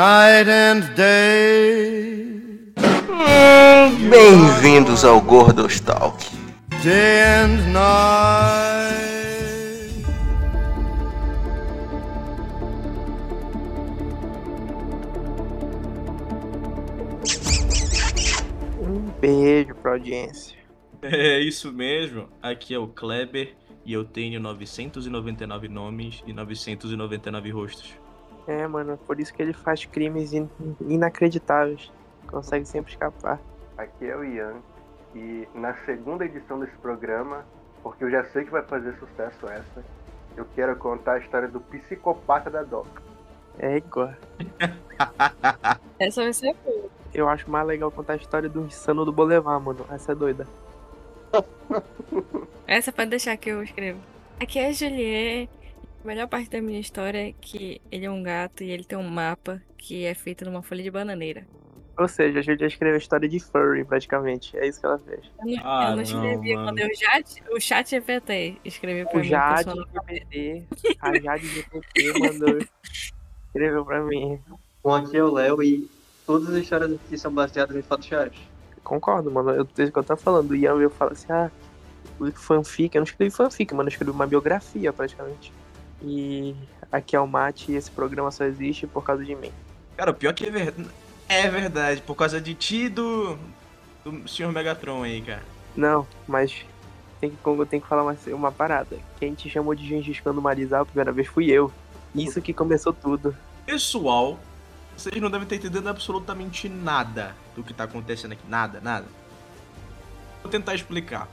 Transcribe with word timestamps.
night 0.00 0.48
and 0.48 0.94
day. 0.96 2.72
Bem-vindos 4.08 5.04
ao 5.04 5.20
Gordostalk. 5.20 6.24
Day 6.82 7.20
and 7.22 7.70
night. 7.70 8.96
Um 18.80 19.00
beijo 19.20 19.74
pra 19.82 19.92
audiência. 19.92 20.56
É 21.02 21.40
isso 21.40 21.70
mesmo. 21.70 22.30
Aqui 22.42 22.72
é 22.72 22.78
o 22.78 22.88
Kleber 22.88 23.54
e 23.84 23.92
eu 23.92 24.06
tenho 24.06 24.40
999 24.40 25.68
nomes 25.68 26.22
e 26.26 26.32
999 26.32 27.50
rostos. 27.50 28.00
É, 28.46 28.66
mano, 28.66 28.98
por 29.06 29.20
isso 29.20 29.32
que 29.32 29.42
ele 29.42 29.52
faz 29.52 29.84
crimes 29.84 30.32
in- 30.32 30.48
inacreditáveis. 30.80 31.90
Consegue 32.26 32.64
sempre 32.66 32.92
escapar. 32.92 33.40
Aqui 33.76 34.06
é 34.08 34.16
o 34.16 34.24
Ian 34.24 34.56
e 35.14 35.48
na 35.54 35.74
segunda 35.84 36.24
edição 36.24 36.58
desse 36.60 36.76
programa, 36.78 37.44
porque 37.82 38.04
eu 38.04 38.10
já 38.10 38.24
sei 38.26 38.44
que 38.44 38.50
vai 38.50 38.62
fazer 38.62 38.94
sucesso 38.98 39.46
essa, 39.46 39.84
eu 40.36 40.44
quero 40.54 40.76
contar 40.76 41.14
a 41.14 41.18
história 41.18 41.48
do 41.48 41.60
psicopata 41.60 42.48
da 42.50 42.62
Doc. 42.62 42.86
É 43.58 43.76
igual. 43.78 44.12
Essa 45.98 46.22
vai 46.22 46.32
ser 46.32 46.54
boa. 46.64 46.88
Eu 47.12 47.28
acho 47.28 47.50
mais 47.50 47.66
legal 47.66 47.90
contar 47.90 48.12
a 48.14 48.16
história 48.16 48.48
do 48.48 48.60
insano 48.62 49.04
do 49.04 49.12
Boulevard, 49.12 49.64
mano. 49.64 49.84
Essa 49.90 50.12
é 50.12 50.14
doida. 50.14 50.46
Essa 52.66 52.92
pode 52.92 53.10
deixar 53.10 53.36
que 53.36 53.50
eu 53.50 53.62
escrevo. 53.62 53.98
Aqui 54.40 54.58
é 54.58 54.68
a 54.68 54.72
Juliet. 54.72 55.50
A 56.02 56.06
melhor 56.06 56.26
parte 56.28 56.48
da 56.50 56.60
minha 56.62 56.80
história 56.80 57.28
é 57.28 57.32
que 57.40 57.80
ele 57.90 58.06
é 58.06 58.10
um 58.10 58.22
gato 58.22 58.64
e 58.64 58.70
ele 58.70 58.84
tem 58.84 58.96
um 58.98 59.08
mapa 59.08 59.60
que 59.76 60.04
é 60.04 60.14
feito 60.14 60.44
numa 60.44 60.62
folha 60.62 60.82
de 60.82 60.90
bananeira. 60.90 61.46
Ou 61.98 62.08
seja, 62.08 62.38
a 62.38 62.42
gente 62.42 62.60
já 62.60 62.66
escreveu 62.66 62.94
a 62.94 62.98
história 62.98 63.28
de 63.28 63.38
Furry, 63.38 63.84
praticamente. 63.84 64.56
É 64.56 64.66
isso 64.66 64.80
que 64.80 64.86
ela 64.86 64.98
fez. 64.98 65.20
Eu 65.38 65.46
não, 65.46 65.60
Ah, 65.62 65.82
eu 65.84 65.88
não 65.90 65.96
não, 65.96 66.02
escrevi 66.02 66.54
mano. 66.54 66.66
quando 66.68 66.78
eu 66.78 66.88
já. 66.96 67.20
O 67.54 67.60
chat 67.60 67.90
GPT 67.90 68.56
escreveu 68.64 69.06
pra 69.06 69.18
O 69.18 69.20
mim. 69.20 69.28
Jade 69.28 69.64
pessoal. 69.66 69.86
GPT, 69.92 70.64
a 71.02 71.20
Jade 71.20 71.46
GPT 71.46 72.18
mandou. 72.18 72.58
Escreveu 73.48 73.84
pra 73.84 74.02
mim. 74.02 74.40
Bom, 74.82 74.94
aqui 74.94 75.18
é 75.18 75.22
o 75.22 75.30
Léo 75.30 75.62
e 75.62 75.90
todas 76.24 76.48
as 76.48 76.62
histórias 76.62 76.92
aqui 76.92 77.18
são 77.18 77.30
baseadas 77.34 77.76
em 77.76 77.82
fatos 77.82 78.08
reais. 78.08 78.32
Concordo, 78.82 79.30
mano. 79.30 79.50
Eu 79.50 79.62
o 79.64 79.66
que 79.66 79.82
eu 79.82 80.02
tô 80.02 80.16
falando. 80.16 80.52
O 80.52 80.56
Ian 80.56 80.76
veio 80.76 80.88
falar 80.88 81.12
assim, 81.12 81.30
ah, 81.30 81.50
o 82.18 82.32
fanfic. 82.32 82.94
Eu 82.94 83.00
não 83.00 83.04
escrevi 83.06 83.30
fanfic, 83.30 83.74
mano. 83.74 83.88
Eu 83.88 83.92
escrevi 83.92 84.10
uma 84.10 84.26
biografia, 84.26 84.90
praticamente. 84.90 85.52
E 86.02 86.54
aqui 86.90 87.14
é 87.14 87.20
o 87.20 87.26
Mate 87.26 87.72
e 87.72 87.76
esse 87.76 87.90
programa 87.90 88.30
só 88.30 88.44
existe 88.44 88.86
por 88.86 89.04
causa 89.04 89.24
de 89.24 89.34
mim. 89.34 89.52
Cara, 89.96 90.10
o 90.10 90.14
pior 90.14 90.32
que 90.32 90.46
é 90.46 90.50
verdade. 90.50 90.88
É 91.28 91.48
verdade, 91.48 92.02
por 92.02 92.16
causa 92.16 92.40
de 92.40 92.54
ti 92.54 92.84
e 92.84 92.88
do. 92.88 93.38
do 94.04 94.28
Sr. 94.28 94.50
Megatron 94.50 95.02
aí, 95.02 95.20
cara. 95.22 95.42
Não, 95.76 96.06
mas 96.26 96.64
tem 97.20 97.30
que, 97.30 97.36
eu 97.46 97.66
tenho 97.66 97.82
que 97.82 97.88
falar 97.88 98.02
uma, 98.02 98.16
uma 98.34 98.50
parada. 98.50 98.98
Quem 99.18 99.34
te 99.34 99.48
chamou 99.48 99.74
de 99.74 99.86
Gengis 99.86 100.18
Khan 100.20 100.34
do 100.34 100.42
Marizal 100.42 100.82
a 100.82 100.86
primeira 100.86 101.12
vez 101.12 101.28
fui 101.28 101.50
eu. 101.50 101.70
Isso 102.14 102.42
que 102.42 102.52
começou 102.52 102.92
tudo. 102.92 103.36
Pessoal, 103.64 104.40
vocês 104.96 105.20
não 105.20 105.30
devem 105.30 105.46
ter 105.46 105.56
entendido 105.56 105.88
absolutamente 105.88 106.68
nada 106.68 107.36
do 107.54 107.62
que 107.62 107.72
tá 107.72 107.84
acontecendo 107.84 108.32
aqui. 108.32 108.42
Nada, 108.48 108.80
nada. 108.80 109.06
Vou 110.42 110.50
tentar 110.50 110.74
explicar. 110.74 111.28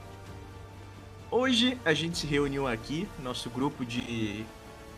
Hoje 1.31 1.77
a 1.83 1.93
gente 1.93 2.17
se 2.17 2.27
reuniu 2.27 2.67
aqui, 2.67 3.07
nosso 3.23 3.49
grupo 3.49 3.83
de 3.83 4.45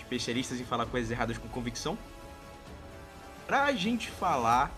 especialistas 0.09 0.59
em 0.59 0.65
falar 0.65 0.87
coisas 0.87 1.11
erradas 1.11 1.37
com 1.37 1.47
convicção, 1.47 1.95
pra 3.45 3.71
gente 3.73 4.09
falar 4.09 4.71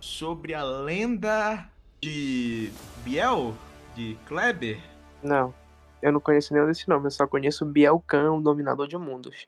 sobre 0.00 0.54
a 0.54 0.64
lenda 0.64 1.68
de 2.00 2.70
Biel, 3.04 3.56
de 3.94 4.18
Kleber. 4.26 4.80
Não, 5.22 5.54
eu 6.02 6.12
não 6.12 6.20
conheço 6.20 6.52
nenhum 6.52 6.66
desse 6.66 6.88
nome. 6.88 7.06
Eu 7.06 7.10
só 7.12 7.26
conheço 7.26 7.64
Biel 7.64 8.02
Khan, 8.06 8.32
o 8.32 8.40
dominador 8.40 8.88
de 8.88 8.98
mundos. 8.98 9.46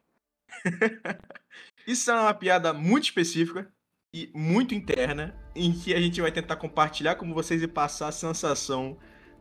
Isso 1.87 2.11
é 2.11 2.15
uma 2.15 2.35
piada 2.35 2.73
muito 2.73 3.05
específica 3.05 3.69
e 4.15 4.31
muito 4.35 4.75
interna, 4.75 5.35
em 5.55 5.73
que 5.73 5.93
a 5.93 6.01
gente 6.01 6.21
vai 6.21 6.31
tentar 6.31 6.57
compartilhar 6.57 7.17
com 7.17 7.33
vocês 7.35 7.63
e 7.63 7.69
passar 7.69 8.09
a 8.09 8.13
sensação 8.13 8.97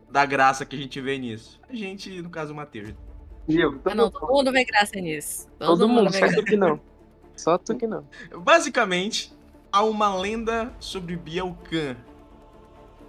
da 0.10 0.26
graça 0.26 0.66
que 0.66 0.76
a 0.76 0.80
gente 0.80 1.00
vê 1.00 1.18
nisso. 1.18 1.60
A 1.70 1.76
gente, 1.76 2.22
no 2.22 2.30
caso, 2.30 2.54
o 2.54 2.56
Matheus. 2.56 2.94
Ah, 3.86 3.96
não, 3.96 4.10
todo 4.12 4.28
mundo 4.34 4.52
vê 4.52 4.66
graça 4.66 5.00
nisso. 5.00 5.48
Todo, 5.58 5.68
Todo 5.80 5.90
mundo, 5.90 6.10
vê 6.12 6.20
só 6.20 6.26
graça. 6.26 6.36
tu 6.36 6.44
que 6.44 6.58
não. 6.58 6.80
Só 7.36 7.58
tu 7.58 7.76
que 7.76 7.88
não. 7.88 8.04
Basicamente, 8.40 9.34
há 9.72 9.84
uma 9.84 10.14
lenda 10.16 10.74
sobre 10.80 11.16
Biel 11.16 11.56
Khan, 11.70 11.96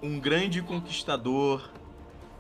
um 0.03 0.21
grande 0.21 0.63
conquistador 0.63 1.69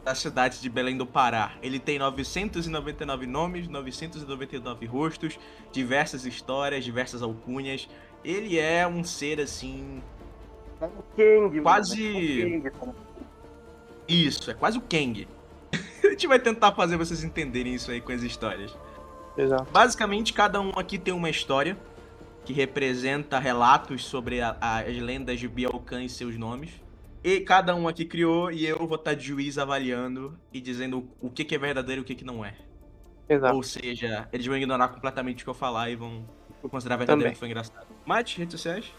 da 0.04 0.14
cidade 0.14 0.60
de 0.60 0.70
Belém 0.70 0.96
do 0.96 1.04
Pará. 1.06 1.52
Ele 1.62 1.78
tem 1.80 1.98
999 1.98 3.26
nomes, 3.26 3.66
999 3.68 4.86
rostos, 4.86 5.38
diversas 5.72 6.24
histórias, 6.24 6.84
diversas 6.84 7.20
alcunhas. 7.22 7.88
Ele 8.24 8.58
é 8.58 8.86
um 8.86 9.02
ser 9.02 9.40
assim 9.40 10.00
Kang, 11.16 11.40
mano, 11.50 11.62
Quase- 11.62 12.06
é 12.06 12.42
Kang, 12.60 12.70
cara. 12.70 12.94
Isso, 14.06 14.50
é 14.50 14.54
quase 14.54 14.78
o 14.78 14.80
Kang. 14.80 15.26
A 16.04 16.10
gente 16.10 16.26
vai 16.26 16.38
tentar 16.38 16.72
fazer 16.72 16.96
vocês 16.96 17.22
entenderem 17.24 17.74
isso 17.74 17.90
aí 17.90 18.00
com 18.00 18.12
as 18.12 18.22
histórias. 18.22 18.76
Exato. 19.36 19.70
Basicamente, 19.72 20.32
cada 20.32 20.60
um 20.60 20.70
aqui 20.76 20.98
tem 20.98 21.14
uma 21.14 21.30
história 21.30 21.76
que 22.44 22.52
representa 22.52 23.38
relatos 23.38 24.04
sobre 24.04 24.40
a- 24.40 24.56
a- 24.60 24.80
as 24.80 24.96
lendas 24.98 25.38
de 25.38 25.46
Bielkan 25.46 26.02
e 26.02 26.08
seus 26.08 26.36
nomes. 26.36 26.70
E 27.22 27.40
cada 27.40 27.74
um 27.74 27.86
aqui 27.88 28.04
criou 28.04 28.50
e 28.50 28.64
eu 28.66 28.78
vou 28.86 28.94
estar 28.96 29.14
de 29.14 29.26
juiz 29.26 29.58
avaliando 29.58 30.38
e 30.52 30.60
dizendo 30.60 31.08
o 31.20 31.28
que, 31.28 31.44
que 31.44 31.54
é 31.54 31.58
verdadeiro 31.58 32.00
e 32.00 32.02
o 32.02 32.04
que, 32.04 32.14
que 32.14 32.24
não 32.24 32.44
é. 32.44 32.54
Exato. 33.28 33.54
Ou 33.54 33.62
seja, 33.62 34.26
eles 34.32 34.46
vão 34.46 34.56
ignorar 34.56 34.88
completamente 34.88 35.42
o 35.42 35.44
que 35.44 35.50
eu 35.50 35.54
falar 35.54 35.90
e 35.90 35.96
vão 35.96 36.24
considerar 36.70 36.96
verdadeiro 36.96 37.22
Também. 37.24 37.32
que 37.34 37.38
foi 37.38 37.48
engraçado. 37.48 37.86
Mate, 38.06 38.38
redes 38.38 38.52
sociais? 38.52 38.92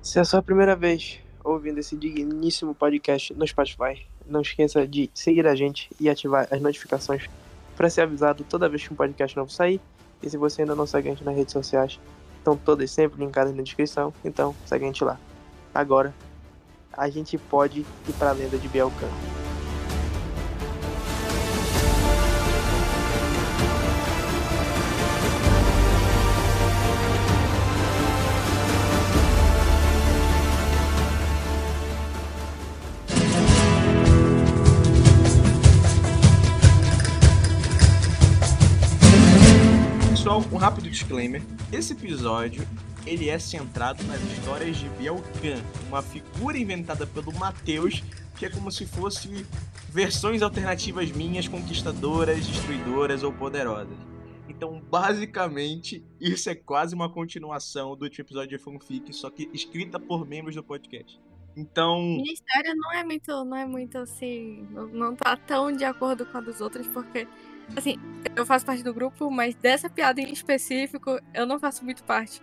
Se 0.00 0.18
é 0.18 0.22
a 0.22 0.24
sua 0.24 0.42
primeira 0.42 0.74
vez 0.74 1.20
ouvindo 1.44 1.78
esse 1.78 1.94
digníssimo 1.96 2.74
podcast 2.74 3.34
no 3.34 3.46
Spotify, 3.46 4.06
não 4.26 4.40
esqueça 4.40 4.86
de 4.86 5.10
seguir 5.14 5.46
a 5.46 5.54
gente 5.54 5.90
e 6.00 6.08
ativar 6.08 6.48
as 6.50 6.60
notificações 6.60 7.28
para 7.76 7.90
ser 7.90 8.02
avisado 8.02 8.44
toda 8.44 8.68
vez 8.68 8.86
que 8.86 8.92
um 8.92 8.96
podcast 8.96 9.36
novo 9.36 9.50
sair. 9.50 9.80
E 10.22 10.30
se 10.30 10.36
você 10.36 10.62
ainda 10.62 10.74
não 10.74 10.86
segue 10.86 11.08
a 11.08 11.12
gente 11.12 11.24
nas 11.24 11.36
redes 11.36 11.52
sociais, 11.52 12.00
estão 12.38 12.56
todas 12.56 12.90
sempre 12.90 13.22
linkadas 13.22 13.54
na 13.54 13.62
descrição, 13.62 14.12
então 14.24 14.54
segue 14.66 14.84
a 14.84 14.86
gente 14.86 15.04
lá. 15.04 15.18
Agora, 15.74 16.14
a 16.92 17.08
gente 17.10 17.36
pode 17.36 17.80
ir 17.80 18.12
para 18.18 18.30
a 18.30 18.32
lenda 18.32 18.56
de 18.56 18.68
Bielkan. 18.68 19.43
Disclaimer. 40.94 41.42
Esse 41.72 41.92
episódio, 41.92 42.66
ele 43.04 43.28
é 43.28 43.38
centrado 43.38 44.02
nas 44.04 44.20
histórias 44.22 44.76
de 44.76 44.88
Bielkan, 44.90 45.60
uma 45.88 46.00
figura 46.00 46.56
inventada 46.56 47.06
pelo 47.06 47.32
Matheus, 47.34 48.02
que 48.38 48.46
é 48.46 48.50
como 48.50 48.70
se 48.70 48.86
fosse 48.86 49.28
versões 49.90 50.40
alternativas 50.42 51.10
minhas, 51.10 51.46
conquistadoras, 51.46 52.46
destruidoras 52.46 53.22
ou 53.22 53.32
poderosas. 53.32 53.96
Então, 54.48 54.80
basicamente, 54.90 56.04
isso 56.20 56.48
é 56.48 56.54
quase 56.54 56.94
uma 56.94 57.10
continuação 57.10 57.96
do 57.96 58.04
último 58.04 58.24
episódio 58.24 58.56
de 58.56 58.62
fanfic, 58.62 59.12
só 59.12 59.30
que 59.30 59.50
escrita 59.52 59.98
por 59.98 60.26
membros 60.26 60.54
do 60.54 60.62
podcast. 60.62 61.20
Então, 61.56 62.00
Minha 62.00 62.32
história 62.32 62.74
não 62.74 62.92
é 62.92 63.04
muito, 63.04 63.44
não 63.44 63.56
é 63.56 63.64
muito 63.64 63.98
assim, 63.98 64.66
não 64.92 65.14
tá 65.14 65.36
tão 65.36 65.72
de 65.72 65.84
acordo 65.84 66.26
com 66.26 66.38
a 66.38 66.40
dos 66.40 66.60
outros, 66.60 66.86
porque, 66.88 67.28
assim, 67.76 67.96
eu 68.36 68.44
faço 68.46 68.64
parte 68.66 68.82
do 68.82 68.92
grupo, 68.94 69.30
mas 69.30 69.54
dessa 69.54 69.88
piada 69.90 70.20
em 70.20 70.32
específico, 70.32 71.18
eu 71.32 71.46
não 71.46 71.58
faço 71.58 71.84
muito 71.84 72.02
parte. 72.04 72.40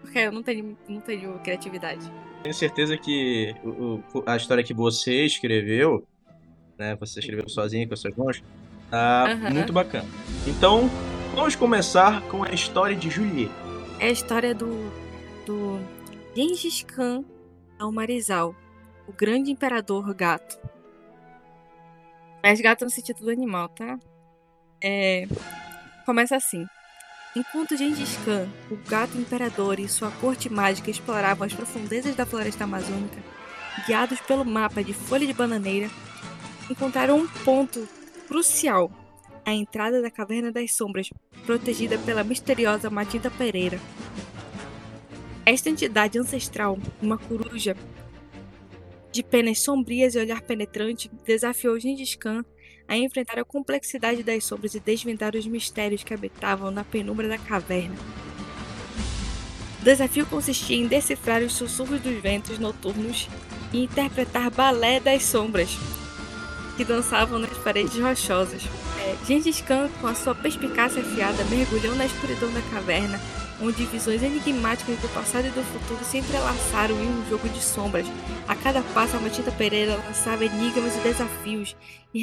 Porque 0.00 0.18
eu 0.18 0.32
não 0.32 0.42
tenho, 0.42 0.76
não 0.88 1.00
tenho 1.00 1.38
criatividade. 1.40 2.10
tenho 2.42 2.54
certeza 2.54 2.96
que 2.96 3.54
o- 3.64 4.00
a 4.24 4.36
história 4.36 4.62
que 4.62 4.72
você 4.72 5.24
escreveu, 5.26 6.06
né, 6.78 6.94
você 6.96 7.18
escreveu 7.18 7.48
sozinho 7.48 7.86
com 7.88 7.94
as 7.94 8.00
suas 8.00 8.14
mãos, 8.14 8.42
tá 8.90 9.26
muito 9.52 9.72
bacana. 9.72 10.08
Então, 10.46 10.88
vamos 11.34 11.56
começar 11.56 12.22
com 12.28 12.44
a 12.44 12.50
história 12.50 12.94
de 12.94 13.10
Juliet. 13.10 13.50
É 13.98 14.06
a 14.06 14.10
história 14.12 14.54
do, 14.54 14.68
do 15.44 15.80
Gengis 16.34 16.84
Khan 16.84 17.24
ao 17.78 17.90
Marizal, 17.90 18.54
o 19.08 19.12
grande 19.12 19.50
imperador 19.50 20.14
gato. 20.14 20.56
Mas 22.42 22.60
gato 22.60 22.84
no 22.84 22.90
sentido 22.90 23.18
do 23.24 23.30
animal, 23.30 23.68
tá? 23.68 23.98
É, 24.82 25.26
começa 26.06 26.36
assim. 26.36 26.66
Enquanto 27.36 27.76
Gengis 27.76 28.16
Khan, 28.24 28.48
o 28.70 28.76
gato 28.88 29.16
imperador 29.18 29.78
e 29.78 29.88
sua 29.88 30.10
corte 30.10 30.48
mágica 30.48 30.90
exploravam 30.90 31.46
as 31.46 31.52
profundezas 31.52 32.14
da 32.16 32.26
floresta 32.26 32.64
amazônica, 32.64 33.22
guiados 33.86 34.20
pelo 34.20 34.44
mapa 34.44 34.82
de 34.82 34.92
folha 34.92 35.26
de 35.26 35.32
bananeira, 35.32 35.90
encontraram 36.70 37.18
um 37.18 37.28
ponto 37.28 37.86
crucial, 38.26 38.90
a 39.44 39.52
entrada 39.52 40.02
da 40.02 40.10
Caverna 40.10 40.50
das 40.50 40.74
Sombras, 40.74 41.10
protegida 41.46 41.98
pela 41.98 42.24
misteriosa 42.24 42.90
Matinta 42.90 43.30
Pereira. 43.30 43.78
Esta 45.44 45.70
entidade 45.70 46.18
ancestral, 46.18 46.78
uma 47.00 47.16
coruja 47.18 47.76
de 49.10 49.22
penas 49.22 49.60
sombrias 49.60 50.14
e 50.14 50.18
olhar 50.18 50.42
penetrante, 50.42 51.10
desafiou 51.24 51.78
Gengis 51.78 52.14
Khan 52.14 52.44
a 52.88 52.96
enfrentar 52.96 53.38
a 53.38 53.44
complexidade 53.44 54.22
das 54.22 54.44
sombras 54.44 54.74
e 54.74 54.80
desvendar 54.80 55.36
os 55.36 55.46
mistérios 55.46 56.02
que 56.02 56.14
habitavam 56.14 56.70
na 56.70 56.82
penumbra 56.82 57.28
da 57.28 57.36
caverna. 57.36 57.94
O 59.80 59.84
desafio 59.84 60.26
consistia 60.26 60.76
em 60.76 60.88
decifrar 60.88 61.42
os 61.42 61.52
sussurros 61.52 62.00
dos 62.00 62.20
ventos 62.20 62.58
noturnos 62.58 63.28
e 63.72 63.84
interpretar 63.84 64.50
balé 64.50 64.98
das 64.98 65.22
sombras 65.24 65.76
que 66.76 66.84
dançavam 66.84 67.38
nas 67.38 67.58
paredes 67.58 67.98
rochosas. 67.98 68.62
É, 69.00 69.16
Gengis 69.26 69.60
Khan, 69.60 69.90
com 70.00 70.06
a 70.06 70.14
sua 70.14 70.34
perspicácia 70.34 71.02
afiada, 71.02 71.44
mergulhou 71.46 71.94
na 71.96 72.06
escuridão 72.06 72.52
da 72.52 72.62
caverna, 72.70 73.20
onde 73.60 73.84
visões 73.86 74.22
enigmáticas 74.22 74.96
do 75.00 75.08
passado 75.08 75.46
e 75.46 75.50
do 75.50 75.62
futuro 75.64 76.04
se 76.04 76.18
entrelaçaram 76.18 76.94
em 76.94 77.08
um 77.08 77.28
jogo 77.28 77.48
de 77.48 77.60
sombras. 77.60 78.06
A 78.46 78.54
cada 78.54 78.80
passo, 78.94 79.16
a 79.16 79.20
Matinta 79.20 79.50
Pereira 79.50 79.96
lançava 79.96 80.44
enigmas 80.44 80.96
e 80.96 81.00
desafios, 81.00 81.76
e 82.14 82.20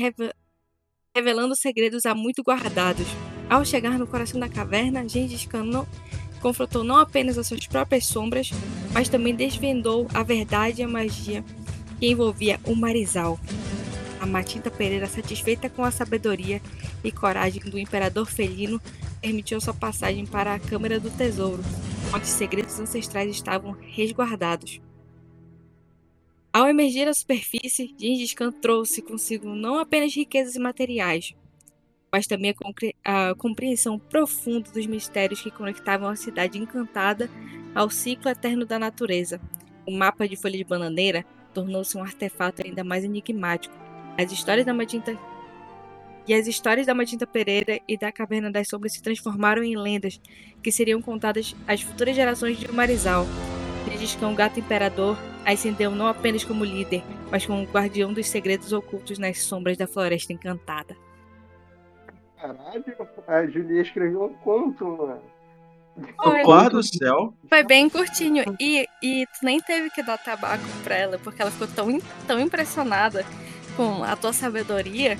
revelando 1.15 1.55
segredos 1.55 2.05
há 2.05 2.13
muito 2.13 2.43
guardados. 2.43 3.07
Ao 3.49 3.63
chegar 3.63 3.97
no 3.97 4.05
coração 4.05 4.37
da 4.37 4.49
caverna, 4.49 5.07
Gengis 5.07 5.45
Khan 5.45 5.63
não, 5.63 5.87
confrontou 6.41 6.83
não 6.83 6.97
apenas 6.97 7.37
as 7.37 7.47
suas 7.47 7.65
próprias 7.65 8.05
sombras, 8.05 8.51
mas 8.91 9.07
também 9.07 9.33
desvendou 9.33 10.07
a 10.13 10.21
verdade 10.23 10.81
e 10.81 10.83
a 10.83 10.87
magia 10.87 11.41
que 11.97 12.07
envolvia 12.07 12.59
o 12.65 12.75
Marizal. 12.75 13.39
A 14.19 14.25
Matinta 14.25 14.69
Pereira, 14.69 15.07
satisfeita 15.07 15.69
com 15.69 15.85
a 15.85 15.91
sabedoria 15.91 16.61
e 17.01 17.11
coragem 17.11 17.61
do 17.63 17.79
imperador 17.79 18.25
felino, 18.25 18.81
permitiu 19.21 19.61
sua 19.61 19.73
passagem 19.73 20.25
para 20.25 20.53
a 20.53 20.59
Câmara 20.59 20.99
do 20.99 21.09
Tesouro, 21.09 21.63
onde 22.13 22.27
segredos 22.27 22.77
ancestrais 22.77 23.29
estavam 23.29 23.71
resguardados. 23.79 24.81
Ao 26.55 26.69
emergir 26.69 27.05
à 27.05 27.13
superfície, 27.13 27.93
Gengis 27.99 28.33
Khan 28.33 28.49
trouxe 28.49 29.01
consigo 29.01 29.49
não 29.49 29.77
apenas 29.77 30.15
riquezas 30.15 30.55
materiais, 30.55 31.33
mas 32.09 32.27
também 32.27 32.55
a, 33.03 33.35
compreensão 33.35 33.99
profunda 33.99 34.71
dos 34.71 34.85
mistérios 34.85 35.41
que 35.41 35.51
conectavam 35.51 36.07
a 36.07 36.15
cidade 36.15 36.57
encantada 36.57 37.29
ao 37.75 37.89
ciclo 37.89 38.31
eterno 38.31 38.65
da 38.65 38.79
natureza. 38.79 39.41
O 39.85 39.91
mapa 39.91 40.29
de 40.29 40.37
folha 40.37 40.57
de 40.57 40.63
bananeira 40.63 41.25
tornou-se 41.53 41.97
um 41.97 42.01
artefato 42.01 42.61
ainda 42.65 42.85
mais 42.85 43.03
enigmático. 43.03 43.75
As 44.17 44.31
histórias 44.31 44.65
da 44.65 44.73
Matinta 44.73 45.19
e 46.25 46.33
as 46.33 46.47
histórias 46.47 46.87
da 46.87 46.95
Matinta 46.95 47.27
Pereira 47.27 47.81
e 47.85 47.97
da 47.97 48.13
Caverna 48.13 48.49
das 48.49 48.69
Sombras 48.69 48.93
se 48.93 49.03
transformaram 49.03 49.61
em 49.61 49.75
lendas 49.75 50.21
que 50.63 50.71
seriam 50.71 51.01
contadas 51.01 51.53
às 51.67 51.81
futuras 51.81 52.15
gerações 52.15 52.57
de 52.57 52.71
Marizal. 52.71 53.25
Gengis 53.91 54.15
Khan, 54.15 54.29
o 54.29 54.35
gato 54.35 54.57
imperador, 54.57 55.17
ascendeu 55.45 55.91
não 55.91 56.07
apenas 56.07 56.43
como 56.43 56.65
líder, 56.65 57.03
mas 57.31 57.45
como 57.45 57.63
guardião 57.65 58.11
dos 58.11 58.27
segredos 58.27 58.73
ocultos 58.73 59.17
nas 59.19 59.41
sombras 59.43 59.77
da 59.77 59.87
Floresta 59.87 60.33
Encantada. 60.33 60.95
Caralho, 62.39 62.83
a 63.27 63.45
Julia 63.47 63.81
escreveu 63.81 64.25
um 64.25 64.33
conto, 64.33 64.85
mano. 64.85 65.21
Foi. 66.21 66.69
do 66.69 66.83
céu. 66.83 67.33
Foi 67.47 67.63
bem 67.63 67.89
curtinho. 67.89 68.43
E, 68.59 68.85
e 69.01 69.25
tu 69.27 69.45
nem 69.45 69.61
teve 69.61 69.89
que 69.89 70.03
dar 70.03 70.17
tabaco 70.17 70.63
pra 70.83 70.95
ela, 70.95 71.17
porque 71.17 71.41
ela 71.41 71.51
ficou 71.51 71.67
tão, 71.67 71.99
tão 72.27 72.39
impressionada 72.39 73.25
com 73.77 74.03
a 74.03 74.15
tua 74.15 74.33
sabedoria 74.33 75.17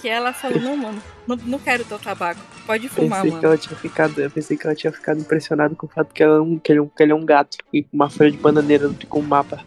que 0.00 0.08
ela 0.08 0.32
falou, 0.32 0.60
não, 0.60 0.76
mano, 0.76 1.02
não, 1.26 1.36
não 1.36 1.58
quero 1.58 1.84
teu 1.84 1.98
tabaco. 1.98 2.40
Pode 2.68 2.86
fumar, 2.90 3.22
pensei 3.22 3.30
mano. 3.30 3.40
Que 3.40 3.46
ela 3.46 3.56
tinha 3.56 3.76
ficado, 3.76 4.20
eu 4.20 4.30
pensei 4.30 4.54
que 4.54 4.66
ela 4.66 4.76
tinha 4.76 4.92
ficado 4.92 5.18
impressionada 5.18 5.74
com 5.74 5.86
o 5.86 5.88
fato 5.88 6.12
que, 6.12 6.22
ela 6.22 6.36
é 6.36 6.40
um, 6.42 6.58
que, 6.58 6.70
ele, 6.70 6.80
é 6.80 6.82
um, 6.82 6.88
que 6.88 7.02
ele 7.02 7.12
é 7.12 7.14
um 7.14 7.24
gato 7.24 7.56
e 7.72 7.82
com 7.82 7.96
uma 7.96 8.10
folha 8.10 8.30
de 8.30 8.36
bananeira 8.36 8.90
com 9.08 9.20
um 9.20 9.22
mapa. 9.22 9.64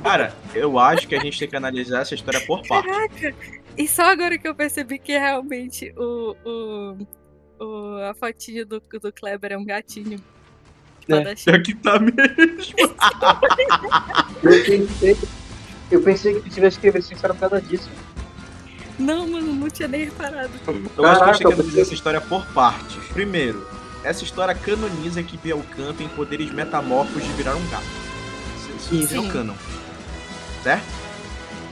Cara, 0.00 0.32
eu 0.54 0.78
acho 0.78 1.08
que 1.08 1.16
a 1.16 1.18
gente 1.18 1.36
tem 1.36 1.48
que 1.48 1.56
analisar 1.56 2.02
essa 2.02 2.14
história 2.14 2.40
por 2.46 2.64
parte. 2.64 2.86
Caraca! 2.86 3.34
E 3.76 3.88
só 3.88 4.04
agora 4.04 4.38
que 4.38 4.46
eu 4.46 4.54
percebi 4.54 5.00
que 5.00 5.18
realmente 5.18 5.92
o, 5.96 6.36
o, 6.44 6.96
o 7.58 7.96
a 8.08 8.14
fotinha 8.14 8.64
do, 8.64 8.78
do 8.78 9.12
Kleber 9.12 9.50
é 9.50 9.58
um 9.58 9.64
gatinho. 9.64 10.20
É. 11.08 11.52
Aqui 11.52 11.74
tá 11.74 11.98
mesmo. 11.98 12.14
Eu 14.44 14.64
pensei, 14.64 15.16
eu 15.90 16.02
pensei 16.02 16.34
que 16.34 16.40
tu 16.42 16.50
tivesse 16.50 16.76
escrevido 16.76 17.12
isso 17.12 17.24
era 17.24 17.34
por 17.34 17.40
causa 17.40 17.60
disso. 17.60 17.90
Não, 19.00 19.26
mano, 19.26 19.52
não 19.54 19.70
tinha 19.70 19.88
nem 19.88 20.04
reparado. 20.04 20.50
Eu 20.96 21.06
acho 21.06 21.20
que 21.20 21.24
a 21.24 21.32
gente 21.32 21.38
tem 21.38 21.46
que 21.46 21.52
Caraca, 21.52 21.54
analisar 21.54 21.80
essa 21.80 21.94
história 21.94 22.20
por 22.20 22.46
partes. 22.52 23.02
Primeiro, 23.12 23.66
essa 24.04 24.22
história 24.24 24.54
canoniza 24.54 25.22
que 25.22 25.38
Bielkan 25.38 25.94
tem 25.94 26.08
poderes 26.08 26.52
metamorfos 26.52 27.22
de 27.22 27.32
virar 27.32 27.56
um 27.56 27.70
gato. 27.70 27.84
Isso, 28.76 28.94
isso 28.94 29.14
é 29.16 29.20
o 29.20 29.28
canon. 29.32 29.54
Certo? 30.62 30.84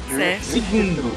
Certo. 0.09 0.43
Segundo, 0.43 1.13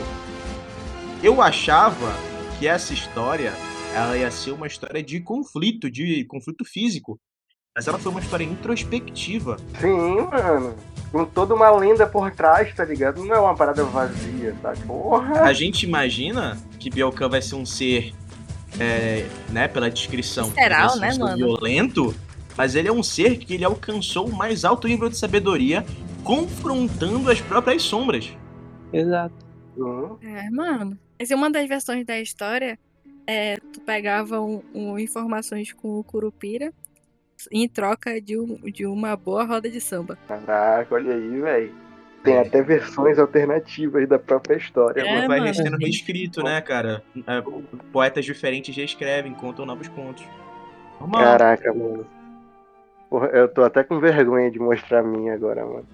eu 1.24 1.42
achava 1.42 2.14
que 2.60 2.68
essa 2.68 2.94
história 2.94 3.54
ela 3.94 4.18
ia 4.18 4.30
ser 4.30 4.52
uma 4.52 4.68
história 4.68 5.02
de 5.02 5.20
conflito, 5.22 5.90
de 5.90 6.26
conflito 6.26 6.66
físico. 6.66 7.20
Mas 7.76 7.88
ela 7.88 7.98
foi 7.98 8.12
uma 8.12 8.20
história 8.20 8.44
introspectiva. 8.44 9.56
Sim, 9.80 10.22
mano. 10.30 10.76
Com 11.10 11.24
toda 11.26 11.54
uma 11.54 11.70
lenda 11.72 12.06
por 12.06 12.30
trás, 12.32 12.74
tá 12.76 12.84
ligado? 12.84 13.24
Não 13.24 13.34
é 13.34 13.40
uma 13.40 13.56
parada 13.56 13.84
vazia, 13.86 14.54
tá? 14.62 14.74
Porra! 14.86 15.42
A 15.44 15.54
gente 15.54 15.86
imagina 15.86 16.58
que 16.80 16.90
Bielkan 16.90 17.30
vai 17.30 17.42
ser 17.42 17.56
um 17.56 17.66
ser, 17.66 18.14
é, 18.80 19.26
né, 19.50 19.68
pela 19.70 19.90
descrição, 19.90 20.48
Visceral, 20.50 20.90
vai 20.90 20.90
ser 20.90 20.98
um 20.98 21.02
né, 21.02 21.12
ser 21.14 21.20
mano? 21.20 21.38
violento, 21.38 22.16
mas 22.58 22.76
ele 22.76 22.90
é 22.90 22.92
um 22.92 23.04
ser 23.04 23.38
que 23.38 23.54
ele 23.54 23.64
alcançou 23.64 24.28
o 24.28 24.36
mais 24.36 24.66
alto 24.66 24.88
nível 24.88 25.08
de 25.10 25.18
sabedoria, 25.18 25.86
confrontando 26.26 27.30
as 27.32 27.40
próprias 27.40 27.84
sombras. 27.84 28.34
Exato. 28.92 29.34
Sim. 29.76 30.18
É, 30.28 30.50
mano. 30.50 30.98
Essa 31.18 31.34
é 31.34 31.38
uma 31.38 31.50
das 31.50 31.68
versões 31.70 32.06
da 32.06 32.20
história. 32.20 32.78
É, 33.26 33.58
tu 33.72 33.80
pegava 33.82 34.42
um, 34.42 34.62
um- 34.74 35.00
informações 35.00 35.72
com 35.72 36.00
o 36.00 36.04
Curupira 36.04 36.74
em 37.52 37.68
troca 37.68 38.20
de, 38.22 38.38
um, 38.38 38.56
de 38.72 38.86
uma 38.86 39.16
boa 39.16 39.44
roda 39.44 39.70
de 39.70 39.80
samba. 39.80 40.18
Caraca, 40.28 40.94
olha 40.96 41.14
aí, 41.14 41.40
velho. 41.42 41.74
Tem 42.24 42.38
até 42.38 42.62
versões 42.62 43.18
alternativas 43.18 44.08
da 44.08 44.20
própria 44.20 44.56
história, 44.56 45.02
É, 45.02 45.28
vai 45.28 45.40
mano. 45.40 45.56
sendo 45.56 45.78
reescrito, 45.78 46.44
né, 46.44 46.62
cara? 46.62 47.02
É, 47.26 47.42
poetas 47.92 48.24
diferentes 48.26 48.76
já 48.76 48.84
escrevem, 48.84 49.34
contam 49.34 49.66
novos 49.66 49.88
contos. 49.88 50.24
Normal. 51.00 51.20
Caraca, 51.24 51.74
mano. 51.74 52.06
Porra, 53.10 53.28
eu 53.30 53.48
tô 53.48 53.64
até 53.64 53.84
com 53.84 54.00
vergonha 54.00 54.52
de 54.52 54.60
mostrar 54.60 55.00
a 55.00 55.04
minha 55.04 55.34
agora, 55.34 55.66
mano. 55.66 55.88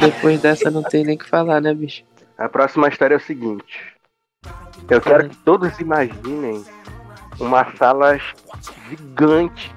Depois 0.00 0.40
dessa 0.40 0.70
não 0.70 0.82
tem 0.82 1.04
nem 1.04 1.18
que 1.18 1.28
falar, 1.28 1.60
né, 1.60 1.74
bicho? 1.74 2.04
A 2.38 2.48
próxima 2.48 2.88
história 2.88 3.14
é 3.14 3.18
o 3.18 3.20
seguinte. 3.20 3.94
Eu 4.88 5.00
quero 5.00 5.28
que 5.28 5.36
todos 5.38 5.78
imaginem 5.80 6.64
uma 7.40 7.64
sala 7.76 8.18
gigante, 8.88 9.72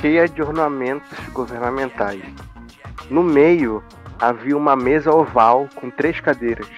cheia 0.00 0.28
de 0.28 0.42
ornamentos 0.42 1.18
governamentais. 1.32 2.22
No 3.10 3.22
meio 3.22 3.82
havia 4.18 4.56
uma 4.56 4.76
mesa 4.76 5.10
oval 5.10 5.68
com 5.74 5.90
três 5.90 6.20
cadeiras, 6.20 6.68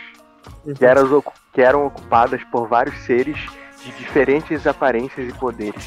que 0.76 0.85
eram, 0.85 1.23
que 1.52 1.61
eram 1.61 1.87
ocupadas 1.87 2.42
por 2.44 2.68
vários 2.68 2.97
seres 3.00 3.37
de 3.85 3.90
diferentes 3.92 4.66
aparências 4.66 5.28
e 5.28 5.32
poderes. 5.32 5.87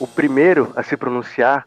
O 0.00 0.06
primeiro 0.06 0.72
a 0.74 0.82
se 0.82 0.96
pronunciar 0.96 1.66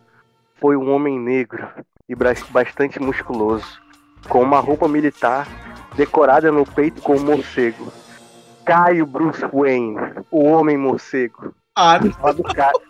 foi 0.60 0.76
um 0.76 0.92
homem 0.92 1.20
negro 1.20 1.68
e 2.10 2.16
bastante 2.52 3.00
musculoso, 3.00 3.66
com 4.30 4.42
uma 4.42 4.60
roupa 4.60 4.88
militar 4.88 5.48
decorada 5.96 6.52
no 6.52 6.66
peito 6.66 7.02
com 7.02 7.16
um 7.16 7.24
morcego. 7.24 7.92
Caio 8.66 9.06
Bruce 9.06 9.46
Wayne, 9.54 9.96
o 10.30 10.44
homem 10.46 10.78
morcego. 10.78 11.54
Ah, 11.76 12.00
Ó 12.22 12.34
do 12.34 12.44
Caio. 12.44 12.74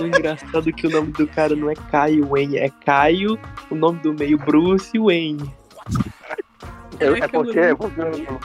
O 0.00 0.06
engraçado 0.06 0.68
é 0.68 0.72
que 0.72 0.86
o 0.86 0.90
nome 0.90 1.12
do 1.12 1.26
cara 1.28 1.54
não 1.54 1.70
é 1.70 1.74
Caio 1.74 2.26
Wayne, 2.26 2.58
é 2.58 2.70
Caio, 2.84 3.38
o 3.70 3.74
nome 3.74 3.98
do 4.00 4.12
meio 4.14 4.38
Bruce 4.38 4.98
Wayne. 4.98 5.54
É 6.98 7.06
Caraca, 7.06 7.28
porque, 7.28 7.58
é 7.58 7.74
porque, 7.74 8.00
eu- 8.00 8.40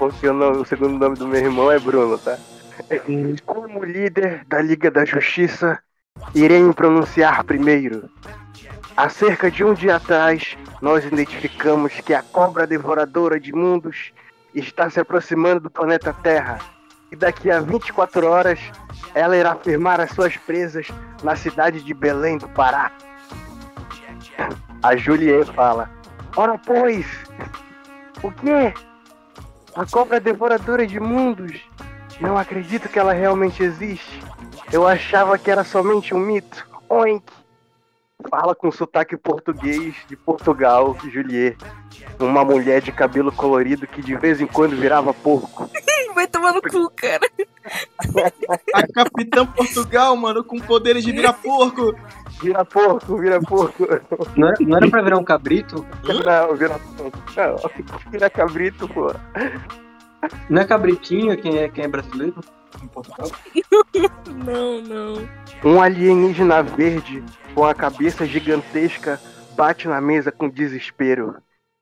porque 0.00 0.26
o, 0.26 0.32
nome- 0.32 0.56
o 0.56 0.64
segundo 0.64 0.98
nome 0.98 1.14
do 1.14 1.28
meu 1.28 1.38
irmão 1.42 1.70
é 1.70 1.78
Bruno, 1.78 2.16
tá? 2.16 2.38
Como 3.44 3.84
líder 3.84 4.46
da 4.48 4.62
Liga 4.62 4.90
da 4.90 5.04
Justiça, 5.04 5.78
irei 6.34 6.62
me 6.62 6.72
pronunciar 6.72 7.44
primeiro. 7.44 8.08
Há 8.96 9.10
cerca 9.10 9.50
de 9.50 9.62
um 9.62 9.74
dia 9.74 9.96
atrás, 9.96 10.56
nós 10.80 11.04
identificamos 11.04 11.92
que 12.00 12.14
a 12.14 12.22
cobra 12.22 12.66
devoradora 12.66 13.38
de 13.38 13.52
mundos 13.52 14.10
está 14.54 14.88
se 14.88 14.98
aproximando 14.98 15.60
do 15.60 15.70
planeta 15.70 16.14
Terra. 16.14 16.58
E 17.12 17.16
daqui 17.16 17.50
a 17.50 17.60
24 17.60 18.26
horas, 18.26 18.58
ela 19.14 19.36
irá 19.36 19.54
firmar 19.54 20.00
as 20.00 20.12
suas 20.12 20.34
presas 20.38 20.88
na 21.22 21.36
cidade 21.36 21.82
de 21.82 21.92
Belém 21.92 22.38
do 22.38 22.48
Pará. 22.48 22.90
A 24.82 24.96
Juliet 24.96 25.44
fala: 25.52 25.90
Ora, 26.34 26.56
pois, 26.56 27.04
o 28.22 28.32
quê? 28.32 28.72
A 29.74 29.86
cobra 29.86 30.20
devoradora 30.20 30.86
de 30.86 30.98
mundos? 30.98 31.60
Não 32.20 32.36
acredito 32.36 32.88
que 32.88 32.98
ela 32.98 33.12
realmente 33.12 33.62
existe. 33.62 34.20
Eu 34.72 34.86
achava 34.86 35.38
que 35.38 35.50
era 35.50 35.64
somente 35.64 36.14
um 36.14 36.18
mito. 36.18 36.66
Oink! 36.88 37.24
Fala 38.28 38.54
com 38.54 38.70
sotaque 38.70 39.16
português 39.16 39.94
de 40.08 40.16
Portugal, 40.16 40.96
Juliet. 41.10 41.56
Uma 42.18 42.44
mulher 42.44 42.82
de 42.82 42.92
cabelo 42.92 43.32
colorido 43.32 43.86
que 43.86 44.02
de 44.02 44.14
vez 44.16 44.40
em 44.40 44.46
quando 44.46 44.76
virava 44.76 45.14
porco. 45.14 45.70
Vai 46.14 46.26
tomar 46.26 46.52
no 46.52 46.60
cu, 46.60 46.90
cara. 46.90 47.26
A 48.74 48.86
Capitã 48.88 49.46
Portugal, 49.46 50.16
mano, 50.16 50.44
com 50.44 50.58
poderes 50.58 51.04
de 51.04 51.12
virar 51.12 51.32
porco. 51.34 51.94
Vira 52.42 52.64
porco, 52.64 53.18
vira 53.18 53.40
porco. 53.40 53.86
Não 54.36 54.48
era, 54.48 54.56
não 54.60 54.76
era 54.76 54.90
pra 54.90 55.02
virar 55.02 55.18
um 55.18 55.24
cabrito? 55.24 55.86
Não, 56.04 56.56
vira 56.56 56.78
porco. 56.78 57.18
Não, 57.36 58.10
vira 58.10 58.30
cabrito, 58.30 58.88
pô. 58.88 59.12
Não 60.48 60.62
é 60.62 60.64
cabritinho 60.64 61.36
quem 61.36 61.58
é, 61.58 61.68
quem 61.68 61.84
é 61.84 61.88
brasileiro? 61.88 62.40
Em 62.82 62.86
Portugal? 62.88 63.30
Não, 64.44 64.80
não. 64.80 65.28
Um 65.64 65.82
alienígena 65.82 66.62
verde 66.62 67.22
com 67.54 67.64
a 67.64 67.74
cabeça 67.74 68.24
gigantesca 68.24 69.20
bate 69.56 69.86
na 69.86 70.00
mesa 70.00 70.32
com 70.32 70.48
desespero. 70.48 71.36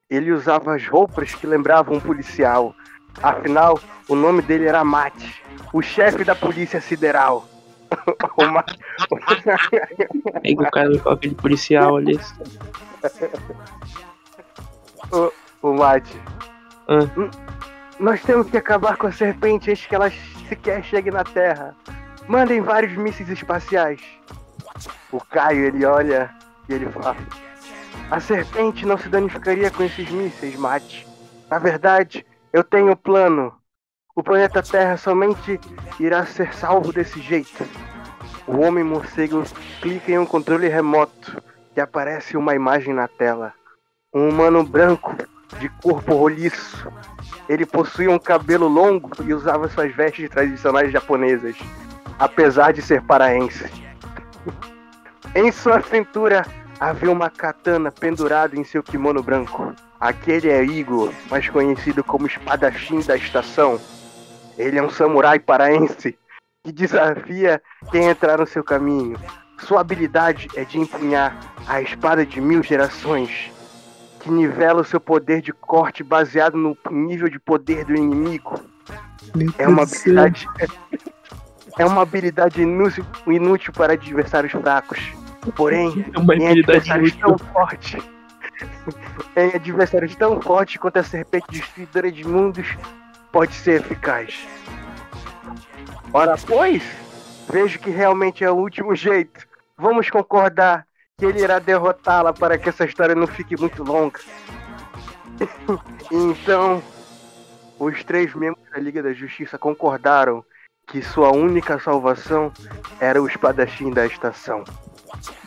Ele 0.09 0.31
usava 0.31 0.75
as 0.75 0.85
roupas 0.85 1.33
que 1.33 1.47
lembravam 1.47 1.95
um 1.95 1.99
policial. 1.99 2.75
Afinal, 3.21 3.79
o 4.07 4.15
nome 4.15 4.41
dele 4.41 4.65
era 4.65 4.83
Mate, 4.83 5.41
o 5.71 5.81
chefe 5.81 6.23
da 6.23 6.35
polícia 6.35 6.81
sideral. 6.81 7.47
o 8.37 8.45
Ma- 8.45 8.63
Aí 10.45 10.53
o 10.53 10.71
cara 10.71 10.97
com 10.99 11.09
aquele 11.09 11.35
policial 11.35 11.97
ali. 11.97 12.17
o 15.61 15.73
Mate. 15.73 16.19
Ah. 16.87 16.99
Hum, 17.17 17.29
Nós 17.99 18.21
temos 18.23 18.49
que 18.49 18.57
acabar 18.57 18.97
com 18.97 19.07
a 19.07 19.11
serpente 19.11 19.71
antes 19.71 19.85
que 19.85 19.95
ela 19.95 20.11
sequer 20.47 20.83
chegue 20.83 21.11
na 21.11 21.23
Terra. 21.23 21.75
Mandem 22.27 22.61
vários 22.61 22.95
mísseis 22.97 23.29
espaciais. 23.29 24.01
O 25.11 25.19
Caio, 25.19 25.65
ele 25.65 25.85
olha 25.85 26.29
e 26.67 26.73
ele 26.73 26.85
fala: 26.91 27.15
A 28.11 28.19
serpente 28.19 28.85
não 28.85 28.97
se 28.97 29.09
danificaria 29.09 29.71
com 29.71 29.83
esses 29.83 30.09
mísseis, 30.09 30.55
Mate. 30.55 31.07
Na 31.49 31.57
verdade, 31.57 32.25
eu 32.53 32.63
tenho 32.63 32.91
um 32.91 32.95
plano. 32.95 33.53
O 34.19 34.23
planeta 34.23 34.61
Terra 34.61 34.97
somente 34.97 35.57
irá 35.97 36.25
ser 36.25 36.53
salvo 36.53 36.91
desse 36.91 37.21
jeito. 37.21 37.65
O 38.45 38.59
homem 38.59 38.83
morcego 38.83 39.45
clica 39.81 40.11
em 40.11 40.19
um 40.19 40.25
controle 40.25 40.67
remoto 40.67 41.41
e 41.73 41.79
aparece 41.79 42.35
uma 42.35 42.53
imagem 42.53 42.93
na 42.93 43.07
tela. 43.07 43.53
Um 44.13 44.27
humano 44.27 44.61
branco, 44.61 45.15
de 45.57 45.69
corpo 45.81 46.15
roliço. 46.15 46.91
Ele 47.47 47.65
possuía 47.65 48.11
um 48.11 48.19
cabelo 48.19 48.67
longo 48.67 49.09
e 49.23 49.33
usava 49.33 49.69
suas 49.69 49.95
vestes 49.95 50.29
tradicionais 50.29 50.91
japonesas, 50.91 51.55
apesar 52.19 52.73
de 52.73 52.81
ser 52.81 53.01
paraense. 53.01 53.71
em 55.33 55.49
sua 55.49 55.81
cintura 55.81 56.45
havia 56.77 57.09
uma 57.09 57.29
katana 57.29 57.89
pendurada 57.89 58.59
em 58.59 58.65
seu 58.65 58.83
kimono 58.83 59.23
branco. 59.23 59.73
Aquele 59.97 60.49
é 60.49 60.61
Igor, 60.61 61.13
mais 61.31 61.47
conhecido 61.47 62.03
como 62.03 62.27
espadachim 62.27 62.99
da 62.99 63.15
estação. 63.15 63.79
Ele 64.59 64.77
é 64.77 64.83
um 64.83 64.89
samurai 64.89 65.39
paraense 65.39 66.19
que 66.65 66.71
desafia 66.73 67.61
quem 67.89 68.09
entrar 68.09 68.37
no 68.37 68.45
seu 68.45 68.61
caminho. 68.61 69.17
Sua 69.59 69.79
habilidade 69.79 70.49
é 70.53 70.65
de 70.65 70.77
empunhar 70.77 71.33
a 71.65 71.81
espada 71.81 72.25
de 72.25 72.41
mil 72.41 72.61
gerações, 72.61 73.49
que 74.19 74.29
nivela 74.29 74.81
o 74.81 74.83
seu 74.83 74.99
poder 74.99 75.41
de 75.41 75.53
corte 75.53 76.03
baseado 76.03 76.57
no 76.57 76.77
nível 76.91 77.29
de 77.29 77.39
poder 77.39 77.85
do 77.85 77.95
inimigo. 77.95 78.59
É 79.57 79.65
uma 79.65 79.83
habilidade. 79.83 80.45
É 81.77 81.85
uma 81.85 82.01
habilidade 82.01 82.61
inútil, 82.61 83.05
inútil 83.27 83.71
para 83.71 83.93
adversários 83.93 84.51
fracos. 84.51 84.99
Porém, 85.55 86.05
É 86.13 86.19
uma 86.19 86.35
em 86.35 86.47
adversários 86.49 87.15
tão 87.15 87.37
fortes. 87.37 88.03
em 89.37 89.55
adversários 89.55 90.15
tão 90.17 90.41
fortes 90.41 90.75
quanto 90.75 90.97
a 90.97 91.03
serpente 91.03 91.45
destruidora 91.49 92.11
de 92.11 92.27
mundos, 92.27 92.67
pode 93.31 93.53
ser 93.53 93.81
eficaz. 93.81 94.47
Ora, 96.11 96.35
pois, 96.37 96.83
vejo 97.49 97.79
que 97.79 97.89
realmente 97.89 98.43
é 98.43 98.51
o 98.51 98.55
último 98.55 98.95
jeito. 98.95 99.47
Vamos 99.77 100.09
concordar 100.09 100.85
que 101.17 101.25
ele 101.25 101.41
irá 101.41 101.59
derrotá-la 101.59 102.33
para 102.33 102.57
que 102.57 102.69
essa 102.69 102.85
história 102.85 103.13
não 103.13 103.27
fique 103.27 103.59
muito 103.59 103.83
longa. 103.83 104.19
então, 106.11 106.81
os 107.77 108.03
três 108.03 108.33
membros 108.33 108.63
da 108.71 108.79
Liga 108.79 109.03
da 109.03 109.13
Justiça 109.13 109.57
concordaram 109.57 110.43
que 110.87 111.01
sua 111.01 111.31
única 111.31 111.79
salvação 111.79 112.51
era 112.99 113.21
o 113.21 113.27
espadachim 113.27 113.91
da 113.91 114.05
estação. 114.05 114.63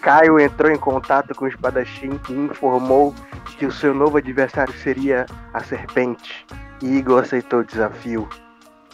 Caio 0.00 0.38
entrou 0.38 0.70
em 0.70 0.78
contato 0.78 1.34
com 1.34 1.44
o 1.44 1.48
espadachim 1.48 2.20
e 2.28 2.32
informou 2.32 3.14
que 3.58 3.66
o 3.66 3.72
seu 3.72 3.92
novo 3.92 4.18
adversário 4.18 4.72
seria 4.74 5.26
a 5.52 5.62
serpente. 5.62 6.46
E 6.82 6.96
Igor 6.96 7.22
aceitou 7.22 7.60
o 7.60 7.64
desafio, 7.64 8.28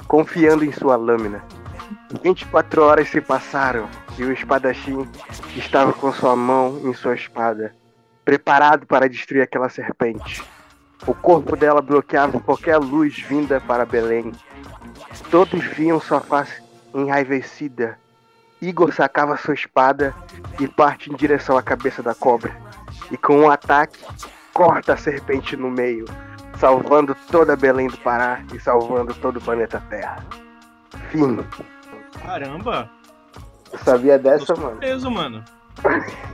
confiando 0.07 0.63
em 0.63 0.71
sua 0.71 0.95
lâmina. 0.95 1.43
24 2.23 2.83
horas 2.83 3.09
se 3.09 3.19
passaram 3.19 3.89
e 4.19 4.25
o 4.25 4.33
espadachim 4.33 5.09
estava 5.57 5.93
com 5.95 6.13
sua 6.13 6.37
mão 6.37 6.79
em 6.85 6.93
sua 6.93 7.15
espada, 7.15 7.75
preparado 8.27 8.87
para 8.87 9.09
destruir 9.09 9.41
aquela 9.41 9.71
serpente. 9.71 10.45
O 11.07 11.15
corpo 11.15 11.57
dela 11.57 11.81
bloqueava 11.81 12.39
qualquer 12.41 12.77
luz 12.77 13.21
vinda 13.21 13.59
para 13.59 13.87
Belém. 13.87 14.33
Todos 15.31 15.65
viam 15.65 15.99
sua 15.99 16.21
face 16.21 16.63
enraivecida. 16.95 17.99
Igor 18.61 18.93
sacava 18.93 19.37
sua 19.39 19.55
espada 19.55 20.15
e 20.61 20.69
parte 20.69 21.11
em 21.11 21.17
direção 21.17 21.57
à 21.57 21.63
cabeça 21.63 22.03
da 22.03 22.15
cobra. 22.15 22.55
E 23.11 23.17
com 23.17 23.39
um 23.39 23.51
ataque, 23.51 23.99
corta 24.53 24.95
a 24.95 24.97
serpente 24.97 25.57
no 25.57 25.71
meio, 25.71 26.05
salvando 26.59 27.17
toda 27.31 27.57
Belém 27.57 27.89
do 27.89 27.97
Pará 27.99 28.43
e 28.55 28.61
salvando 28.61 29.15
todo 29.15 29.39
o 29.39 29.41
planeta 29.41 29.83
Terra. 29.89 30.25
Fim. 31.11 31.39
Caramba, 32.25 32.91
Eu 33.73 33.79
sabia 33.79 34.19
tô 34.19 34.23
dessa, 34.25 34.55
mano. 34.55 34.71
surpreso, 34.71 35.11
mano. 35.11 35.45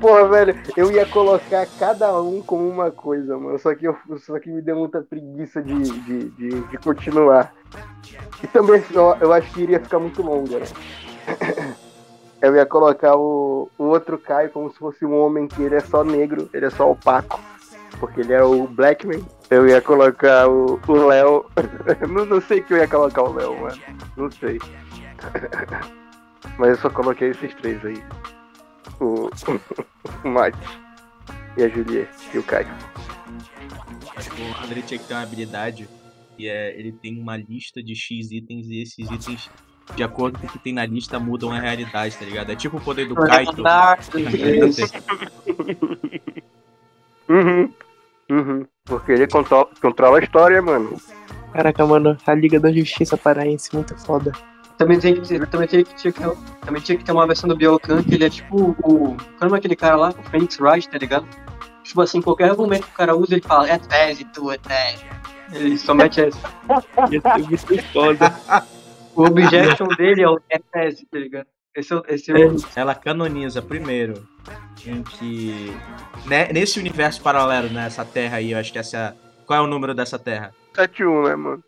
Porra, 0.00 0.26
velho, 0.26 0.60
eu 0.76 0.90
ia 0.90 1.06
colocar 1.06 1.64
cada 1.78 2.20
um 2.20 2.42
como 2.42 2.68
uma 2.68 2.90
coisa, 2.90 3.38
mano. 3.38 3.56
Só 3.58 3.72
que, 3.74 3.86
eu, 3.86 3.96
só 4.18 4.38
que 4.40 4.50
me 4.50 4.60
deu 4.60 4.76
muita 4.76 5.00
preguiça 5.00 5.62
de, 5.62 5.74
de, 5.74 6.30
de, 6.30 6.60
de 6.60 6.78
continuar. 6.78 7.54
E 8.42 8.46
também 8.48 8.82
eu, 8.90 9.16
eu 9.20 9.32
acho 9.32 9.52
que 9.52 9.60
iria 9.60 9.78
ficar 9.78 10.00
muito 10.00 10.20
longa, 10.22 10.58
né? 10.58 10.66
Eu 12.42 12.56
ia 12.56 12.66
colocar 12.66 13.16
o, 13.16 13.70
o 13.78 13.84
outro 13.84 14.18
Caio 14.18 14.50
como 14.50 14.68
se 14.68 14.76
fosse 14.76 15.06
um 15.06 15.16
homem 15.16 15.46
que 15.46 15.62
ele 15.62 15.76
é 15.76 15.80
só 15.80 16.02
negro, 16.02 16.50
ele 16.52 16.66
é 16.66 16.70
só 16.70 16.90
opaco. 16.90 17.38
Porque 18.02 18.20
ele 18.20 18.32
é 18.32 18.42
o 18.42 18.66
Blackman. 18.66 19.24
Eu 19.48 19.68
ia 19.68 19.80
colocar 19.80 20.48
o 20.48 20.80
Léo. 21.06 21.46
não, 22.10 22.26
não 22.26 22.40
sei 22.40 22.60
que 22.60 22.74
eu 22.74 22.78
ia 22.78 22.88
colocar 22.88 23.22
o 23.22 23.32
Léo, 23.32 23.60
mano. 23.60 23.80
Não 24.16 24.28
sei. 24.28 24.58
Mas 26.58 26.70
eu 26.70 26.76
só 26.78 26.90
coloquei 26.90 27.28
esses 27.28 27.54
três 27.54 27.78
aí. 27.86 28.02
O, 28.98 29.30
o 30.24 30.28
Mate. 30.28 30.58
E 31.56 31.62
a 31.62 31.68
Juliet. 31.68 32.10
E 32.34 32.38
o 32.38 32.42
Caio. 32.42 32.66
Acho 34.16 34.32
que 34.32 34.42
o 34.42 34.64
André 34.64 34.82
tinha 34.82 34.98
que 34.98 35.06
ter 35.06 35.14
uma 35.14 35.22
habilidade 35.22 35.88
e 36.36 36.48
é 36.48 36.76
ele 36.76 36.90
tem 36.90 37.20
uma 37.20 37.36
lista 37.36 37.80
de 37.80 37.94
X 37.94 38.32
itens 38.32 38.66
e 38.66 38.82
esses 38.82 39.08
itens, 39.12 39.48
de 39.94 40.02
acordo 40.02 40.40
com 40.40 40.46
o 40.48 40.50
que 40.50 40.58
tem 40.58 40.72
na 40.72 40.84
lista, 40.84 41.20
mudam 41.20 41.52
a 41.52 41.60
realidade, 41.60 42.16
tá 42.16 42.24
ligado? 42.24 42.50
É 42.50 42.56
tipo 42.56 42.78
o 42.78 42.80
poder 42.80 43.06
do 43.06 43.14
Kaito. 43.14 43.62
Porque 49.12 49.22
ele 49.24 49.30
contro- 49.30 49.68
controla 49.80 50.18
a 50.18 50.22
história, 50.22 50.62
mano. 50.62 50.96
Caraca, 51.52 51.84
mano, 51.84 52.16
a 52.26 52.34
Liga 52.34 52.58
da 52.58 52.72
Justiça 52.72 53.14
paraense, 53.18 53.68
muito 53.74 53.94
foda. 54.06 54.32
Também, 54.78 54.98
tem 54.98 55.14
que, 55.20 55.28
ter- 55.28 55.46
também, 55.48 55.68
tinha 55.68 55.84
que, 55.84 55.94
tinha 55.94 56.12
que, 56.12 56.22
também 56.64 56.80
tinha 56.82 56.96
que 56.96 57.04
ter 57.04 57.12
uma 57.12 57.26
versão 57.26 57.46
do 57.46 57.54
Biocan 57.54 58.02
que 58.02 58.14
ele 58.14 58.24
é 58.24 58.30
tipo 58.30 58.70
o. 58.82 59.14
Como 59.38 59.54
é 59.54 59.58
aquele 59.58 59.76
cara 59.76 59.96
lá? 59.96 60.14
O 60.18 60.30
Phoenix 60.30 60.58
Wright, 60.58 60.88
tá 60.88 60.96
ligado? 60.96 61.26
Tipo 61.84 62.00
assim, 62.00 62.22
qualquer 62.22 62.48
argumento 62.50 62.86
que 62.86 62.92
o 62.92 62.96
cara 62.96 63.14
usa, 63.14 63.34
ele 63.34 63.42
fala, 63.42 63.68
é 63.68 63.76
tese, 63.76 64.24
tu 64.32 64.50
é 64.50 64.56
tese. 64.56 65.04
Ele 65.52 65.76
só 65.76 65.92
mete 65.92 66.22
essa. 66.22 66.40
Ia 67.10 67.20
ser 67.20 67.68
muito 67.68 67.82
foda. 67.92 68.34
O 69.14 69.24
objection 69.24 69.88
dele 69.88 70.22
é 70.22 70.26
o 70.30 70.40
é 70.48 70.58
tese, 70.58 71.04
tá 71.04 71.18
ligado? 71.18 71.46
Esse 71.74 71.94
é, 71.94 72.02
esse 72.08 72.30
é, 72.32 72.46
o. 72.46 72.56
Ela 72.76 72.94
canoniza 72.94 73.62
primeiro 73.62 74.26
em 74.86 75.02
que. 75.02 75.72
né, 76.26 76.48
nesse 76.52 76.78
universo 76.78 77.22
paralelo, 77.22 77.68
nessa 77.70 78.04
terra 78.04 78.36
aí, 78.36 78.52
eu 78.52 78.58
acho 78.58 78.72
que 78.72 78.78
essa. 78.78 79.16
Qual 79.46 79.58
é 79.58 79.62
o 79.62 79.66
número 79.66 79.94
dessa 79.94 80.18
terra? 80.18 80.52
7-1, 80.74 81.28
né, 81.28 81.36
mano? 81.36 81.64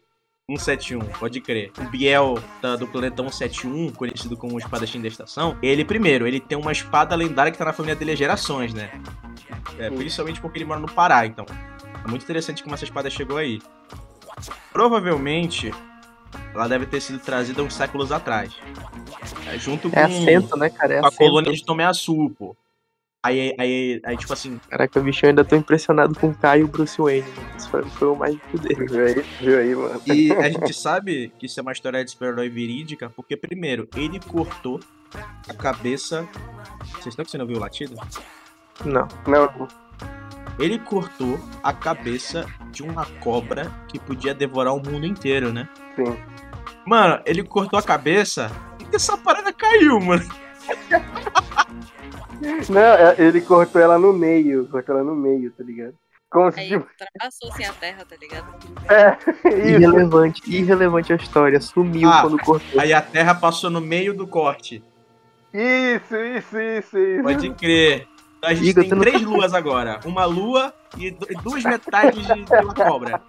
171, 0.50 1.00
pode 1.18 1.40
crer. 1.40 1.73
O 1.78 1.84
Biel 1.84 2.38
da- 2.61 2.76
do 2.76 2.87
planeta 2.87 3.23
171, 3.23 3.90
conhecido 3.92 4.37
como 4.37 4.54
o 4.54 4.58
espadachim 4.58 5.00
da 5.00 5.08
estação, 5.08 5.56
ele 5.62 5.87
primeiro, 5.87 6.26
ele 6.26 6.38
tem 6.38 6.56
uma 6.58 6.70
espada 6.70 7.14
lendária 7.16 7.50
que 7.50 7.56
tá 7.56 7.64
na 7.64 7.73
família 7.73 7.96
dele 7.96 8.12
há 8.12 8.14
gerações, 8.14 8.75
né? 8.75 8.90
É, 9.78 9.88
principalmente 9.88 10.42
porque 10.42 10.58
ele 10.58 10.66
mora 10.66 10.80
no 10.80 10.87
Pará, 10.92 11.25
então. 11.25 11.46
É 12.04 12.08
muito 12.08 12.23
interessante 12.25 12.62
como 12.62 12.75
essa 12.75 12.84
espada 12.84 13.08
chegou 13.08 13.38
aí. 13.38 13.58
Provavelmente, 14.70 15.73
ela 16.54 16.68
deve 16.68 16.86
ter 16.86 17.00
sido 17.00 17.18
trazida 17.18 17.62
uns 17.62 17.74
séculos 17.74 18.12
atrás. 18.12 18.54
É, 19.46 19.58
junto 19.58 19.90
com, 19.90 19.98
É 19.98 20.04
acento, 20.04 20.56
né, 20.56 20.70
cara? 20.70 20.94
É 20.94 21.00
com 21.00 21.06
a 21.06 21.12
colônia 21.12 21.52
de 21.52 21.64
Tomé 21.64 21.84
Açu, 21.84 22.30
pô. 22.38 22.56
Aí, 23.24 23.54
aí, 23.58 24.02
aí, 24.04 24.16
tipo 24.18 24.34
assim, 24.34 24.60
Caraca, 24.68 25.00
bicho, 25.00 25.24
eu 25.24 25.30
ainda 25.30 25.42
tô 25.42 25.56
impressionado 25.56 26.14
com 26.14 26.28
o 26.28 26.34
Caio 26.34 26.60
e 26.60 26.64
o 26.64 26.68
Bruce 26.68 27.00
Wayne. 27.00 27.26
Mano. 27.26 27.56
Isso 27.56 27.70
foi 27.70 28.08
o 28.08 28.14
mais 28.14 28.36
poder. 28.52 28.76
Viu 28.76 29.06
aí? 29.06 29.24
Viu 29.40 29.58
aí, 29.58 29.74
mano? 29.74 30.02
E 30.06 30.30
a 30.32 30.50
gente 30.50 30.74
sabe 30.76 31.32
que 31.38 31.46
isso 31.46 31.58
é 31.58 31.62
uma 31.62 31.72
história 31.72 32.04
de 32.04 32.10
super-herói 32.10 32.50
verídica, 32.50 33.08
porque, 33.08 33.34
primeiro, 33.34 33.88
ele 33.96 34.20
cortou 34.20 34.78
a 35.48 35.54
cabeça. 35.54 36.28
Vocês 36.92 37.06
estão 37.06 37.24
conseguindo 37.24 37.44
ouvir 37.44 37.56
o 37.56 37.60
latido? 37.60 37.96
Não. 38.84 39.08
Não, 39.26 39.68
Ele 40.58 40.78
cortou 40.78 41.40
a 41.62 41.72
cabeça 41.72 42.44
de 42.70 42.82
uma 42.82 43.06
cobra 43.20 43.70
que 43.88 43.98
podia 43.98 44.34
devorar 44.34 44.74
o 44.74 44.82
mundo 44.86 45.06
inteiro, 45.06 45.50
né? 45.50 45.66
Sim. 45.96 46.16
Mano, 46.86 47.20
ele 47.24 47.42
cortou 47.42 47.78
a 47.78 47.82
cabeça 47.82 48.50
e 48.92 48.94
essa 48.96 49.16
parada 49.16 49.52
caiu, 49.52 49.98
mano. 50.00 50.24
Não, 52.68 52.80
é- 52.80 53.14
ele 53.18 53.40
cortou 53.40 53.80
ela 53.80 53.98
no 53.98 54.12
meio. 54.12 54.66
Cortou 54.68 54.94
ela 54.96 55.04
no 55.04 55.14
meio, 55.14 55.50
tá 55.52 55.62
ligado? 55.64 55.94
Como 56.30 56.50
se. 56.52 56.60
Aí 56.60 56.68
tipo, 56.68 56.86
ultrapassou 56.90 57.48
assim 57.52 57.64
a 57.64 57.72
terra, 57.72 58.04
tá 58.04 58.16
ligado? 58.20 58.46
É, 58.90 59.16
isso. 59.48 59.68
Irrelevante, 59.68 60.42
irrelevante 60.46 61.12
a 61.12 61.16
história. 61.16 61.60
Sumiu 61.60 62.08
Ah. 62.10 62.22
quando 62.22 62.38
cortou. 62.38 62.80
Aí 62.80 62.92
a 62.92 63.00
terra 63.00 63.34
passou 63.34 63.70
no 63.70 63.80
meio 63.80 64.12
do 64.14 64.26
corte. 64.26 64.82
Isso, 65.52 66.16
isso, 66.16 66.58
isso, 66.58 66.98
isso. 66.98 67.22
Pode 67.22 67.50
crer. 67.54 68.08
A 68.44 68.54
gente 68.54 68.68
Igor, 68.70 68.84
tem 68.84 68.98
três 68.98 69.22
luas 69.22 69.54
agora. 69.54 70.00
Uma 70.04 70.24
lua 70.24 70.72
e 70.98 71.10
du- 71.10 71.26
duas 71.42 71.64
metades 71.64 72.26
de, 72.26 72.44
de 72.44 72.54
uma 72.62 72.74
cobra. 72.74 73.20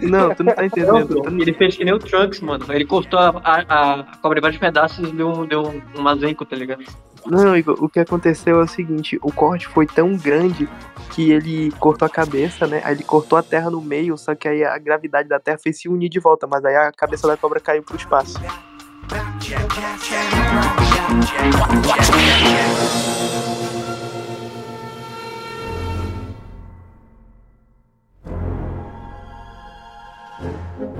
Não, 0.00 0.34
tu 0.34 0.44
não 0.44 0.54
tá 0.54 0.64
entendendo. 0.64 1.22
não- 1.24 1.40
ele 1.40 1.52
fez 1.54 1.76
que 1.76 1.84
nem 1.84 1.94
o 1.94 1.98
Trunks, 1.98 2.40
mano. 2.40 2.64
Ele 2.70 2.84
cortou 2.84 3.18
a, 3.18 3.28
a, 3.42 4.00
a 4.00 4.04
cobra 4.20 4.38
em 4.38 4.42
vários 4.42 4.58
pedaços 4.60 5.08
e 5.08 5.12
deu, 5.12 5.28
um- 5.28 5.46
deu 5.46 5.62
um, 5.62 5.82
um 5.98 6.02
mazenco, 6.02 6.44
tá 6.44 6.56
ligado? 6.56 6.84
Não, 7.26 7.56
Igor, 7.56 7.76
o 7.82 7.88
que 7.88 7.98
aconteceu 7.98 8.60
é 8.60 8.62
o 8.64 8.68
seguinte, 8.68 9.18
o 9.20 9.32
corte 9.32 9.66
foi 9.66 9.84
tão 9.84 10.16
grande 10.16 10.68
que 11.10 11.32
ele 11.32 11.72
cortou 11.80 12.06
a 12.06 12.08
cabeça, 12.08 12.68
né? 12.68 12.80
Aí 12.84 12.94
ele 12.94 13.02
cortou 13.02 13.36
a 13.36 13.42
terra 13.42 13.68
no 13.68 13.80
meio, 13.80 14.16
só 14.16 14.34
que 14.34 14.46
aí 14.46 14.62
a 14.62 14.78
gravidade 14.78 15.28
da 15.28 15.40
terra 15.40 15.58
fez 15.58 15.80
se 15.80 15.88
unir 15.88 16.08
de 16.08 16.20
volta, 16.20 16.46
mas 16.46 16.64
aí 16.64 16.76
a 16.76 16.92
cabeça 16.92 17.26
da 17.26 17.36
cobra 17.36 17.58
caiu 17.58 17.82
pro 17.82 17.96
espaço. 17.96 18.38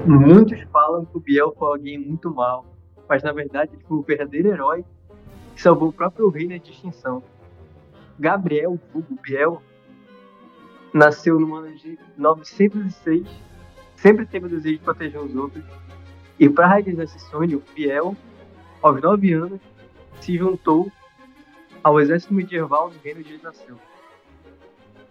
Muitos 0.07 0.63
falam 0.71 1.05
que 1.05 1.17
o 1.17 1.21
Biel 1.21 1.55
foi 1.59 1.69
alguém 1.69 1.99
muito 1.99 2.33
mal, 2.33 2.65
mas 3.09 3.23
na 3.23 3.33
verdade 3.33 3.73
ele 3.75 3.85
foi 3.85 3.99
o 3.99 4.03
verdadeiro 4.03 4.49
herói 4.49 4.85
que 5.55 5.61
salvou 5.63 5.89
o 5.89 5.93
próprio 5.93 6.29
reino 6.29 6.59
de 6.59 6.71
extinção. 6.71 7.23
Gabriel, 8.19 8.79
vulgo 8.93 9.19
Biel, 9.21 9.61
nasceu 10.93 11.41
no 11.41 11.55
ano 11.55 11.75
de 11.75 11.99
906, 12.17 13.27
sempre 13.97 14.27
teve 14.27 14.47
o 14.47 14.49
desejo 14.49 14.79
de 14.79 14.85
proteger 14.85 15.21
os 15.21 15.35
outros, 15.35 15.65
e 16.39 16.49
para 16.49 16.69
realizar 16.69 17.05
esse 17.05 17.19
sonho, 17.19 17.63
Biel, 17.75 18.17
aos 18.83 19.01
9 19.01 19.33
anos, 19.33 19.61
se 20.21 20.37
juntou 20.39 20.91
ao 21.83 22.01
exército 22.01 22.33
medieval 22.33 22.91
do 22.91 22.99
reino 23.01 23.23
de 23.23 23.35
onde 23.35 23.43
nasceu. 23.43 23.77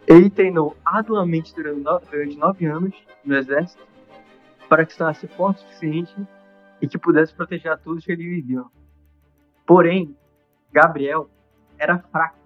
Ele 0.07 0.29
treinou 0.29 0.75
arduamente 0.85 1.53
durante 1.53 1.81
no- 1.81 1.99
durante 1.99 2.37
nove 2.37 2.65
anos 2.65 2.93
no 3.23 3.35
exército 3.35 3.83
para 4.75 4.85
que 4.85 4.91
se 4.91 4.97
tornasse 4.97 5.25
forte 5.25 5.59
o 5.59 5.61
suficiente 5.61 6.13
e 6.81 6.87
que 6.89 6.97
pudesse 6.97 7.33
proteger 7.33 7.71
a 7.71 7.77
todos 7.77 8.03
que 8.03 8.11
ele 8.11 8.27
viviam. 8.27 8.69
Porém, 9.65 10.17
Gabriel 10.69 11.29
era 11.77 11.97
fraco, 11.97 12.37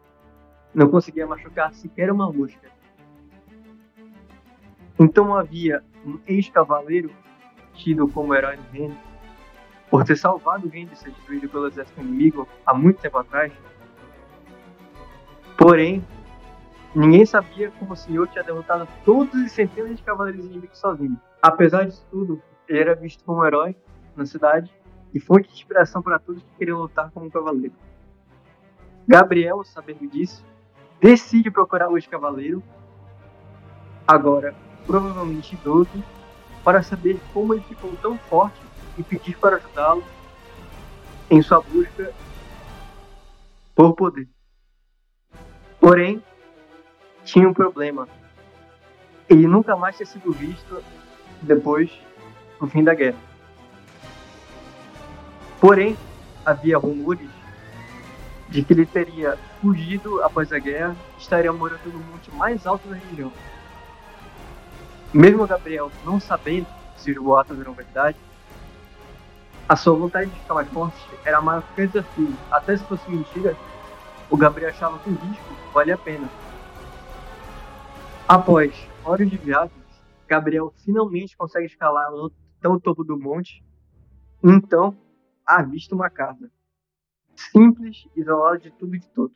não 0.72 0.92
conseguia 0.92 1.26
machucar 1.26 1.74
sequer 1.74 2.12
uma 2.12 2.32
mosca. 2.32 2.70
Então 5.00 5.36
havia 5.36 5.84
um 6.06 6.20
ex-cavaleiro 6.28 7.10
tido 7.74 8.08
como 8.08 8.36
herói 8.36 8.58
do 8.58 8.72
reino, 8.72 8.98
por 9.90 10.04
ter 10.04 10.16
salvado 10.16 10.68
o 10.68 10.70
reino 10.70 10.92
de 10.92 11.00
ser 11.00 11.10
destruído 11.10 11.50
pelo 11.50 11.66
exército 11.66 12.00
inimigo 12.00 12.48
há 12.64 12.76
muito 12.76 13.02
tempo 13.02 13.18
atrás. 13.18 13.52
Porém, 15.58 16.06
ninguém 16.96 17.26
sabia 17.26 17.72
como 17.72 17.94
o 17.94 17.96
senhor 17.96 18.28
tinha 18.28 18.44
derrotado 18.44 18.88
todos 19.06 19.34
os 19.34 19.52
centenas 19.52 19.98
de 19.98 20.04
cavaleiros 20.04 20.46
inimigos 20.46 20.78
sozinho. 20.78 21.20
Apesar 21.42 21.86
disso 21.86 22.06
tudo, 22.10 22.42
ele 22.68 22.80
era 22.80 22.96
visto 22.96 23.24
como 23.24 23.42
um 23.42 23.46
herói 23.46 23.76
na 24.16 24.26
cidade 24.26 24.72
e 25.14 25.20
fonte 25.20 25.48
de 25.48 25.56
inspiração 25.56 26.02
para 26.02 26.20
todos 26.20 26.44
que 26.44 26.58
queriam 26.58 26.80
lutar 26.80 27.10
como 27.12 27.26
um 27.26 27.30
cavaleiro. 27.30 27.74
Gabriel, 29.08 29.64
sabendo 29.64 30.08
disso, 30.08 30.46
decide 31.02 31.50
procurar 31.50 31.90
o 31.90 31.98
ex-cavaleiro, 31.98 32.62
agora 34.08 34.54
provavelmente 34.86 35.56
idoso, 35.56 36.04
para 36.64 36.84
saber 36.84 37.20
como 37.34 37.54
ele 37.54 37.64
ficou 37.64 37.92
tão 38.02 38.18
forte 38.18 38.60
e 38.98 39.04
pedir 39.04 39.38
para 39.38 39.56
ajudá-lo 39.56 40.04
em 41.30 41.42
sua 41.42 41.62
busca 41.62 42.12
por 43.76 43.96
poder. 43.96 44.28
Porém, 45.80 46.22
tinha 47.30 47.48
um 47.48 47.54
problema. 47.54 48.08
Ele 49.30 49.48
nunca 49.48 49.76
mais 49.76 49.96
tinha 49.96 50.06
sido 50.06 50.32
visto 50.32 50.84
depois 51.42 51.92
do 52.60 52.68
fim 52.68 52.84
da 52.84 52.94
guerra. 52.94 53.18
Porém, 55.62 55.96
havia 56.46 56.78
rumores 56.78 57.30
de 58.50 58.64
que 58.64 58.74
ele 58.74 58.86
teria 58.86 59.38
fugido 59.62 60.24
após 60.24 60.52
a 60.52 60.58
guerra 60.58 60.96
e 61.18 61.22
estaria 61.22 61.54
morando 61.54 61.86
no 61.86 62.00
monte 62.00 62.32
mais 62.34 62.66
alto 62.66 62.88
da 62.88 62.96
região. 62.96 63.32
Mesmo 65.14 65.46
Gabriel 65.46 65.92
não 66.04 66.20
sabendo 66.20 66.68
se 66.98 67.12
os 67.12 67.18
boatos 67.18 67.60
eram 67.60 67.74
verdade, 67.74 68.18
a 69.68 69.76
sua 69.76 69.94
vontade 69.94 70.32
de 70.32 70.40
ficar 70.40 70.56
mais 70.56 70.68
forte 70.70 70.98
era 71.24 71.40
maior 71.40 71.62
que 71.62 71.68
qualquer 71.68 71.88
desafio. 71.88 72.34
Até 72.50 72.76
se 72.76 72.84
fosse 72.86 73.10
mentira, 73.10 73.56
o 74.30 74.36
Gabriel 74.36 74.72
achava 74.72 74.98
que 75.00 75.10
o 75.10 75.14
risco 75.14 75.56
valia 75.74 75.94
a 75.94 75.98
pena. 75.98 76.28
Após 78.32 78.72
horas 79.04 79.28
de 79.28 79.38
viagem, 79.38 79.76
Gabriel 80.28 80.72
finalmente 80.86 81.36
consegue 81.36 81.66
escalar 81.66 82.10
até 82.60 82.70
o 82.70 82.80
topo 82.80 83.04
do 83.04 83.18
monte. 83.18 83.66
Então, 84.44 84.96
avista 85.44 85.96
uma 85.96 86.12
casa. 86.12 86.52
Simples, 87.36 88.08
isolada 88.16 88.60
de 88.60 88.70
tudo 88.70 88.96
e 88.96 89.00
de 89.00 89.10
todos. 89.10 89.36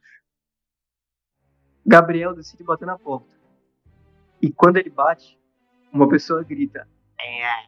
Gabriel 1.84 2.36
decide 2.36 2.64
bater 2.64 2.86
na 2.86 2.96
porta. 2.96 3.36
E 4.40 4.52
quando 4.52 4.78
ele 4.78 4.92
bate, 4.92 5.40
uma 5.92 6.08
pessoa 6.08 6.44
grita. 6.44 6.88
"É." 7.20 7.68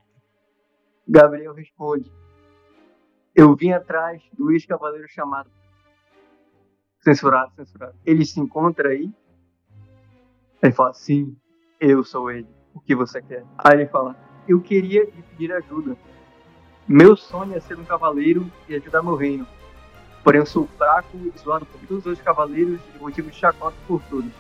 Gabriel 1.08 1.56
responde. 1.56 2.14
Eu 3.34 3.56
vim 3.56 3.72
atrás 3.72 4.22
do 4.32 4.52
ex-cavaleiro 4.52 5.08
chamado. 5.08 5.50
Censurado, 7.00 7.52
censurado. 7.56 7.98
Ele 8.06 8.24
se 8.24 8.40
encontra 8.40 8.90
aí. 8.90 9.12
Ele 10.62 10.72
fala, 10.72 10.94
sim, 10.94 11.36
eu 11.80 12.04
sou 12.04 12.32
ele. 12.32 12.48
O 12.74 12.80
que 12.80 12.96
você 12.96 13.22
quer? 13.22 13.44
Aí 13.58 13.74
ele 13.74 13.88
fala, 13.88 14.16
eu 14.48 14.60
queria 14.62 15.06
lhe 15.06 15.24
pedir 15.32 15.52
ajuda. 15.54 15.98
Meu 16.88 17.16
sonho 17.16 17.56
é 17.56 17.60
ser 17.60 17.78
um 17.80 17.86
cavaleiro 17.86 18.52
e 18.70 18.76
ajudar 18.76 19.02
meu 19.02 19.16
reino. 19.16 19.48
Porém, 20.24 20.40
eu 20.40 20.46
sou 20.46 20.68
fraco, 20.78 21.18
zoado 21.38 21.66
por 21.66 21.80
todos 21.88 22.06
os 22.06 22.22
cavaleiros 22.22 22.80
e 22.96 23.00
motivo 23.00 23.30
de 23.30 23.36
chacota 23.36 23.76
por 23.88 24.02
todos. 24.04 24.32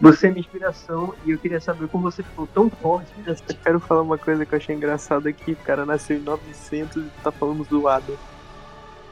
Você 0.00 0.28
é 0.28 0.30
minha 0.30 0.40
inspiração 0.40 1.14
e 1.26 1.30
eu 1.30 1.38
queria 1.38 1.60
saber 1.60 1.86
como 1.88 2.10
você 2.10 2.22
ficou 2.22 2.46
tão 2.46 2.70
forte. 2.70 3.12
Eu 3.26 3.36
quero 3.62 3.80
falar 3.80 4.00
uma 4.00 4.16
coisa 4.16 4.46
que 4.46 4.54
eu 4.54 4.56
achei 4.56 4.74
engraçada 4.74 5.28
aqui. 5.28 5.52
O 5.52 5.56
cara 5.56 5.84
nasceu 5.84 6.16
em 6.16 6.20
900 6.20 6.96
e 6.96 7.10
tá 7.22 7.30
falando 7.30 7.64
zoado. 7.64 8.18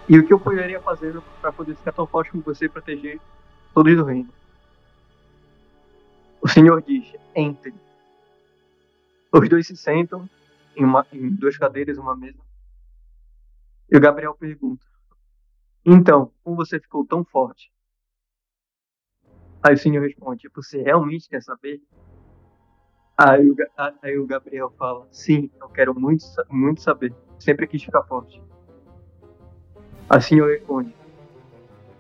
E 0.09 0.19
o 0.19 0.27
que 0.27 0.33
eu 0.33 0.41
poderia 0.41 0.81
fazer 0.81 1.14
para 1.43 1.53
poder 1.53 1.75
ficar 1.75 1.93
tão 1.93 2.07
forte 2.07 2.31
como 2.31 2.43
você 2.43 2.64
e 2.64 2.69
proteger 2.71 3.21
todos 3.75 3.95
do 3.95 4.05
reino. 4.05 4.29
O 6.49 6.51
senhor 6.51 6.81
diz, 6.81 7.13
entre. 7.37 7.75
Os 9.31 9.49
dois 9.51 9.67
se 9.67 9.77
sentam 9.77 10.27
em, 10.75 10.83
uma, 10.83 11.07
em 11.13 11.29
duas 11.29 11.59
cadeiras, 11.59 11.99
uma 11.99 12.17
mesa. 12.17 12.39
E 13.93 13.95
o 13.95 14.01
Gabriel 14.01 14.35
pergunta: 14.35 14.87
Então, 15.85 16.33
como 16.43 16.57
você 16.57 16.81
ficou 16.81 17.07
tão 17.07 17.23
forte? 17.23 17.71
Aí 19.63 19.75
o 19.75 19.79
senhor 19.79 20.01
responde: 20.01 20.49
Você 20.55 20.81
realmente 20.81 21.29
quer 21.29 21.43
saber? 21.43 21.83
Aí 23.15 23.51
o, 23.51 23.55
aí 24.01 24.19
o 24.19 24.27
Gabriel 24.27 24.71
fala: 24.79 25.07
Sim, 25.13 25.51
eu 25.61 25.69
quero 25.69 25.95
muito, 26.01 26.25
muito 26.49 26.81
saber. 26.81 27.15
Sempre 27.39 27.67
quis 27.67 27.83
ficar 27.83 28.05
forte. 28.05 28.43
Aí 30.09 30.17
o 30.17 30.23
senhor 30.23 30.49
responde: 30.49 30.95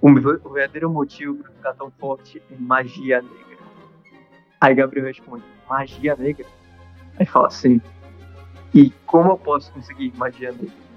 O 0.00 0.08
meu- 0.08 0.40
o 0.42 0.48
verdadeiro 0.48 0.88
motivo 0.88 1.36
para 1.36 1.52
ficar 1.52 1.74
tão 1.74 1.90
forte 1.90 2.42
é 2.50 2.56
magia 2.56 3.20
negra. 3.20 3.57
Aí 4.60 4.74
Gabriel 4.74 5.06
responde: 5.06 5.44
Magia 5.68 6.16
negra? 6.16 6.46
Aí 7.18 7.26
fala: 7.26 7.50
Sim. 7.50 7.80
E 8.74 8.90
como 9.06 9.32
eu 9.32 9.38
posso 9.38 9.72
conseguir 9.72 10.12
magia 10.16 10.52
negra? 10.52 10.88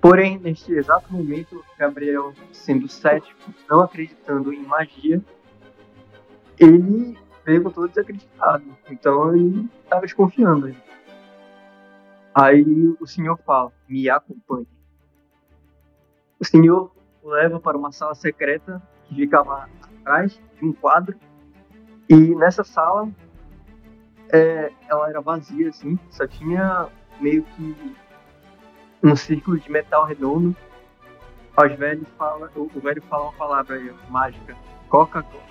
Porém, 0.00 0.38
neste 0.38 0.72
exato 0.72 1.12
momento, 1.12 1.64
Gabriel, 1.76 2.32
sendo 2.52 2.88
cético, 2.88 3.52
não 3.68 3.80
acreditando 3.80 4.52
em 4.52 4.62
magia, 4.62 5.20
ele 6.58 7.18
perguntou 7.44 7.88
desacreditado. 7.88 8.64
Então 8.90 9.34
ele 9.34 9.68
estava 9.82 10.02
desconfiando. 10.02 10.74
Aí 12.34 12.94
o 13.00 13.06
senhor 13.06 13.38
fala: 13.44 13.72
Me 13.88 14.08
acompanhe. 14.08 14.68
O 16.38 16.44
senhor 16.44 16.92
o 17.22 17.30
leva 17.30 17.58
para 17.58 17.76
uma 17.76 17.90
sala 17.90 18.14
secreta 18.14 18.80
que 19.04 19.14
ficava 19.14 19.68
atrás 19.82 20.40
de 20.58 20.64
um 20.64 20.72
quadro. 20.72 21.18
E 22.08 22.34
nessa 22.34 22.64
sala, 22.64 23.08
é, 24.32 24.72
ela 24.88 25.08
era 25.08 25.20
vazia, 25.20 25.68
assim, 25.68 25.98
só 26.10 26.26
tinha 26.26 26.88
meio 27.20 27.42
que 27.42 27.96
um 29.02 29.14
círculo 29.14 29.58
de 29.58 29.70
metal 29.70 30.04
redondo. 30.04 30.56
Os 31.56 31.76
velhos 31.76 32.08
fala, 32.16 32.50
o, 32.54 32.70
o 32.74 32.80
velho 32.80 33.02
fala 33.02 33.24
uma 33.24 33.32
palavra 33.32 33.76
aí, 33.76 33.92
mágica, 34.08 34.56
Coca-Cola. 34.88 35.42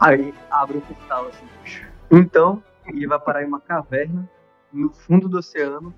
Aí 0.00 0.34
abre 0.50 0.78
um 0.78 0.80
portal 0.80 1.28
assim. 1.28 1.46
Então, 2.10 2.62
ele 2.86 3.06
vai 3.06 3.18
parar 3.18 3.42
em 3.42 3.46
uma 3.46 3.60
caverna 3.60 4.28
no 4.72 4.90
fundo 4.90 5.28
do 5.28 5.38
oceano. 5.38 5.94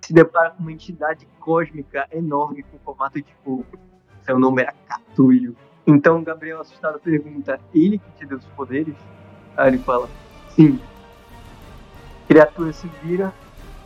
Se 0.00 0.12
depara 0.12 0.50
com 0.50 0.62
uma 0.62 0.72
entidade 0.72 1.26
cósmica 1.38 2.08
enorme 2.10 2.62
com 2.62 2.78
formato 2.78 3.20
de 3.20 3.34
fogo. 3.44 3.66
Seu 4.22 4.38
nome 4.38 4.62
era 4.62 4.72
Catuio. 4.88 5.54
Então 5.86 6.22
Gabriel 6.22 6.60
assustado 6.60 6.98
pergunta: 6.98 7.60
Ele 7.72 7.98
que 7.98 8.10
te 8.18 8.26
deu 8.26 8.38
os 8.38 8.44
poderes? 8.46 8.96
Aí 9.56 9.68
ele 9.68 9.78
fala: 9.78 10.08
Sim. 10.50 10.80
A 12.24 12.28
criatura 12.28 12.72
se 12.72 12.88
vira, 13.02 13.32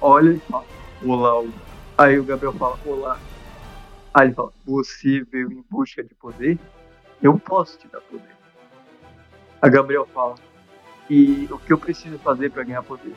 olha 0.01 0.31
e 0.31 0.41
fala: 0.41 0.65
Olá. 1.05 1.35
olá." 1.35 1.53
Aí 1.99 2.19
o 2.19 2.25
Gabriel 2.25 2.55
fala: 2.55 2.79
Olá. 2.87 3.19
Aí 4.15 4.29
ele 4.29 4.35
fala: 4.35 4.51
Você 4.65 5.23
veio 5.31 5.53
em 5.53 5.65
busca 5.69 6.03
de 6.03 6.15
poder? 6.15 6.59
Eu 7.23 7.39
posso 7.39 7.79
te 7.79 7.87
dar 7.89 8.01
poder. 8.01 8.35
A 9.61 9.69
Gabriel 9.69 10.07
fala: 10.07 10.37
E 11.11 11.47
o 11.51 11.59
que 11.59 11.73
eu 11.73 11.79
preciso 11.79 12.19
fazer 12.21 12.51
para 12.51 12.63
ganhar 12.63 12.83
poder? 12.83 13.15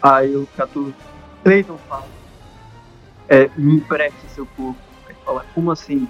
Aí 0.00 0.34
o 0.36 0.46
Catu 0.56 0.94
Clayton 1.42 1.76
fala: 1.88 2.06
é, 3.28 3.50
Me 3.56 3.74
empreste 3.74 4.28
seu 4.28 4.46
corpo. 4.46 4.78
Ele 5.08 5.18
fala: 5.24 5.44
Como 5.52 5.72
assim? 5.72 6.08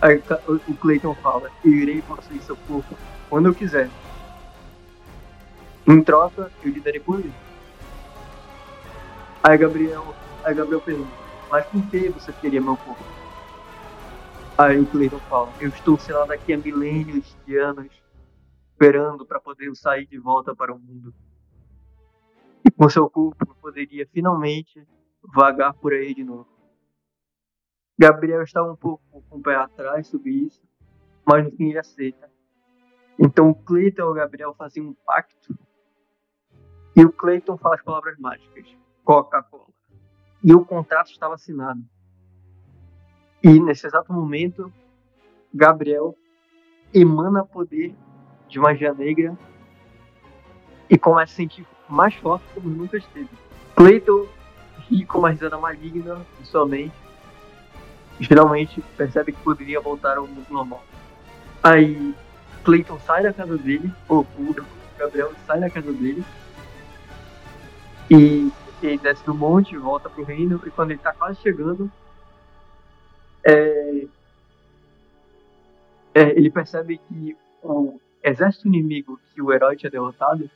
Aí 0.00 0.22
o 0.48 0.74
Clayton 0.76 1.14
fala: 1.16 1.50
irei 1.64 2.02
possuir 2.02 2.42
seu 2.42 2.56
corpo 2.68 2.96
quando 3.28 3.46
eu 3.46 3.54
quiser. 3.54 3.90
Em 5.86 6.02
troca, 6.02 6.50
eu 6.62 6.70
lhe 6.70 6.80
darei 6.80 7.00
poder. 7.00 7.32
Aí 9.42 9.58
Gabriel, 9.58 10.14
aí 10.42 10.54
Gabriel 10.54 10.80
pergunta: 10.80 11.10
Mas 11.50 11.66
por 11.66 11.82
que 11.90 12.08
você 12.08 12.32
queria 12.40 12.60
meu 12.60 12.76
corpo? 12.76 13.04
Aí 14.56 14.78
o 14.78 14.86
Clayton 14.86 15.18
fala: 15.28 15.52
Eu 15.60 15.68
estou, 15.68 15.98
sei 15.98 16.14
lá, 16.14 16.24
daqui 16.24 16.52
a 16.52 16.58
milênios 16.58 17.36
de 17.46 17.58
anos 17.58 18.04
esperando 18.72 19.24
para 19.24 19.40
poder 19.40 19.74
sair 19.76 20.06
de 20.06 20.18
volta 20.18 20.54
para 20.54 20.72
o 20.72 20.78
mundo. 20.78 21.14
E 22.64 22.70
com 22.70 22.88
seu 22.88 23.08
corpo 23.08 23.36
eu 23.46 23.54
poderia 23.56 24.06
finalmente 24.12 24.86
vagar 25.34 25.74
por 25.74 25.92
aí 25.92 26.14
de 26.14 26.24
novo. 26.24 26.53
Gabriel 27.98 28.42
estava 28.42 28.70
um 28.72 28.76
pouco 28.76 29.02
com 29.10 29.38
o 29.38 29.42
pé 29.42 29.54
atrás 29.54 30.08
sobre 30.08 30.30
isso, 30.30 30.62
mas 31.24 31.44
no 31.44 31.50
fim 31.52 31.70
ele 31.70 31.78
aceita. 31.78 32.30
Então 33.18 33.50
o 33.50 33.54
Clayton 33.54 34.02
e 34.02 34.04
o 34.04 34.14
Gabriel 34.14 34.54
fazem 34.54 34.82
um 34.82 34.94
pacto 35.06 35.56
e 36.96 37.04
o 37.04 37.12
Clayton 37.12 37.56
fala 37.56 37.74
as 37.74 37.82
palavras 37.82 38.18
mágicas: 38.18 38.66
Coca-Cola. 39.04 39.66
E 40.42 40.54
o 40.54 40.64
contrato 40.64 41.10
estava 41.10 41.34
assinado. 41.34 41.80
E 43.42 43.60
nesse 43.60 43.86
exato 43.86 44.12
momento, 44.12 44.72
Gabriel 45.52 46.16
emana 46.92 47.44
poder 47.44 47.94
de 48.48 48.58
magia 48.58 48.92
negra 48.94 49.36
e 50.88 50.98
começa 50.98 51.32
a 51.32 51.36
sentir 51.36 51.66
mais 51.88 52.14
forte 52.14 52.44
como 52.54 52.68
nunca 52.68 52.96
esteve. 52.96 53.28
Clayton 53.74 54.26
ri 54.88 55.04
com 55.04 55.18
uma 55.18 55.30
risada 55.30 55.58
maligna 55.58 56.24
em 56.40 56.44
sua 56.44 56.66
mente 56.66 56.94
e 58.18 58.24
finalmente 58.26 58.80
percebe 58.96 59.32
que 59.32 59.42
poderia 59.42 59.80
voltar 59.80 60.16
ao 60.16 60.26
mundo 60.26 60.46
normal. 60.50 60.84
Aí 61.62 62.14
Clayton 62.64 62.98
sai 63.00 63.22
da 63.22 63.32
casa 63.32 63.56
dele, 63.58 63.92
ou 64.08 64.26
o 64.38 64.54
Gabriel 64.98 65.32
sai 65.46 65.60
da 65.60 65.70
casa 65.70 65.92
dele 65.92 66.24
e 68.10 68.50
ele 68.82 68.98
desce 68.98 69.24
do 69.24 69.34
monte, 69.34 69.76
volta 69.76 70.10
pro 70.10 70.24
reino 70.24 70.60
e 70.66 70.70
quando 70.70 70.90
ele 70.90 71.00
tá 71.00 71.12
quase 71.12 71.40
chegando, 71.40 71.90
é, 73.42 74.06
é, 76.14 76.30
ele 76.36 76.50
percebe 76.50 76.98
que 76.98 77.36
o 77.62 77.98
exército 78.22 78.68
inimigo 78.68 79.20
que 79.32 79.42
o 79.42 79.52
herói 79.52 79.76
tinha 79.76 79.90
derrotado, 79.90 80.50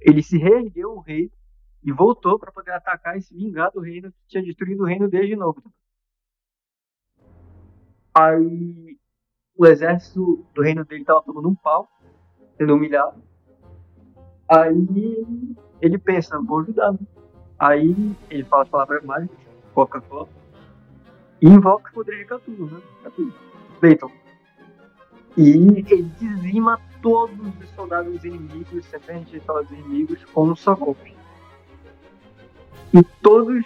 ele 0.00 0.22
se 0.22 0.38
reergueu 0.38 0.92
o 0.92 1.00
rei 1.00 1.30
e 1.82 1.92
voltou 1.92 2.38
para 2.38 2.52
poder 2.52 2.72
atacar 2.72 3.16
e 3.16 3.22
se 3.22 3.34
vingar 3.34 3.70
do 3.72 3.80
reino 3.80 4.10
que 4.10 4.28
tinha 4.28 4.42
destruído 4.42 4.82
o 4.82 4.86
reino 4.86 5.08
dele 5.08 5.28
de 5.28 5.36
novo. 5.36 5.62
Aí 8.18 8.98
o 9.56 9.64
exército 9.64 10.44
do 10.52 10.62
reino 10.62 10.84
dele 10.84 11.04
tava 11.04 11.22
tomando 11.22 11.48
um 11.48 11.54
pau, 11.54 11.88
sendo 12.56 12.74
humilhado. 12.74 13.22
Aí 14.48 15.56
ele 15.80 15.98
pensa, 15.98 16.40
vou 16.40 16.60
ajudar. 16.60 16.92
Né? 16.92 16.98
Aí 17.56 18.16
ele 18.28 18.42
fala 18.42 18.64
as 18.64 18.68
palavras 18.68 19.04
mágicas, 19.04 19.38
Coca-Cola, 19.72 20.28
e 21.40 21.46
invoca 21.46 21.90
o 21.90 21.94
poder 21.94 22.18
de 22.18 22.24
Cthulhu, 22.24 22.66
né? 22.66 22.80
Cthulhu. 23.04 23.32
Clayton. 23.78 24.10
E 25.36 25.50
ele 25.50 26.02
dizima 26.18 26.80
todos 27.00 27.38
os 27.38 27.70
soldados 27.76 28.24
inimigos, 28.24 28.84
centenas 28.86 29.28
de 29.28 29.38
soldados 29.40 29.70
inimigos, 29.70 30.24
com 30.24 30.48
um 30.48 30.56
só 30.56 30.74
golpe. 30.74 31.14
E 32.92 33.00
todos 33.22 33.64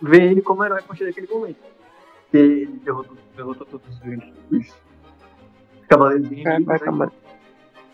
veem 0.00 0.32
ele 0.32 0.42
como 0.42 0.64
herói 0.64 0.80
a 0.80 0.82
partir 0.82 1.04
daquele 1.04 1.28
momento. 1.28 1.71
Porque 2.32 2.38
ele 2.38 2.80
derrotou, 2.82 3.16
derrotou 3.36 3.66
todos 3.66 3.86
os, 4.00 4.58
os 4.58 4.74
cavaleiros 5.86 6.32
inimigos. 6.32 6.80
Né? 6.80 6.90
mano. 6.90 7.12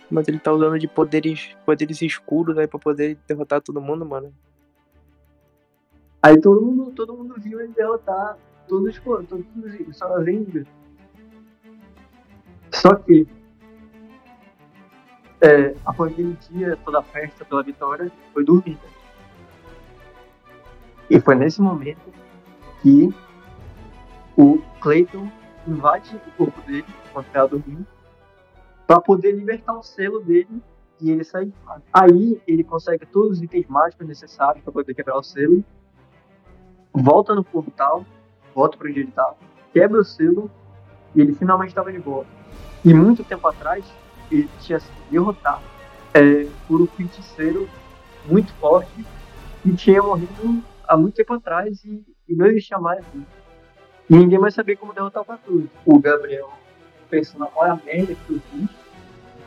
Mas 0.09 0.29
ele 0.29 0.39
tá 0.39 0.53
usando 0.53 0.79
de 0.79 0.87
poderes, 0.87 1.57
poderes 1.67 2.01
escuros 2.01 2.57
aí 2.57 2.69
pra 2.69 2.79
poder 2.79 3.19
derrotar 3.27 3.61
todo 3.61 3.81
mundo, 3.81 4.07
mano. 4.07 4.33
Aí 6.23 6.41
todo 6.41 6.65
mundo, 6.65 6.93
todo 6.93 7.17
mundo 7.17 7.35
viu 7.37 7.61
ele 7.61 7.73
derrotar 7.73 8.39
todos 8.69 8.97
os 8.97 9.03
todos 9.03 9.45
os 9.57 10.29
inimigos. 10.29 10.69
Só 12.73 12.95
que 12.95 13.27
é, 15.41 15.75
após 15.85 16.13
aquele 16.13 16.39
dia, 16.49 16.79
toda 16.85 17.01
a 17.01 17.03
festa 17.03 17.45
pela 17.45 17.65
vitória, 17.65 18.09
foi 18.33 18.45
dormir. 18.45 18.79
E 21.11 21.21
foi 21.21 21.35
nesse 21.35 21.61
momento 21.61 22.13
que 22.83 23.13
o 24.39 24.63
Clayton 24.81 25.29
invade 25.67 26.15
o 26.15 26.31
corpo 26.37 26.63
dele, 26.63 26.87
quando 27.13 27.27
estava 27.27 27.49
dormindo, 27.49 27.85
para 28.87 29.01
poder 29.01 29.33
libertar 29.33 29.77
o 29.77 29.83
selo 29.83 30.21
dele 30.21 30.63
e 31.01 31.11
ele 31.11 31.25
fase. 31.25 31.53
Aí 31.93 32.41
ele 32.47 32.63
consegue 32.63 33.05
todos 33.05 33.39
os 33.39 33.43
itens 33.43 33.67
mágicos 33.67 34.07
necessários 34.07 34.63
para 34.63 34.73
poder 34.73 34.95
quebrar 34.95 35.17
o 35.19 35.23
selo, 35.25 35.65
volta 36.95 37.35
no 37.35 37.43
portal, 37.43 38.07
volta 38.55 38.79
para 38.79 38.89
onde 38.89 39.01
ele 39.01 39.13
quebra 39.73 40.01
o 40.01 40.05
selo 40.05 40.49
e 41.17 41.21
ele 41.21 41.35
finalmente 41.35 41.71
estava 41.71 41.91
de 41.91 41.99
volta. 41.99 42.31
E 42.85 42.95
muito 42.95 43.25
tempo 43.25 43.47
atrás, 43.49 43.85
ele 44.31 44.49
tinha 44.61 44.79
sido 44.79 45.11
derrotado 45.11 45.65
é, 46.15 46.49
por 46.69 46.81
um 46.81 46.87
feiticeiro 46.87 47.69
muito 48.25 48.53
forte 48.55 49.05
que 49.63 49.75
tinha 49.75 50.01
morrido 50.01 50.63
há 50.87 50.97
muito 50.97 51.17
tempo 51.17 51.35
atrás 51.35 51.85
e, 51.85 52.05
e 52.29 52.37
não 52.37 52.47
existia 52.47 52.79
mais. 52.79 53.05
né? 53.13 53.25
Ninguém 54.09 54.39
mais 54.39 54.55
sabia 54.55 54.77
como 54.77 54.95
derrotar 54.95 55.23
o 55.23 55.27
Cthulhu. 55.27 55.69
O 55.85 55.99
Gabriel 55.99 56.51
pensando, 57.11 57.49
olha 57.55 57.73
a 57.73 57.77
merda 57.77 58.15
que 58.15 58.33
eu 58.33 58.41
fiz, 58.51 58.69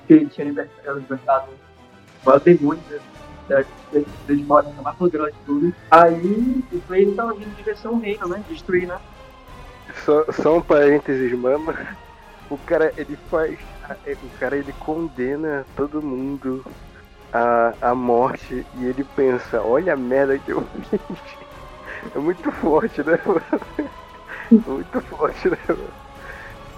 que 0.08 0.14
ele 0.14 0.26
tinha 0.28 0.48
libertado, 0.48 1.00
libertado 1.00 1.52
o 2.24 2.26
maior 2.26 2.40
demônio 2.40 2.84
da, 3.48 3.58
da, 3.58 3.64
da, 3.92 4.34
de 4.34 4.44
moda, 4.44 4.72
a 4.78 4.82
mais 4.82 4.96
poderosa 4.98 5.32
de 5.32 5.38
tudo. 5.46 5.74
Aí 5.90 6.64
o 6.72 6.82
Clayton 6.82 7.16
tava 7.16 7.34
vindo 7.34 7.50
em 7.50 7.64
direção 7.64 7.96
ao 7.96 8.00
reino, 8.00 8.28
né? 8.28 8.44
Destruir, 8.48 8.88
né? 8.88 9.00
Só, 10.06 10.26
só 10.32 10.58
um 10.58 10.62
parênteses, 10.62 11.32
mano. 11.38 11.76
O 12.50 12.58
cara, 12.58 12.94
ele 12.98 13.18
faz. 13.30 13.58
O 14.08 14.40
cara, 14.40 14.56
ele 14.56 14.74
condena 14.74 15.66
todo 15.76 16.02
mundo 16.02 16.64
à, 17.34 17.74
à 17.82 17.96
morte 17.96 18.66
e 18.78 18.86
ele 18.86 19.04
pensa: 19.16 19.62
olha 19.62 19.94
a 19.94 19.98
merda 19.98 20.38
que 20.38 20.52
eu 20.52 20.62
fiz. 20.90 21.02
É 22.16 22.20
muito 22.20 22.52
forte, 22.52 23.04
né, 23.04 23.20
mano? 23.26 24.01
Muito 24.52 25.02
forte, 25.02 25.50
né, 25.50 25.58
mano? 25.68 25.84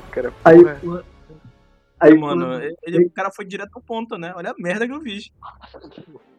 O 0.07 0.11
cara, 0.11 0.33
Aí, 0.45 0.63
porra, 0.79 0.99
o- 1.01 1.13
Aí, 1.99 2.17
mano, 2.17 2.45
quando 2.45 2.77
ele- 2.83 3.05
o 3.05 3.11
cara 3.11 3.31
foi 3.31 3.45
direto 3.45 3.71
ao 3.75 3.81
ponto, 3.81 4.17
né? 4.17 4.33
Olha 4.35 4.51
a 4.51 4.55
merda 4.59 4.85
que 4.87 4.93
eu 4.93 5.01
fiz. 5.01 5.31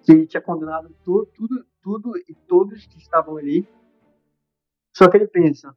que 0.04 0.12
ele 0.12 0.26
tinha 0.26 0.40
condenado 0.42 0.94
tudo, 1.02 1.26
tudo, 1.34 1.66
tudo 1.82 2.16
e 2.28 2.34
todos 2.46 2.86
que 2.86 2.98
estavam 2.98 3.38
ali. 3.38 3.66
Só 4.94 5.08
que 5.08 5.16
ele 5.16 5.26
pensa, 5.26 5.74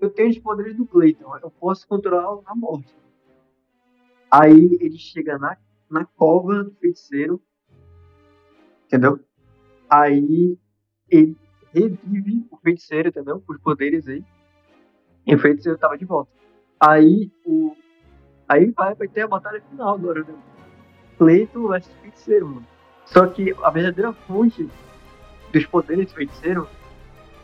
eu 0.00 0.10
tenho 0.10 0.30
os 0.30 0.38
poderes 0.40 0.76
do 0.76 0.84
Clayton, 0.84 1.36
eu 1.38 1.50
posso 1.50 1.86
controlar 1.86 2.40
a 2.44 2.54
morte. 2.56 2.92
Aí 4.30 4.76
ele 4.80 4.98
chega 4.98 5.38
na, 5.38 5.56
na 5.88 6.04
cova 6.04 6.64
do 6.64 6.74
feiticeiro, 6.74 7.40
entendeu? 8.86 9.20
Aí 9.88 10.58
ele 11.08 11.36
revive 11.72 12.46
o 12.50 12.56
feiticeiro, 12.58 13.08
entendeu? 13.08 13.40
Com 13.40 13.52
os 13.52 13.60
poderes 13.60 14.06
aí. 14.08 14.22
E 15.28 15.34
o 15.34 15.38
feiticeiro 15.38 15.76
tava 15.76 15.98
de 15.98 16.06
volta. 16.06 16.30
Aí 16.80 17.30
o. 17.44 17.76
Aí 18.48 18.70
vai, 18.70 18.94
vai 18.94 19.06
ter 19.06 19.22
a 19.22 19.28
batalha 19.28 19.62
final 19.68 19.94
agora, 19.94 20.20
né? 20.20 20.34
Clayton 21.18 21.68
versus 21.68 21.92
feiticeiro, 22.00 22.48
mano. 22.48 22.66
Só 23.04 23.26
que 23.26 23.54
a 23.62 23.68
verdadeira 23.68 24.14
fonte 24.26 24.66
dos 25.52 25.66
poderes 25.66 26.06
do 26.06 26.14
feiticeiro 26.14 26.66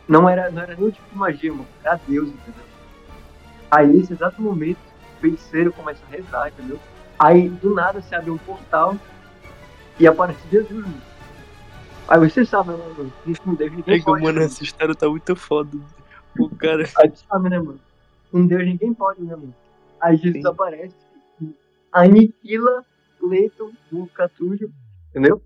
não 0.07 0.27
era, 0.27 0.49
não 0.49 0.63
era 0.63 0.75
nenhum 0.75 0.89
tipo 0.89 1.07
de 1.07 1.15
magia, 1.15 1.51
mano. 1.51 1.67
Era 1.83 1.99
Deus, 2.07 2.29
entendeu? 2.29 2.63
Aí 3.69 3.85
nesse 3.85 4.13
exato 4.13 4.41
momento, 4.41 4.79
o 5.17 5.21
feiticeiro 5.21 5.71
começa 5.71 6.03
a 6.07 6.09
rezar, 6.09 6.47
entendeu? 6.47 6.79
Aí 7.19 7.49
do 7.49 7.75
nada 7.75 8.01
se 8.01 8.15
abre 8.15 8.31
um 8.31 8.37
portal 8.39 8.95
e 9.99 10.07
aparece 10.07 10.41
Jesus, 10.51 10.71
mano. 10.85 11.01
Aí 12.07 12.19
você 12.19 12.45
sabe, 12.45 12.71
né, 12.71 12.77
mano? 12.97 13.13
Isso 13.27 13.41
não 13.45 13.53
deve 13.53 13.75
ninguém 13.75 14.03
Pega, 14.03 14.19
mano, 14.19 14.39
essa 14.39 14.63
história 14.63 14.95
tá 14.95 15.07
muito 15.07 15.35
foda. 15.35 15.77
O 16.39 16.49
cara. 16.49 16.83
Aí 16.97 17.09
tu 17.09 17.19
sabe, 17.19 17.49
né, 17.49 17.59
mano? 17.59 17.79
Um 18.33 18.45
Deus 18.45 18.65
ninguém 18.65 18.93
pode, 18.93 19.21
né, 19.21 19.35
mano? 19.35 19.55
Aí 20.01 20.17
Jesus 20.17 20.41
Sim. 20.41 20.47
aparece 20.47 20.95
e 21.41 21.55
aniquila 21.91 22.85
Cleiton 23.19 23.71
do 23.91 24.07
Catúlio, 24.07 24.71
entendeu? 25.09 25.41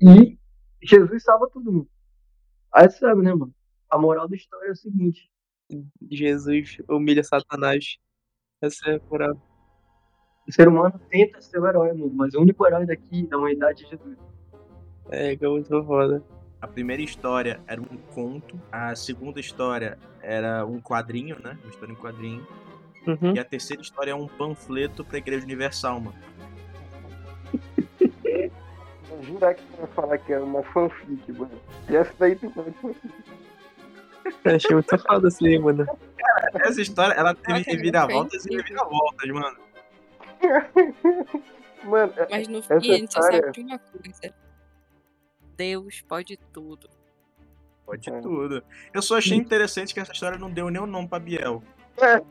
E 0.00 0.38
Jesus 0.82 1.22
salva 1.22 1.48
todo 1.48 1.72
mundo. 1.72 1.88
Aí 2.72 2.88
tu 2.88 2.94
sabe, 2.94 3.22
né, 3.22 3.32
mano? 3.32 3.54
A 3.88 3.98
moral 3.98 4.28
da 4.28 4.36
história 4.36 4.68
é 4.68 4.72
o 4.72 4.76
seguinte: 4.76 5.30
Jesus 6.10 6.78
humilha 6.88 7.22
Satanás. 7.22 7.96
Essa 8.60 8.90
é 8.90 8.96
a 8.96 9.00
moral. 9.08 9.40
o 10.46 10.52
ser 10.52 10.68
humano 10.68 11.00
tenta 11.08 11.40
ser 11.40 11.58
o 11.58 11.66
herói, 11.66 11.92
mano, 11.92 12.12
mas 12.12 12.34
o 12.34 12.40
único 12.40 12.66
herói 12.66 12.84
daqui 12.84 13.26
da 13.26 13.38
humanidade 13.38 13.84
é 13.84 13.88
Jesus. 13.88 14.18
É, 15.10 15.36
que 15.36 15.44
é 15.44 15.48
muito 15.48 15.84
foda. 15.84 16.22
A 16.60 16.66
primeira 16.66 17.00
história 17.02 17.60
era 17.66 17.80
um 17.80 17.96
conto, 18.14 18.60
a 18.70 18.94
segunda 18.94 19.40
história 19.40 19.98
era 20.22 20.66
um 20.66 20.80
quadrinho, 20.80 21.38
né? 21.42 21.56
Uma 21.62 21.70
história 21.70 21.92
em 21.92 21.96
quadrinho. 21.96 22.46
Uhum. 23.06 23.34
E 23.34 23.38
a 23.38 23.44
terceira 23.44 23.80
história 23.80 24.10
é 24.10 24.14
um 24.14 24.26
panfleto 24.26 25.04
pra 25.04 25.18
Igreja 25.18 25.44
Universal, 25.44 26.00
mano. 26.00 26.18
vou 29.08 29.22
jurar 29.22 29.54
que 29.54 29.62
você 29.62 29.76
vai 29.78 29.86
falar 29.88 30.18
que 30.18 30.32
é 30.32 30.38
uma 30.38 30.62
fanfic, 30.64 31.32
mano. 31.32 31.60
E 31.88 31.96
essa 31.96 32.12
daí 32.18 32.36
fanfic. 32.36 32.96
Eu 34.44 34.56
achei 34.56 34.74
muito 34.74 34.98
foda 34.98 35.28
assim, 35.28 35.58
mano. 35.58 35.86
Essa 36.54 36.82
história, 36.82 37.14
ela 37.14 37.34
teve 37.34 37.58
Nossa, 37.58 37.70
reviravoltas 37.70 38.46
e 38.46 38.56
reviravoltas, 38.56 39.30
mano. 39.30 39.56
Mano, 41.84 42.12
é- 42.16 42.26
Mas 42.30 42.48
no 42.48 42.62
fim 42.62 42.74
a 42.74 42.78
gente 42.80 43.12
só 43.12 43.22
sabe 43.22 43.50
de 43.52 43.60
uma 43.60 43.78
coisa. 43.78 44.34
Deus 45.64 46.00
pode 46.08 46.38
tudo. 46.54 46.88
Pode 47.84 48.08
É. 48.08 48.18
tudo. 48.22 48.62
Eu 48.94 49.02
só 49.02 49.18
achei 49.18 49.36
interessante 49.36 49.92
que 49.92 50.00
essa 50.00 50.10
história 50.10 50.38
não 50.38 50.50
deu 50.50 50.70
nenhum 50.70 50.86
nome 50.86 51.06
pra 51.06 51.18
Biel. 51.18 51.62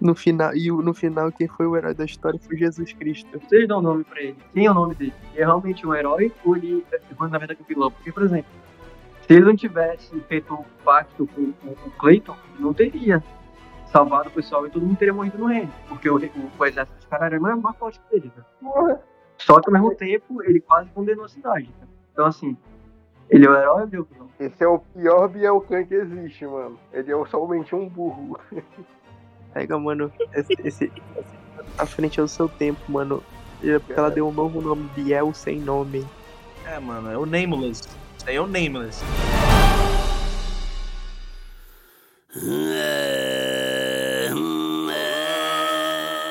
No 0.01 0.15
final, 0.15 0.55
e 0.55 0.71
o- 0.71 0.81
no 0.81 0.95
final, 0.95 1.31
quem 1.31 1.47
foi 1.47 1.67
o 1.67 1.77
herói 1.77 1.93
da 1.93 2.03
história 2.05 2.39
foi 2.39 2.57
Jesus 2.57 2.91
Cristo. 2.93 3.39
Vocês 3.39 3.67
dão 3.67 3.83
nome 3.83 4.03
pra 4.03 4.19
ele. 4.19 4.35
Quem 4.51 4.65
é 4.65 4.71
o 4.71 4.73
nome 4.73 4.95
dele? 4.95 5.13
Ele 5.33 5.41
é 5.43 5.45
realmente 5.45 5.85
um 5.85 5.93
herói 5.93 6.33
ou 6.43 6.57
ele 6.57 6.83
é, 6.91 6.99
na 7.29 7.37
verdade, 7.37 7.61
um 7.61 7.65
vilão? 7.65 7.91
Porque, 7.91 8.11
por 8.11 8.23
exemplo, 8.23 8.49
se 9.27 9.31
ele 9.33 9.45
não 9.45 9.55
tivesse 9.55 10.19
feito 10.21 10.51
um 10.55 10.63
pacto 10.83 11.27
com, 11.27 11.51
com, 11.51 11.75
com 11.75 11.87
o 11.87 11.91
Clayton, 11.91 12.35
não 12.57 12.73
teria 12.73 13.23
salvado 13.91 14.29
o 14.29 14.31
pessoal 14.31 14.65
e 14.65 14.71
todo 14.71 14.83
mundo 14.83 14.97
teria 14.97 15.13
morrido 15.13 15.37
no 15.37 15.45
reino. 15.45 15.71
Porque 15.87 16.09
o, 16.09 16.15
o, 16.17 16.51
o 16.57 16.65
exército 16.65 16.97
dos 16.97 17.05
caras 17.05 17.27
era 17.27 17.39
mais, 17.39 17.61
mais 17.61 17.77
forte 17.77 17.99
que 18.09 18.15
ele. 18.15 18.31
Né? 18.35 18.99
Só 19.37 19.61
que 19.61 19.69
ao 19.69 19.73
mesmo 19.73 19.93
tempo 19.93 20.41
ele 20.41 20.61
quase 20.61 20.89
condenou 20.89 21.25
a 21.25 21.29
cidade. 21.29 21.69
né? 21.79 21.87
Então, 22.11 22.25
assim, 22.25 22.57
ele 23.29 23.45
é 23.45 23.49
o 23.49 23.55
herói 23.55 23.89
é 23.91 23.99
o? 23.99 24.07
Esse 24.39 24.63
é 24.63 24.67
o 24.67 24.79
pior 24.79 25.27
Bielkan 25.27 25.85
que 25.85 25.95
existe, 25.95 26.45
mano. 26.45 26.79
Ele 26.93 27.11
é 27.11 27.25
somente 27.25 27.75
um 27.75 27.87
burro. 27.87 28.39
Pega, 29.53 29.77
mano, 29.77 30.11
esse, 30.33 30.53
esse, 30.63 30.85
esse 30.85 31.39
à 31.77 31.85
frente 31.85 32.19
ao 32.19 32.27
seu 32.27 32.47
tempo, 32.47 32.79
mano. 32.89 33.23
É 33.63 33.77
porque 33.77 33.99
ela 33.99 34.09
deu 34.09 34.27
um 34.27 34.31
novo 34.31 34.61
nome, 34.61 34.89
Biel 34.95 35.33
sem 35.33 35.59
nome. 35.59 36.05
É, 36.65 36.79
mano, 36.79 37.11
é 37.11 37.17
o 37.17 37.25
Nameless. 37.25 37.89
Isso 38.17 38.29
aí 38.29 38.35
é 38.35 38.41
o 38.41 38.47
Nameless. 38.47 39.03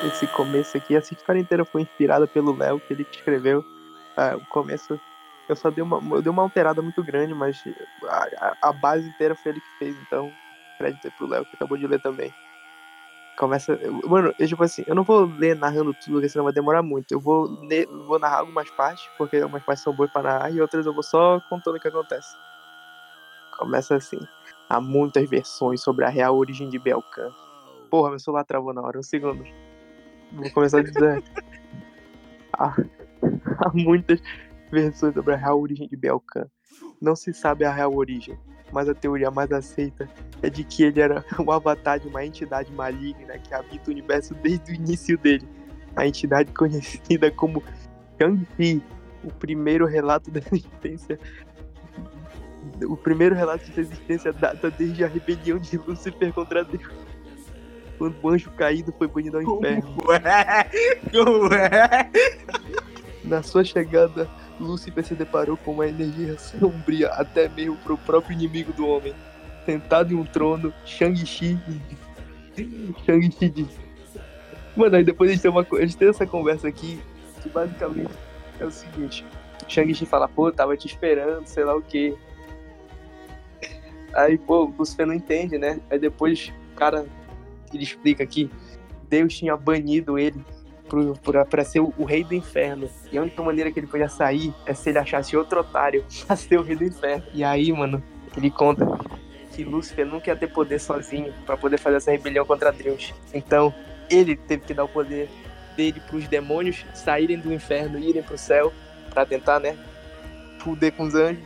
Esse 0.07 0.25
começo 0.27 0.75
aqui, 0.75 0.95
essa 0.95 1.13
história 1.13 1.39
inteira 1.39 1.63
foi 1.63 1.81
inspirada 1.81 2.25
pelo 2.25 2.57
Léo, 2.57 2.79
que 2.79 2.93
ele 2.93 3.05
escreveu. 3.11 3.63
Ah, 4.17 4.35
o 4.35 4.45
começo, 4.47 4.99
eu 5.49 5.55
só 5.55 5.69
dei 5.71 5.83
uma, 5.83 5.99
eu 6.15 6.21
dei 6.21 6.31
uma 6.31 6.43
alterada 6.43 6.81
muito 6.81 7.03
grande, 7.03 7.33
mas 7.33 7.63
a, 8.03 8.23
a- 8.49 8.57
a 8.69 8.73
base 8.73 9.09
inteira 9.09 9.35
foi 9.35 9.51
ele 9.51 9.61
que 9.61 9.71
fez, 9.77 9.97
então 9.97 10.35
crédito 10.77 11.05
aí 11.05 11.11
pro 11.11 11.27
Léo, 11.27 11.45
que 11.45 11.55
acabou 11.55 11.77
de 11.77 11.85
ler 11.87 11.99
também. 11.99 12.33
Começa, 13.37 13.73
eu- 13.81 13.99
mano, 14.05 14.33
eu, 14.37 14.47
tipo 14.47 14.63
assim, 14.63 14.83
eu 14.85 14.93
não 14.95 15.03
vou 15.03 15.25
ler 15.25 15.55
narrando 15.55 15.93
tudo, 15.93 16.13
porque 16.15 16.29
senão 16.29 16.43
vai 16.43 16.53
demorar 16.53 16.83
muito. 16.83 17.11
Eu 17.11 17.19
vou, 17.19 17.47
ler, 17.61 17.87
vou 17.87 18.19
narrar 18.19 18.39
algumas 18.39 18.69
partes, 18.71 19.09
porque 19.17 19.37
algumas 19.37 19.63
partes 19.63 19.83
são 19.83 19.93
boas 19.93 20.09
pra 20.11 20.21
narrar, 20.23 20.51
e 20.53 20.61
outras 20.61 20.85
eu 20.85 20.93
vou 20.93 21.03
só 21.03 21.39
contando 21.49 21.75
o 21.77 21.79
que 21.79 21.87
acontece. 21.87 22.37
Começa 23.51 23.95
assim. 23.95 24.19
Há 24.69 24.79
muitas 24.79 25.27
versões 25.29 25.81
sobre 25.81 26.05
a 26.05 26.09
real 26.09 26.37
origem 26.37 26.69
de 26.69 26.77
Belcan. 26.79 27.31
Porra, 27.89 28.09
meu 28.11 28.19
celular 28.19 28.43
travou 28.45 28.73
na 28.73 28.81
hora, 28.81 28.99
um 28.99 29.03
segundo. 29.03 29.43
Vou 30.31 30.51
começar 30.51 30.79
a 30.79 30.83
dizer. 30.83 31.23
há, 32.57 32.75
há 33.65 33.71
muitas 33.73 34.21
versões 34.71 35.13
sobre 35.13 35.33
a 35.33 35.37
real 35.37 35.59
origem 35.59 35.87
de 35.87 35.95
Belcan. 35.95 36.47
Não 37.01 37.15
se 37.15 37.33
sabe 37.33 37.65
a 37.65 37.73
real 37.73 37.95
origem, 37.95 38.37
mas 38.71 38.87
a 38.87 38.93
teoria 38.93 39.31
mais 39.31 39.51
aceita 39.51 40.09
é 40.41 40.49
de 40.49 40.63
que 40.63 40.83
ele 40.83 41.01
era 41.01 41.23
o 41.39 41.51
avatar 41.51 41.99
de 41.99 42.07
uma 42.07 42.25
entidade 42.25 42.71
maligna 42.71 43.37
que 43.37 43.53
habita 43.53 43.89
o 43.89 43.93
universo 43.93 44.33
desde 44.35 44.71
o 44.71 44.75
início 44.75 45.17
dele. 45.17 45.47
A 45.95 46.05
entidade 46.05 46.51
conhecida 46.53 47.31
como 47.31 47.63
Shang-Chi. 48.19 48.81
O 49.21 49.33
primeiro 49.33 49.85
relato 49.85 50.31
da 50.31 50.39
existência. 50.39 51.19
O 52.83 52.95
primeiro 52.95 53.35
relato 53.35 53.65
sua 53.65 53.81
existência 53.81 54.31
data 54.31 54.71
desde 54.71 55.03
a 55.03 55.07
rebelião 55.07 55.57
de 55.57 55.77
Lúcifer 55.77 56.31
contra 56.33 56.63
Deus. 56.63 56.87
Quando 57.97 58.15
o 58.23 58.29
anjo 58.29 58.49
caído 58.51 58.93
foi 58.97 59.09
banido 59.09 59.37
ao 59.37 59.43
inferno. 59.43 59.97
Ué, 60.07 60.21
ué. 61.51 62.09
Na 63.25 63.43
sua 63.43 63.65
chegada, 63.65 64.29
Lúcifer 64.59 65.03
se 65.05 65.15
deparou 65.15 65.55
com 65.57 65.71
uma 65.71 65.87
energia 65.87 66.37
sombria, 66.37 67.07
até 67.09 67.47
mesmo 67.47 67.77
para 67.77 67.93
o 67.93 67.97
próprio 67.97 68.33
inimigo 68.33 68.73
do 68.73 68.85
homem. 68.87 69.13
Sentado 69.65 70.13
em 70.13 70.17
um 70.17 70.25
trono, 70.25 70.73
Shang-Chi. 70.85 71.57
Shang-Chi 73.05 73.49
diz. 73.49 73.67
Mano, 74.75 74.95
aí 74.95 75.03
depois 75.03 75.29
eles 75.29 75.41
têm, 75.41 75.51
uma, 75.51 75.63
co- 75.63 75.77
eles 75.77 75.95
têm 75.95 76.09
essa 76.09 76.25
conversa 76.25 76.67
aqui, 76.67 76.99
que 77.41 77.49
basicamente 77.49 78.11
é 78.59 78.65
o 78.65 78.71
seguinte: 78.71 79.25
Shang-Chi 79.67 80.05
fala, 80.05 80.27
pô, 80.27 80.51
tava 80.51 80.75
te 80.75 80.87
esperando, 80.87 81.45
sei 81.47 81.63
lá 81.63 81.75
o 81.75 81.81
quê. 81.81 82.15
Aí, 84.13 84.37
pô, 84.37 84.73
Lúcifer 84.77 85.05
não 85.05 85.13
entende, 85.13 85.57
né? 85.57 85.79
Aí 85.89 85.99
depois 85.99 86.51
o 86.71 86.75
cara 86.75 87.05
ele 87.73 87.83
explica 87.83 88.25
que 88.25 88.49
Deus 89.07 89.35
tinha 89.35 89.55
banido 89.55 90.17
ele 90.17 90.43
pra 91.49 91.63
ser 91.63 91.79
o, 91.79 91.93
o 91.97 92.05
rei 92.05 92.23
do 92.23 92.33
inferno. 92.33 92.89
E 93.11 93.17
a 93.17 93.21
única 93.21 93.41
maneira 93.41 93.71
que 93.71 93.79
ele 93.79 93.87
podia 93.87 94.09
sair 94.09 94.53
é 94.65 94.73
se 94.73 94.89
ele 94.89 94.99
achasse 94.99 95.35
outro 95.37 95.59
otário 95.59 96.03
pra 96.25 96.35
ser 96.35 96.59
o 96.59 96.63
rei 96.63 96.75
do 96.75 96.83
inferno. 96.83 97.23
E 97.33 97.43
aí, 97.43 97.71
mano, 97.71 98.03
ele 98.35 98.49
conta 98.49 98.85
que 99.53 99.63
Lúcifer 99.63 100.05
nunca 100.05 100.29
ia 100.29 100.35
ter 100.35 100.47
poder 100.47 100.79
sozinho 100.79 101.33
pra 101.45 101.57
poder 101.57 101.77
fazer 101.77 101.97
essa 101.97 102.11
rebelião 102.11 102.45
contra 102.45 102.71
Deus. 102.71 103.13
Então, 103.33 103.73
ele 104.09 104.35
teve 104.35 104.63
que 104.65 104.73
dar 104.73 104.85
o 104.85 104.87
poder 104.87 105.29
dele 105.75 106.01
pros 106.07 106.27
demônios 106.27 106.85
saírem 106.93 107.39
do 107.39 107.53
inferno 107.53 107.99
irem 107.99 108.23
pro 108.23 108.37
céu 108.37 108.73
pra 109.09 109.25
tentar, 109.25 109.59
né, 109.59 109.77
fuder 110.59 110.91
com 110.93 111.03
os 111.03 111.15
anjos 111.15 111.43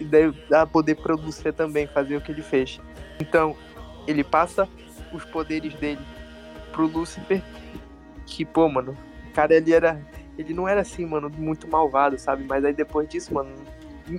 e 0.00 0.04
daí 0.04 0.32
dá 0.48 0.66
poder 0.66 0.94
pro 0.96 1.16
Lúcifer 1.16 1.52
também 1.52 1.86
fazer 1.86 2.16
o 2.16 2.20
que 2.20 2.32
ele 2.32 2.42
fez. 2.42 2.80
Então, 3.20 3.56
ele 4.06 4.22
passa 4.22 4.68
os 5.12 5.24
poderes 5.24 5.74
dele 5.74 6.00
pro 6.72 6.86
Lúcifer, 6.86 7.42
que, 8.26 8.44
pô, 8.44 8.68
mano, 8.68 8.96
o 9.28 9.32
cara 9.32 9.54
ele 9.54 9.72
era. 9.72 10.00
Ele 10.36 10.52
não 10.52 10.68
era 10.68 10.82
assim, 10.82 11.06
mano, 11.06 11.30
muito 11.30 11.66
malvado, 11.66 12.18
sabe? 12.18 12.44
Mas 12.44 12.62
aí 12.62 12.74
depois 12.74 13.08
disso, 13.08 13.32
mano, 13.32 13.48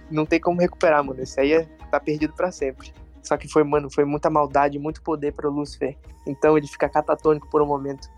não 0.10 0.26
tem 0.26 0.40
como 0.40 0.60
recuperar, 0.60 1.04
mano. 1.04 1.22
Isso 1.22 1.40
aí 1.40 1.54
é, 1.54 1.64
tá 1.92 2.00
perdido 2.00 2.34
para 2.34 2.52
sempre. 2.52 2.92
Só 3.22 3.38
que 3.38 3.48
foi, 3.48 3.64
mano, 3.64 3.90
foi 3.92 4.06
muita 4.06 4.30
maldade, 4.30 4.80
muito 4.80 5.02
poder 5.04 5.34
pro 5.34 5.52
Lúcifer. 5.52 5.96
Então 6.26 6.58
ele 6.58 6.66
fica 6.66 6.90
catatônico 6.90 7.48
por 7.50 7.62
um 7.62 7.68
momento. 7.68 8.10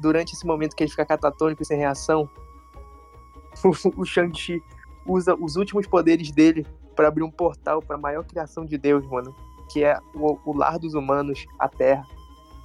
Durante 0.00 0.34
esse 0.34 0.46
momento 0.46 0.76
que 0.76 0.84
ele 0.84 0.90
fica 0.90 1.04
catatônico 1.04 1.62
e 1.62 1.66
sem 1.66 1.78
reação, 1.78 2.28
o 3.96 4.04
Shang-Chi 4.04 4.62
usa 5.06 5.34
os 5.34 5.56
últimos 5.56 5.86
poderes 5.86 6.30
dele 6.30 6.66
para 6.94 7.08
abrir 7.08 7.22
um 7.22 7.30
portal 7.30 7.80
para 7.82 7.96
a 7.96 7.98
maior 7.98 8.24
criação 8.24 8.64
de 8.64 8.76
Deus, 8.78 9.06
mano, 9.06 9.34
que 9.70 9.82
é 9.82 9.98
o, 10.14 10.38
o, 10.44 10.56
lar 10.56 10.78
dos 10.78 10.94
humanos, 10.94 11.44
a 11.58 11.68
Terra. 11.68 12.06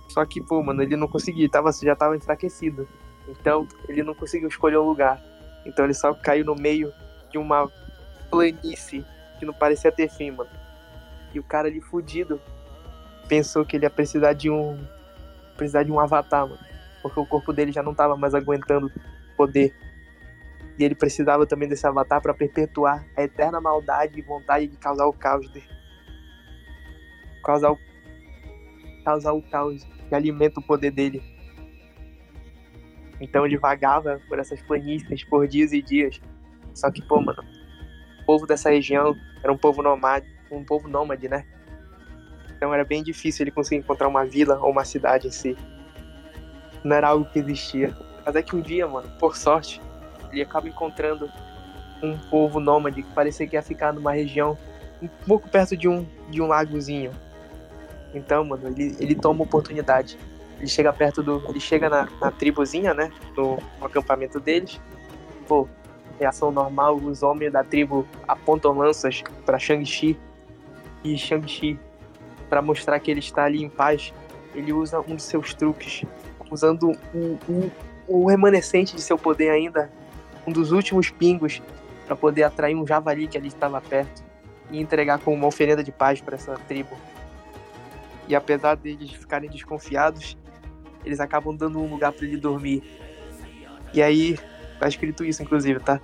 Só 0.10 0.26
que, 0.26 0.42
pô, 0.42 0.62
mano, 0.64 0.82
ele 0.82 0.96
não 0.96 1.08
conseguia, 1.08 1.50
tava, 1.50 1.72
já 1.72 1.96
tava 1.96 2.16
enfraquecido. 2.16 2.88
Então, 3.28 3.68
ele 3.88 4.04
não 4.04 4.14
conseguiu 4.14 4.48
escolher 4.48 4.78
um 4.78 4.88
lugar. 4.88 5.22
Então, 5.66 5.86
ele 5.86 5.94
só 5.94 6.14
caiu 6.14 6.46
no 6.46 6.56
meio 6.56 6.92
de 7.30 7.38
uma 7.38 7.70
planície 8.30 9.06
que 9.40 9.46
não 9.46 9.54
parecia 9.54 9.92
ter 9.92 10.10
fim, 10.10 10.32
mano. 10.32 10.50
E 11.34 11.40
o 11.40 11.44
cara 11.44 11.68
ali 11.68 11.82
fudido 11.82 12.42
pensou 13.28 13.66
que 13.66 13.76
ele 13.76 13.86
ia 13.86 13.90
precisar 13.90 14.34
de 14.34 14.50
um 14.50 14.78
precisar 15.58 15.84
de 15.84 15.92
um 15.92 16.00
avatar, 16.00 16.48
mano, 16.48 16.60
porque 17.02 17.20
o 17.20 17.26
corpo 17.26 17.52
dele 17.52 17.72
já 17.72 17.82
não 17.82 17.94
tava 17.94 18.16
mais 18.16 18.36
aguentando 18.36 18.92
poder 19.36 19.74
e 20.78 20.84
ele 20.84 20.94
precisava 20.94 21.46
também 21.46 21.68
desse 21.68 21.88
avatar 21.88 22.22
para 22.22 22.34
perpetuar 22.34 23.06
a 23.16 23.24
eterna 23.24 23.60
maldade 23.60 24.20
e 24.20 24.22
vontade 24.22 24.68
de 24.68 24.78
causar 24.78 25.08
o 25.08 25.14
caos 25.14 25.50
dele. 25.50 25.66
Causar 27.44 27.72
o, 27.72 27.80
causar 29.04 29.34
o 29.34 29.42
caos 29.42 29.84
que 30.08 30.16
alimenta 30.16 30.60
o 30.60 30.64
poder 30.64 30.92
dele. 30.92 31.22
Então 33.20 33.46
ele 33.46 33.58
vagava 33.58 34.22
por 34.28 34.40
essas 34.40 34.62
planícies 34.62 35.24
por 35.24 35.48
dias 35.48 35.74
e 35.74 35.82
dias. 35.82 36.22
Só 36.74 36.92
que, 36.92 37.02
pô, 37.02 37.22
mano, 37.22 37.44
o 38.22 38.26
povo 38.26 38.46
dessa 38.46 38.70
região 38.70 39.16
era 39.44 39.52
um 39.52 39.58
povo 39.58 39.82
nomade, 39.82 40.28
um 40.52 40.64
povo 40.64 40.88
nômade, 40.88 41.28
né? 41.28 41.46
Então 42.56 42.74
era 42.74 42.84
bem 42.84 43.04
difícil 43.04 43.44
ele 43.44 43.52
conseguir 43.52 43.82
encontrar 43.82 44.08
uma 44.08 44.26
vila 44.26 44.60
ou 44.60 44.72
uma 44.72 44.86
cidade 44.86 45.28
em 45.28 45.32
si. 45.32 45.58
Não 46.84 46.96
era 46.96 47.10
algo 47.10 47.26
que 47.26 47.40
existia. 47.40 47.96
Mas 48.26 48.36
é 48.36 48.42
que 48.42 48.56
um 48.56 48.62
dia, 48.62 48.88
mano, 48.88 49.10
por 49.20 49.36
sorte, 49.36 49.82
ele 50.32 50.42
acaba 50.42 50.68
encontrando 50.68 51.30
um 52.02 52.18
povo 52.30 52.60
nômade 52.60 53.02
que 53.02 53.14
parecia 53.14 53.48
que 53.48 53.56
ia 53.56 53.62
ficar 53.62 53.94
numa 53.94 54.12
região 54.12 54.58
um 55.02 55.08
pouco 55.08 55.50
perto 55.50 55.76
de 55.76 55.88
um, 55.88 56.06
de 56.30 56.42
um 56.42 56.48
lagozinho. 56.48 57.12
Então, 58.14 58.44
mano, 58.44 58.68
ele, 58.68 58.96
ele 59.00 59.16
toma 59.16 59.44
oportunidade. 59.44 60.18
Ele 60.58 60.68
chega 60.68 60.92
perto 60.92 61.22
do. 61.22 61.44
Ele 61.50 61.60
chega 61.60 61.90
na, 61.90 62.08
na 62.20 62.32
tribuzinha, 62.32 62.94
né? 62.94 63.12
No, 63.36 63.58
no 63.80 63.86
acampamento 63.86 64.40
deles. 64.40 64.80
Pô, 65.48 65.68
reação 66.20 66.52
normal, 66.52 66.96
os 66.96 67.24
homens 67.24 67.52
da 67.52 67.64
tribo 67.64 68.08
apontam 68.28 68.74
lanças 68.78 69.24
para 69.46 69.60
Shang-Chi. 69.60 70.18
E 71.04 71.18
Shang-Chi, 71.18 71.80
para 72.50 72.62
mostrar 72.62 73.00
que 73.00 73.12
ele 73.12 73.20
está 73.20 73.46
ali 73.46 73.64
em 73.64 73.70
paz, 73.70 74.14
ele 74.56 74.74
usa 74.74 75.00
um 75.00 75.16
de 75.16 75.22
seus 75.22 75.54
truques, 75.54 76.04
usando 76.50 76.92
o, 77.14 77.38
o, 77.48 77.72
o 78.08 78.28
remanescente 78.28 78.96
de 78.96 79.02
seu 79.02 79.18
poder 79.18 79.50
ainda, 79.50 79.92
um 80.46 80.52
dos 80.52 80.72
últimos 80.72 81.10
pingos 81.10 81.62
para 82.06 82.16
poder 82.16 82.44
atrair 82.44 82.76
um 82.76 82.88
javali 82.88 83.28
que 83.28 83.38
ali 83.38 83.50
estava 83.50 83.80
perto 83.82 84.24
e 84.72 84.80
entregar 84.80 85.20
como 85.20 85.36
uma 85.36 85.48
oferenda 85.48 85.84
de 85.84 85.92
paz 85.92 86.22
para 86.22 86.36
essa 86.36 86.56
tribo. 86.68 86.96
E 88.28 88.36
apesar 88.36 88.76
deles 88.76 89.12
ficarem 89.12 89.50
desconfiados, 89.50 90.38
eles 91.06 91.20
acabam 91.20 91.56
dando 91.56 91.80
um 91.80 91.90
lugar 91.90 92.12
para 92.12 92.26
ele 92.26 92.38
dormir. 92.38 92.84
E 93.94 94.02
aí, 94.02 94.38
tá 94.80 94.88
escrito 94.88 95.24
isso 95.24 95.42
inclusive, 95.42 95.80
tá? 95.80 96.00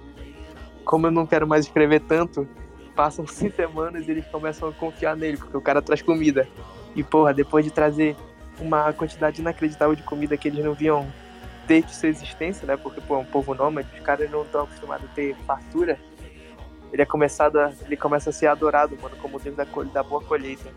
Como 0.85 1.07
eu 1.07 1.11
não 1.11 1.25
quero 1.25 1.47
mais 1.47 1.65
escrever 1.65 2.01
tanto, 2.01 2.47
passam-se 2.95 3.49
semanas 3.51 4.07
e 4.07 4.11
eles 4.11 4.25
começam 4.27 4.69
a 4.69 4.71
confiar 4.71 5.15
nele, 5.15 5.37
porque 5.37 5.57
o 5.57 5.61
cara 5.61 5.81
traz 5.81 6.01
comida. 6.01 6.47
E 6.95 7.03
porra, 7.03 7.33
depois 7.33 7.65
de 7.65 7.71
trazer 7.71 8.15
uma 8.59 8.93
quantidade 8.93 9.41
inacreditável 9.41 9.95
de 9.95 10.03
comida 10.03 10.37
que 10.37 10.47
eles 10.47 10.63
não 10.63 10.73
viam 10.73 11.11
desde 11.67 11.93
sua 11.95 12.09
existência, 12.09 12.65
né? 12.67 12.77
Porque 12.77 13.01
pô, 13.01 13.15
é 13.15 13.19
um 13.19 13.25
povo 13.25 13.53
nômade, 13.53 13.89
os 13.93 13.99
caras 14.01 14.29
não 14.29 14.43
estão 14.43 14.63
acostumados 14.63 15.09
a 15.09 15.13
ter 15.13 15.35
fartura. 15.47 15.97
Ele 16.91 17.01
é 17.01 17.05
começado 17.05 17.59
a, 17.59 17.71
ele 17.85 17.97
começa 17.97 18.29
a 18.29 18.33
ser 18.33 18.47
adorado, 18.47 18.97
mano, 19.01 19.15
como 19.17 19.39
Deus 19.39 19.55
da, 19.55 19.63
da 19.63 20.03
boa 20.03 20.21
colheita. 20.21 20.69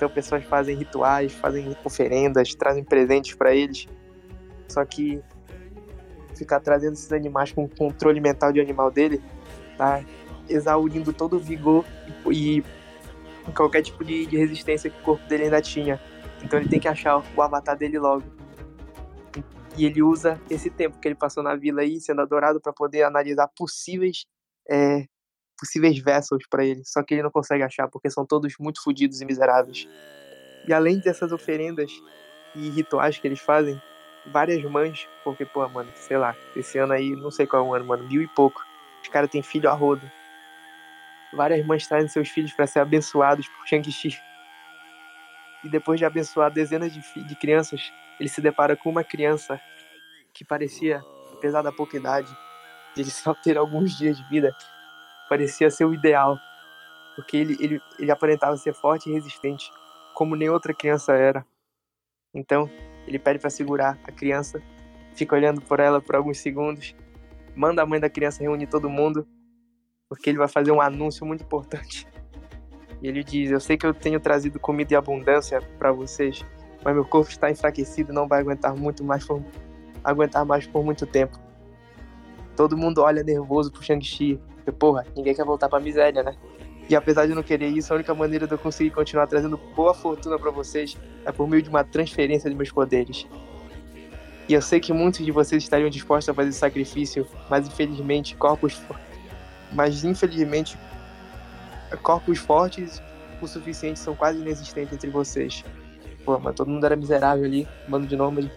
Então 0.00 0.08
pessoas 0.08 0.42
fazem 0.44 0.74
rituais, 0.74 1.30
fazem 1.30 1.76
oferendas, 1.84 2.54
trazem 2.54 2.82
presentes 2.82 3.34
para 3.34 3.54
eles. 3.54 3.86
Só 4.66 4.82
que 4.82 5.20
ficar 6.34 6.58
trazendo 6.58 6.94
esses 6.94 7.12
animais 7.12 7.52
com 7.52 7.68
controle 7.68 8.18
mental 8.18 8.50
de 8.50 8.62
animal 8.62 8.90
dele, 8.90 9.22
tá 9.76 10.02
exaurindo 10.48 11.12
todo 11.12 11.36
o 11.36 11.38
vigor 11.38 11.84
e, 12.30 12.60
e 12.60 13.52
qualquer 13.54 13.82
tipo 13.82 14.02
de, 14.02 14.24
de 14.24 14.38
resistência 14.38 14.88
que 14.88 14.98
o 15.02 15.02
corpo 15.02 15.28
dele 15.28 15.44
ainda 15.44 15.60
tinha. 15.60 16.00
Então 16.42 16.58
ele 16.58 16.70
tem 16.70 16.80
que 16.80 16.88
achar 16.88 17.22
o 17.36 17.42
avatar 17.42 17.76
dele 17.76 17.98
logo. 17.98 18.24
E 19.76 19.84
ele 19.84 20.02
usa 20.02 20.40
esse 20.48 20.70
tempo 20.70 20.98
que 20.98 21.08
ele 21.08 21.14
passou 21.14 21.42
na 21.42 21.54
vila 21.54 21.82
aí, 21.82 22.00
sendo 22.00 22.22
adorado, 22.22 22.58
para 22.58 22.72
poder 22.72 23.02
analisar 23.02 23.48
possíveis 23.48 24.24
é, 24.66 25.04
possíveis 25.60 25.98
vessels 25.98 26.46
para 26.48 26.64
ele. 26.64 26.82
Só 26.84 27.02
que 27.02 27.14
ele 27.14 27.22
não 27.22 27.30
consegue 27.30 27.62
achar, 27.62 27.86
porque 27.88 28.08
são 28.08 28.24
todos 28.24 28.54
muito 28.58 28.82
fodidos 28.82 29.20
e 29.20 29.26
miseráveis. 29.26 29.86
E 30.66 30.72
além 30.72 30.98
dessas 30.98 31.30
oferendas 31.30 31.92
e 32.54 32.70
rituais 32.70 33.18
que 33.18 33.28
eles 33.28 33.40
fazem, 33.40 33.80
várias 34.26 34.62
mães, 34.64 35.06
porque, 35.22 35.44
pô, 35.44 35.66
mano, 35.68 35.90
sei 35.94 36.16
lá, 36.16 36.34
esse 36.56 36.78
ano 36.78 36.94
aí, 36.94 37.10
não 37.10 37.30
sei 37.30 37.46
qual 37.46 37.64
é 37.64 37.68
o 37.68 37.74
ano, 37.74 37.84
mano, 37.84 38.08
mil 38.08 38.22
e 38.22 38.28
pouco. 38.28 38.64
Os 39.02 39.08
caras 39.08 39.30
têm 39.30 39.42
filho 39.42 39.68
a 39.68 39.72
rodo. 39.74 40.10
Várias 41.32 41.64
mães 41.64 41.86
trazem 41.86 42.08
seus 42.08 42.28
filhos 42.28 42.52
para 42.52 42.66
ser 42.66 42.80
abençoados 42.80 43.46
por 43.46 43.68
Shang-Chi. 43.68 44.18
E 45.62 45.68
depois 45.68 46.00
de 46.00 46.06
abençoar 46.06 46.50
dezenas 46.50 46.92
de, 46.92 47.00
de 47.24 47.34
crianças, 47.36 47.92
ele 48.18 48.28
se 48.28 48.40
depara 48.40 48.74
com 48.74 48.90
uma 48.90 49.04
criança 49.04 49.60
que 50.32 50.44
parecia, 50.44 51.02
apesar 51.32 51.62
da 51.62 51.70
pouca 51.70 51.96
idade, 51.96 52.34
de 52.94 53.02
ele 53.02 53.10
só 53.10 53.34
ter 53.34 53.56
alguns 53.56 53.96
dias 53.96 54.16
de 54.16 54.28
vida, 54.28 54.54
parecia 55.30 55.70
ser 55.70 55.84
o 55.84 55.94
ideal. 55.94 56.36
Porque 57.14 57.36
ele, 57.36 57.56
ele, 57.60 57.80
ele 57.98 58.10
aparentava 58.10 58.56
ser 58.56 58.74
forte 58.74 59.08
e 59.08 59.12
resistente, 59.12 59.70
como 60.12 60.34
nem 60.34 60.50
outra 60.50 60.74
criança 60.74 61.12
era. 61.12 61.46
Então, 62.34 62.68
ele 63.06 63.18
pede 63.18 63.38
para 63.38 63.50
segurar 63.50 63.98
a 64.04 64.12
criança, 64.12 64.60
fica 65.14 65.36
olhando 65.36 65.60
por 65.60 65.78
ela 65.78 66.00
por 66.00 66.16
alguns 66.16 66.38
segundos, 66.38 66.94
manda 67.54 67.82
a 67.82 67.86
mãe 67.86 68.00
da 68.00 68.10
criança 68.10 68.42
reunir 68.42 68.66
todo 68.66 68.90
mundo, 68.90 69.26
porque 70.08 70.30
ele 70.30 70.38
vai 70.38 70.48
fazer 70.48 70.72
um 70.72 70.80
anúncio 70.80 71.24
muito 71.24 71.44
importante. 71.44 72.06
E 73.02 73.08
ele 73.08 73.24
diz: 73.24 73.50
Eu 73.50 73.60
sei 73.60 73.76
que 73.76 73.86
eu 73.86 73.94
tenho 73.94 74.20
trazido 74.20 74.58
comida 74.58 74.94
e 74.94 74.96
abundância 74.96 75.60
para 75.78 75.92
vocês, 75.92 76.44
mas 76.84 76.94
meu 76.94 77.04
corpo 77.04 77.30
está 77.30 77.50
enfraquecido 77.50 78.12
e 78.12 78.14
não 78.14 78.28
vai 78.28 78.40
aguentar 78.40 78.74
muito 78.74 79.04
mais 79.04 79.24
por 79.24 79.42
aguentar 80.02 80.44
mais 80.44 80.66
por 80.66 80.84
muito 80.84 81.06
tempo. 81.06 81.38
Todo 82.56 82.76
mundo 82.76 83.02
olha 83.02 83.22
nervoso 83.22 83.72
pro 83.72 83.82
Shang-Chi, 83.82 84.40
porque 84.70 84.72
porra, 84.72 85.06
ninguém 85.16 85.34
quer 85.34 85.44
voltar 85.44 85.68
pra 85.68 85.80
miséria, 85.80 86.22
né? 86.22 86.34
E 86.88 86.96
apesar 86.96 87.26
de 87.26 87.34
não 87.34 87.42
querer 87.42 87.68
isso, 87.68 87.92
a 87.92 87.96
única 87.96 88.14
maneira 88.14 88.46
de 88.46 88.52
eu 88.52 88.58
conseguir 88.58 88.90
continuar 88.90 89.26
trazendo 89.26 89.56
boa 89.76 89.94
fortuna 89.94 90.38
para 90.38 90.50
vocês 90.50 90.96
é 91.24 91.30
por 91.30 91.48
meio 91.48 91.62
de 91.62 91.68
uma 91.68 91.84
transferência 91.84 92.50
de 92.50 92.56
meus 92.56 92.70
poderes. 92.70 93.26
E 94.48 94.54
eu 94.54 94.62
sei 94.62 94.80
que 94.80 94.92
muitos 94.92 95.24
de 95.24 95.30
vocês 95.30 95.62
estariam 95.62 95.88
dispostos 95.88 96.28
a 96.28 96.34
fazer 96.34 96.52
sacrifício, 96.52 97.26
mas 97.48 97.66
infelizmente 97.66 98.34
corpos 98.36 98.80
mas 99.72 100.02
infelizmente 100.02 100.76
corpos 102.02 102.38
fortes 102.38 103.00
o 103.40 103.46
suficiente 103.46 103.98
são 103.98 104.16
quase 104.16 104.40
inexistentes 104.40 104.92
entre 104.92 105.10
vocês. 105.10 105.64
Pô, 106.24 106.38
mas 106.38 106.54
todo 106.54 106.68
mundo 106.68 106.84
era 106.84 106.96
miserável 106.96 107.44
ali, 107.44 107.66
bando 107.88 108.06
de 108.06 108.16
nômade. 108.16 108.50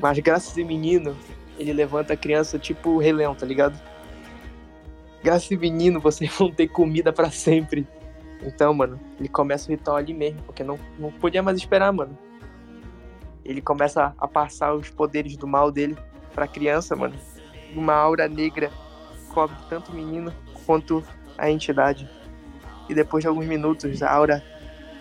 Mas 0.00 0.18
graças 0.20 0.50
a 0.50 0.52
esse 0.52 0.64
menino, 0.64 1.16
ele 1.58 1.72
levanta 1.72 2.14
a 2.14 2.16
criança 2.16 2.58
tipo 2.58 2.90
o 2.90 2.98
Rei 2.98 3.12
Leão, 3.12 3.34
tá 3.34 3.44
ligado? 3.44 3.78
Graças 5.24 5.50
a 5.50 5.56
menino, 5.56 6.00
vocês 6.00 6.30
vão 6.36 6.50
ter 6.52 6.68
comida 6.68 7.10
para 7.10 7.30
sempre. 7.30 7.88
Então, 8.42 8.74
mano, 8.74 9.00
ele 9.18 9.26
começa 9.26 9.66
o 9.66 9.70
ritual 9.70 9.96
ali 9.96 10.12
mesmo, 10.12 10.42
porque 10.42 10.62
não, 10.62 10.78
não 10.98 11.10
podia 11.10 11.42
mais 11.42 11.56
esperar, 11.56 11.90
mano. 11.94 12.18
Ele 13.42 13.62
começa 13.62 14.14
a 14.18 14.28
passar 14.28 14.74
os 14.74 14.90
poderes 14.90 15.34
do 15.34 15.46
mal 15.46 15.72
dele 15.72 15.96
pra 16.34 16.46
criança, 16.46 16.94
mano. 16.94 17.14
Uma 17.74 17.94
aura 17.94 18.28
negra 18.28 18.70
cobre 19.32 19.56
tanto 19.70 19.92
o 19.92 19.94
menino 19.94 20.30
quanto 20.66 21.02
a 21.38 21.50
entidade. 21.50 22.06
E 22.90 22.94
depois 22.94 23.24
de 23.24 23.28
alguns 23.28 23.46
minutos, 23.46 24.02
a 24.02 24.12
aura 24.12 24.44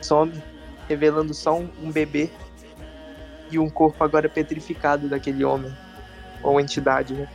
some 0.02 0.42
revelando 0.88 1.34
só 1.34 1.60
um, 1.60 1.70
um 1.82 1.92
bebê 1.92 2.30
e 3.52 3.60
um 3.60 3.70
corpo 3.70 4.02
agora 4.02 4.30
petrificado 4.30 5.10
daquele 5.10 5.44
homem. 5.44 5.76
ou 6.42 6.62
entidade, 6.62 7.14
né? 7.14 7.28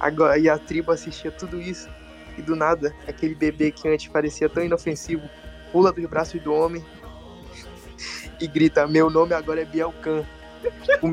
Agora, 0.00 0.38
e 0.38 0.48
a 0.48 0.58
tribo 0.58 0.92
assistia 0.92 1.30
tudo 1.30 1.60
isso, 1.60 1.90
e 2.36 2.42
do 2.42 2.54
nada, 2.54 2.94
aquele 3.06 3.34
bebê 3.34 3.70
que 3.70 3.88
antes 3.88 4.08
parecia 4.08 4.48
tão 4.48 4.62
inofensivo 4.62 5.28
pula 5.72 5.92
dos 5.92 6.04
braços 6.06 6.40
do 6.42 6.52
homem 6.52 6.84
e 8.40 8.46
grita: 8.46 8.86
Meu 8.86 9.10
nome 9.10 9.34
agora 9.34 9.62
é 9.62 9.64
Bielcan. 9.64 10.24
O... 11.02 11.10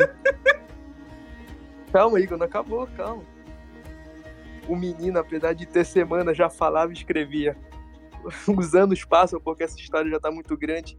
calma, 1.91 2.19
Igor, 2.19 2.37
não 2.37 2.45
acabou, 2.45 2.87
calma. 2.95 3.23
O 4.67 4.75
menino, 4.75 5.19
apesar 5.19 5.53
de 5.53 5.65
ter 5.65 5.85
semana, 5.85 6.33
já 6.33 6.49
falava 6.49 6.91
e 6.91 6.95
escrevia. 6.95 7.57
Os 8.47 8.73
anos 8.73 9.03
passam 9.03 9.39
porque 9.39 9.63
essa 9.63 9.77
história 9.77 10.09
já 10.09 10.19
tá 10.19 10.31
muito 10.31 10.55
grande 10.55 10.97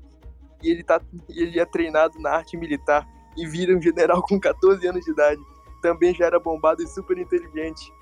e 0.63 0.71
ele, 0.71 0.83
tá, 0.83 1.01
ele 1.29 1.59
é 1.59 1.65
treinado 1.65 2.19
na 2.21 2.33
arte 2.33 2.57
militar 2.57 3.07
e 3.37 3.47
vira 3.47 3.75
um 3.77 3.81
general 3.81 4.23
com 4.23 4.39
14 4.39 4.87
anos 4.87 5.05
de 5.05 5.11
idade. 5.11 5.41
Também 5.81 6.15
já 6.15 6.27
era 6.27 6.39
bombado 6.39 6.83
e 6.83 6.87
super 6.87 7.17
inteligente. 7.19 7.93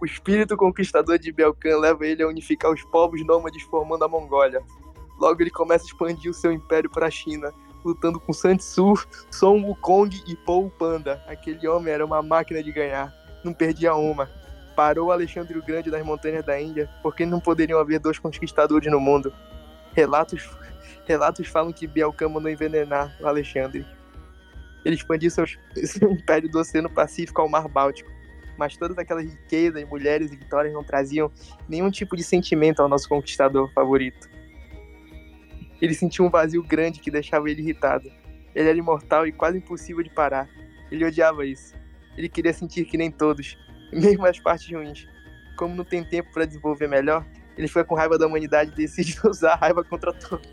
O 0.00 0.06
espírito 0.06 0.56
conquistador 0.56 1.18
de 1.18 1.32
Belkan 1.32 1.78
leva 1.78 2.06
ele 2.06 2.22
a 2.22 2.28
unificar 2.28 2.70
os 2.70 2.82
povos 2.84 3.24
nômades 3.26 3.62
formando 3.64 4.04
a 4.04 4.08
Mongólia. 4.08 4.62
Logo 5.18 5.42
ele 5.42 5.50
começa 5.50 5.84
a 5.84 5.88
expandir 5.88 6.30
o 6.30 6.34
seu 6.34 6.52
império 6.52 6.88
para 6.88 7.06
a 7.06 7.10
China, 7.10 7.52
lutando 7.84 8.20
com 8.20 8.32
Sun 8.32 8.56
Tzu, 8.56 8.94
Son 9.28 9.60
Wukong 9.62 10.22
e 10.28 10.36
Paul 10.36 10.70
Panda. 10.70 11.20
Aquele 11.26 11.66
homem 11.66 11.92
era 11.92 12.04
uma 12.04 12.22
máquina 12.22 12.62
de 12.62 12.70
ganhar, 12.70 13.12
não 13.42 13.52
perdia 13.52 13.94
uma. 13.96 14.30
Parou 14.76 15.10
Alexandre 15.10 15.58
o 15.58 15.64
Grande 15.64 15.90
das 15.90 16.04
montanhas 16.06 16.46
da 16.46 16.60
Índia, 16.60 16.88
porque 17.02 17.26
não 17.26 17.40
poderiam 17.40 17.80
haver 17.80 17.98
dois 17.98 18.20
conquistadores 18.20 18.88
no 18.92 19.00
mundo. 19.00 19.32
Relatos, 19.94 20.48
relatos 21.06 21.48
falam 21.48 21.72
que 21.72 21.88
Bielkan 21.88 22.28
mandou 22.28 22.48
envenenar 22.48 23.16
Alexandre. 23.20 23.84
Ele 24.84 24.94
expandiu 24.94 25.28
seu, 25.28 25.44
seu 25.84 26.12
império 26.12 26.48
do 26.48 26.60
Oceano 26.60 26.88
Pacífico 26.88 27.42
ao 27.42 27.48
Mar 27.48 27.66
Báltico. 27.66 28.17
Mas 28.58 28.76
todas 28.76 28.98
aquelas 28.98 29.24
riquezas, 29.24 29.88
mulheres 29.88 30.32
e 30.32 30.36
vitórias 30.36 30.74
não 30.74 30.82
traziam 30.82 31.30
nenhum 31.68 31.90
tipo 31.90 32.16
de 32.16 32.24
sentimento 32.24 32.82
ao 32.82 32.88
nosso 32.88 33.08
conquistador 33.08 33.72
favorito. 33.72 34.28
Ele 35.80 35.94
sentia 35.94 36.24
um 36.24 36.28
vazio 36.28 36.62
grande 36.62 36.98
que 36.98 37.10
deixava 37.10 37.48
ele 37.48 37.62
irritado. 37.62 38.10
Ele 38.54 38.68
era 38.68 38.76
imortal 38.76 39.26
e 39.26 39.32
quase 39.32 39.58
impossível 39.58 40.02
de 40.02 40.10
parar. 40.10 40.48
Ele 40.90 41.04
odiava 41.04 41.46
isso. 41.46 41.74
Ele 42.16 42.28
queria 42.28 42.52
sentir 42.52 42.84
que 42.84 42.98
nem 42.98 43.12
todos, 43.12 43.56
mesmo 43.92 44.26
as 44.26 44.40
partes 44.40 44.68
ruins. 44.68 45.06
Como 45.56 45.76
não 45.76 45.84
tem 45.84 46.02
tempo 46.02 46.32
para 46.32 46.44
desenvolver 46.44 46.88
melhor, 46.88 47.24
ele 47.56 47.68
foi 47.68 47.84
com 47.84 47.94
raiva 47.94 48.18
da 48.18 48.26
humanidade 48.26 48.72
e 48.72 48.74
decide 48.74 49.18
usar 49.24 49.52
a 49.52 49.56
raiva 49.56 49.84
contra 49.84 50.12
todos. 50.12 50.48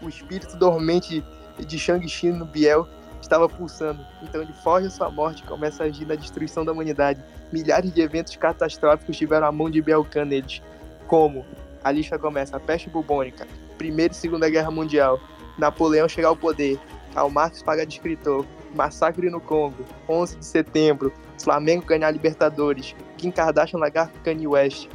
O 0.00 0.08
espírito 0.08 0.56
dormente 0.56 1.22
de 1.66 1.78
Shang-Chi 1.78 2.32
no 2.32 2.46
Biel 2.46 2.86
estava 3.20 3.48
pulsando, 3.48 4.04
então 4.22 4.42
ele 4.42 4.52
foge 4.52 4.86
à 4.86 4.90
sua 4.90 5.10
morte 5.10 5.42
e 5.42 5.46
começa 5.46 5.82
a 5.82 5.86
agir 5.86 6.06
na 6.06 6.14
destruição 6.14 6.64
da 6.64 6.72
humanidade. 6.72 7.22
Milhares 7.52 7.92
de 7.92 8.00
eventos 8.00 8.34
catastróficos 8.36 9.16
tiveram 9.16 9.46
a 9.46 9.52
mão 9.52 9.70
de 9.70 9.82
Bielkan 9.82 10.24
neles, 10.24 10.62
como? 11.06 11.44
A 11.82 11.90
lista 11.90 12.18
começa. 12.18 12.56
A 12.56 12.60
peste 12.60 12.88
bubônica, 12.88 13.46
Primeira 13.76 14.12
e 14.12 14.16
Segunda 14.16 14.48
Guerra 14.48 14.70
Mundial, 14.70 15.20
Napoleão 15.58 16.08
chegar 16.08 16.28
ao 16.28 16.36
poder, 16.36 16.78
Karl 17.14 17.30
Marx 17.30 17.62
pagar 17.62 17.84
de 17.84 17.94
escritor, 17.94 18.46
Massacre 18.74 19.28
no 19.28 19.40
Congo, 19.40 19.84
11 20.08 20.38
de 20.38 20.46
setembro, 20.46 21.12
Flamengo 21.42 21.84
ganhar 21.84 22.08
a 22.08 22.10
Libertadores, 22.10 22.94
Kim 23.16 23.30
Kardashian 23.30 23.78
largar 23.78 24.10
Kanye 24.22 24.46
West, 24.46 24.88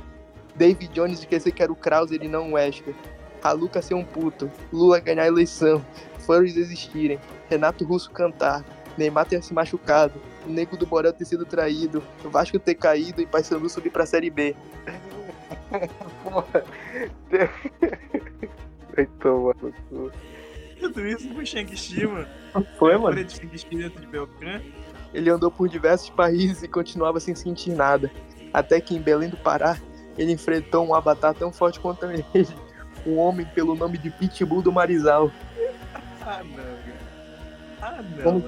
David 0.56 0.92
Jones 0.94 1.20
esquecer 1.20 1.52
que 1.52 1.62
era 1.62 1.72
o 1.72 1.76
Krauser 1.76 2.24
e 2.24 2.28
não 2.28 2.52
o 2.52 2.54
Wesker, 2.54 2.96
Haluca 3.46 3.80
ser 3.80 3.94
um 3.94 4.04
puto, 4.04 4.50
Lula 4.74 5.00
ganhar 5.00 5.22
a 5.22 5.28
eleição, 5.28 5.86
fãs 6.26 6.56
existirem, 6.56 7.20
Renato 7.50 7.86
Russo 7.86 8.12
cantar, 8.12 8.64
Neymar 8.98 9.26
ter 9.26 9.44
se 9.44 9.54
machucado, 9.54 10.14
o 10.46 10.50
Nego 10.50 10.78
do 10.78 10.86
Borel 10.86 11.14
ter 11.14 11.26
sido 11.26 11.46
traído, 11.46 12.04
o 12.24 12.30
Vasco 12.30 12.60
ter 12.60 12.76
caído 12.76 13.22
e 13.22 13.26
Paysandu 13.26 13.70
subir 13.70 13.90
pra 13.90 14.06
Série 14.06 14.30
B. 14.30 14.56
Porra. 16.24 16.64
Vai 18.96 19.06
tomar 19.20 19.56
no 19.62 19.74
cu. 19.90 20.12
Tudo 20.80 21.08
isso 21.08 21.34
foi 21.34 21.46
Shang-Chi, 21.46 22.06
mano. 22.06 22.28
Foi, 22.78 22.98
Fora 22.98 23.24
de 23.24 23.34
Shang-Chi 23.34 23.76
dentro 23.76 24.00
de 24.00 24.08
Belcan. 24.08 24.62
Ele 25.14 25.30
andou 25.30 25.50
por 25.50 25.68
diversos 25.68 26.10
países 26.10 26.64
e 26.64 26.68
continuava 26.68 27.20
sem 27.20 27.34
sentir 27.36 27.72
nada. 27.72 28.12
Até 28.54 28.80
que 28.80 28.96
em 28.96 29.02
Belém 29.02 29.30
do 29.30 29.38
Pará, 29.38 29.78
ele 30.18 30.32
enfrentou 30.32 30.86
um 30.86 30.94
avatar 30.94 31.34
tão 31.34 31.52
forte 31.52 31.80
quanto 31.80 32.06
ele. 32.06 32.26
Um 33.06 33.20
homem 33.20 33.46
pelo 33.46 33.76
nome 33.76 34.00
de 34.00 34.10
Pitbull 34.10 34.64
do 34.64 34.72
Marizal. 34.72 35.32
Ah, 36.26 36.44
não, 36.44 36.56
cara. 36.56 37.16
Ah, 37.82 38.02
não, 38.02 38.24
Como- 38.24 38.44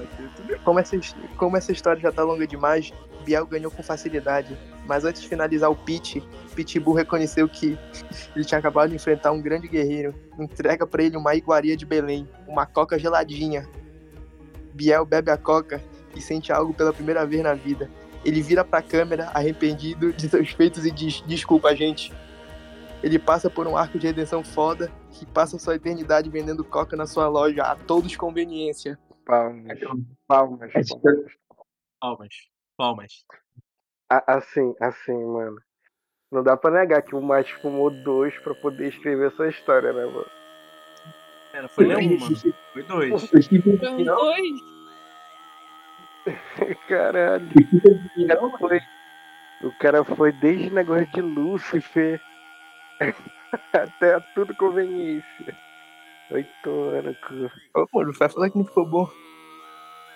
Como 0.64 0.78
essa, 0.80 0.98
como 1.36 1.56
essa 1.56 1.70
história 1.72 2.00
já 2.00 2.10
tá 2.10 2.22
longa 2.22 2.46
demais, 2.46 2.92
Biel 3.24 3.46
ganhou 3.46 3.70
com 3.70 3.82
facilidade. 3.82 4.56
Mas 4.86 5.04
antes 5.04 5.20
de 5.22 5.28
finalizar 5.28 5.70
o 5.70 5.76
pitch, 5.76 6.16
Pitbull 6.54 6.94
reconheceu 6.94 7.46
que 7.48 7.78
ele 8.34 8.44
tinha 8.44 8.58
acabado 8.58 8.88
de 8.90 8.96
enfrentar 8.96 9.32
um 9.32 9.40
grande 9.40 9.68
guerreiro. 9.68 10.14
Entrega 10.38 10.86
pra 10.86 11.02
ele 11.02 11.16
uma 11.16 11.34
iguaria 11.34 11.76
de 11.76 11.84
Belém, 11.84 12.26
uma 12.46 12.64
coca 12.66 12.98
geladinha. 12.98 13.68
Biel 14.72 15.04
bebe 15.04 15.30
a 15.30 15.36
coca 15.36 15.82
e 16.16 16.20
sente 16.20 16.52
algo 16.52 16.72
pela 16.72 16.92
primeira 16.92 17.26
vez 17.26 17.42
na 17.42 17.54
vida. 17.54 17.90
Ele 18.24 18.40
vira 18.42 18.64
pra 18.64 18.82
câmera, 18.82 19.30
arrependido 19.34 20.12
de 20.12 20.28
seus 20.28 20.50
feitos 20.50 20.84
e 20.86 20.90
diz: 20.90 21.22
Desculpa, 21.26 21.74
gente. 21.76 22.12
Ele 23.02 23.18
passa 23.18 23.48
por 23.48 23.66
um 23.66 23.76
arco 23.76 23.98
de 23.98 24.06
redenção 24.08 24.42
foda 24.42 24.90
e 25.22 25.26
passa 25.26 25.58
sua 25.58 25.74
eternidade 25.76 26.28
vendendo 26.30 26.64
coca 26.64 26.96
na 26.96 27.06
sua 27.06 27.28
loja 27.28 27.62
a 27.62 27.76
todos 27.76 28.14
conveniência. 28.16 28.98
Palmas. 29.24 29.78
Palmas. 30.26 30.70
É 30.74 30.80
palmas. 30.88 31.32
Palmas. 32.00 32.34
Palmas. 32.76 33.24
A- 34.10 34.36
Assim, 34.36 34.74
assim, 34.80 35.24
mano. 35.24 35.60
Não 36.30 36.42
dá 36.42 36.56
pra 36.56 36.70
negar 36.70 37.02
que 37.02 37.14
o 37.16 37.22
Mate 37.22 37.54
fumou 37.56 37.90
dois 37.90 38.36
pra 38.40 38.54
poder 38.54 38.88
escrever 38.88 39.28
essa 39.32 39.46
história, 39.48 39.92
né, 39.92 40.04
mano? 40.04 40.26
É, 41.54 41.62
não 41.62 41.68
foi 41.70 41.86
um, 41.86 42.18
mano. 42.18 42.36
Foi 42.72 42.82
dois. 42.82 43.32
O 43.32 43.42
Stephen 43.42 43.78
Foram 43.78 43.96
King 43.96 44.04
não, 44.04 44.16
dois. 44.16 44.60
Caralho. 46.88 47.46
o 47.46 47.50
Stephen 47.50 48.08
King 48.14 48.24
O 48.24 48.28
cara 48.28 48.40
não, 48.42 48.58
foi, 48.58 48.80
o 49.62 49.72
cara 49.78 50.04
foi 50.04 50.32
desde 50.32 50.70
negócio 50.70 51.06
de 51.06 51.20
Lúcifer 51.22 52.20
até 53.72 54.20
tudo 54.34 54.54
conveniência. 54.54 55.56
Oi, 56.30 56.46
tomando 56.62 57.14
cu. 57.26 57.50
Ô, 57.74 57.86
mano, 57.92 58.12
vai 58.12 58.28
falar 58.28 58.50
que 58.50 58.58
não 58.58 58.64
ficou 58.64 58.84
bom. 58.84 59.10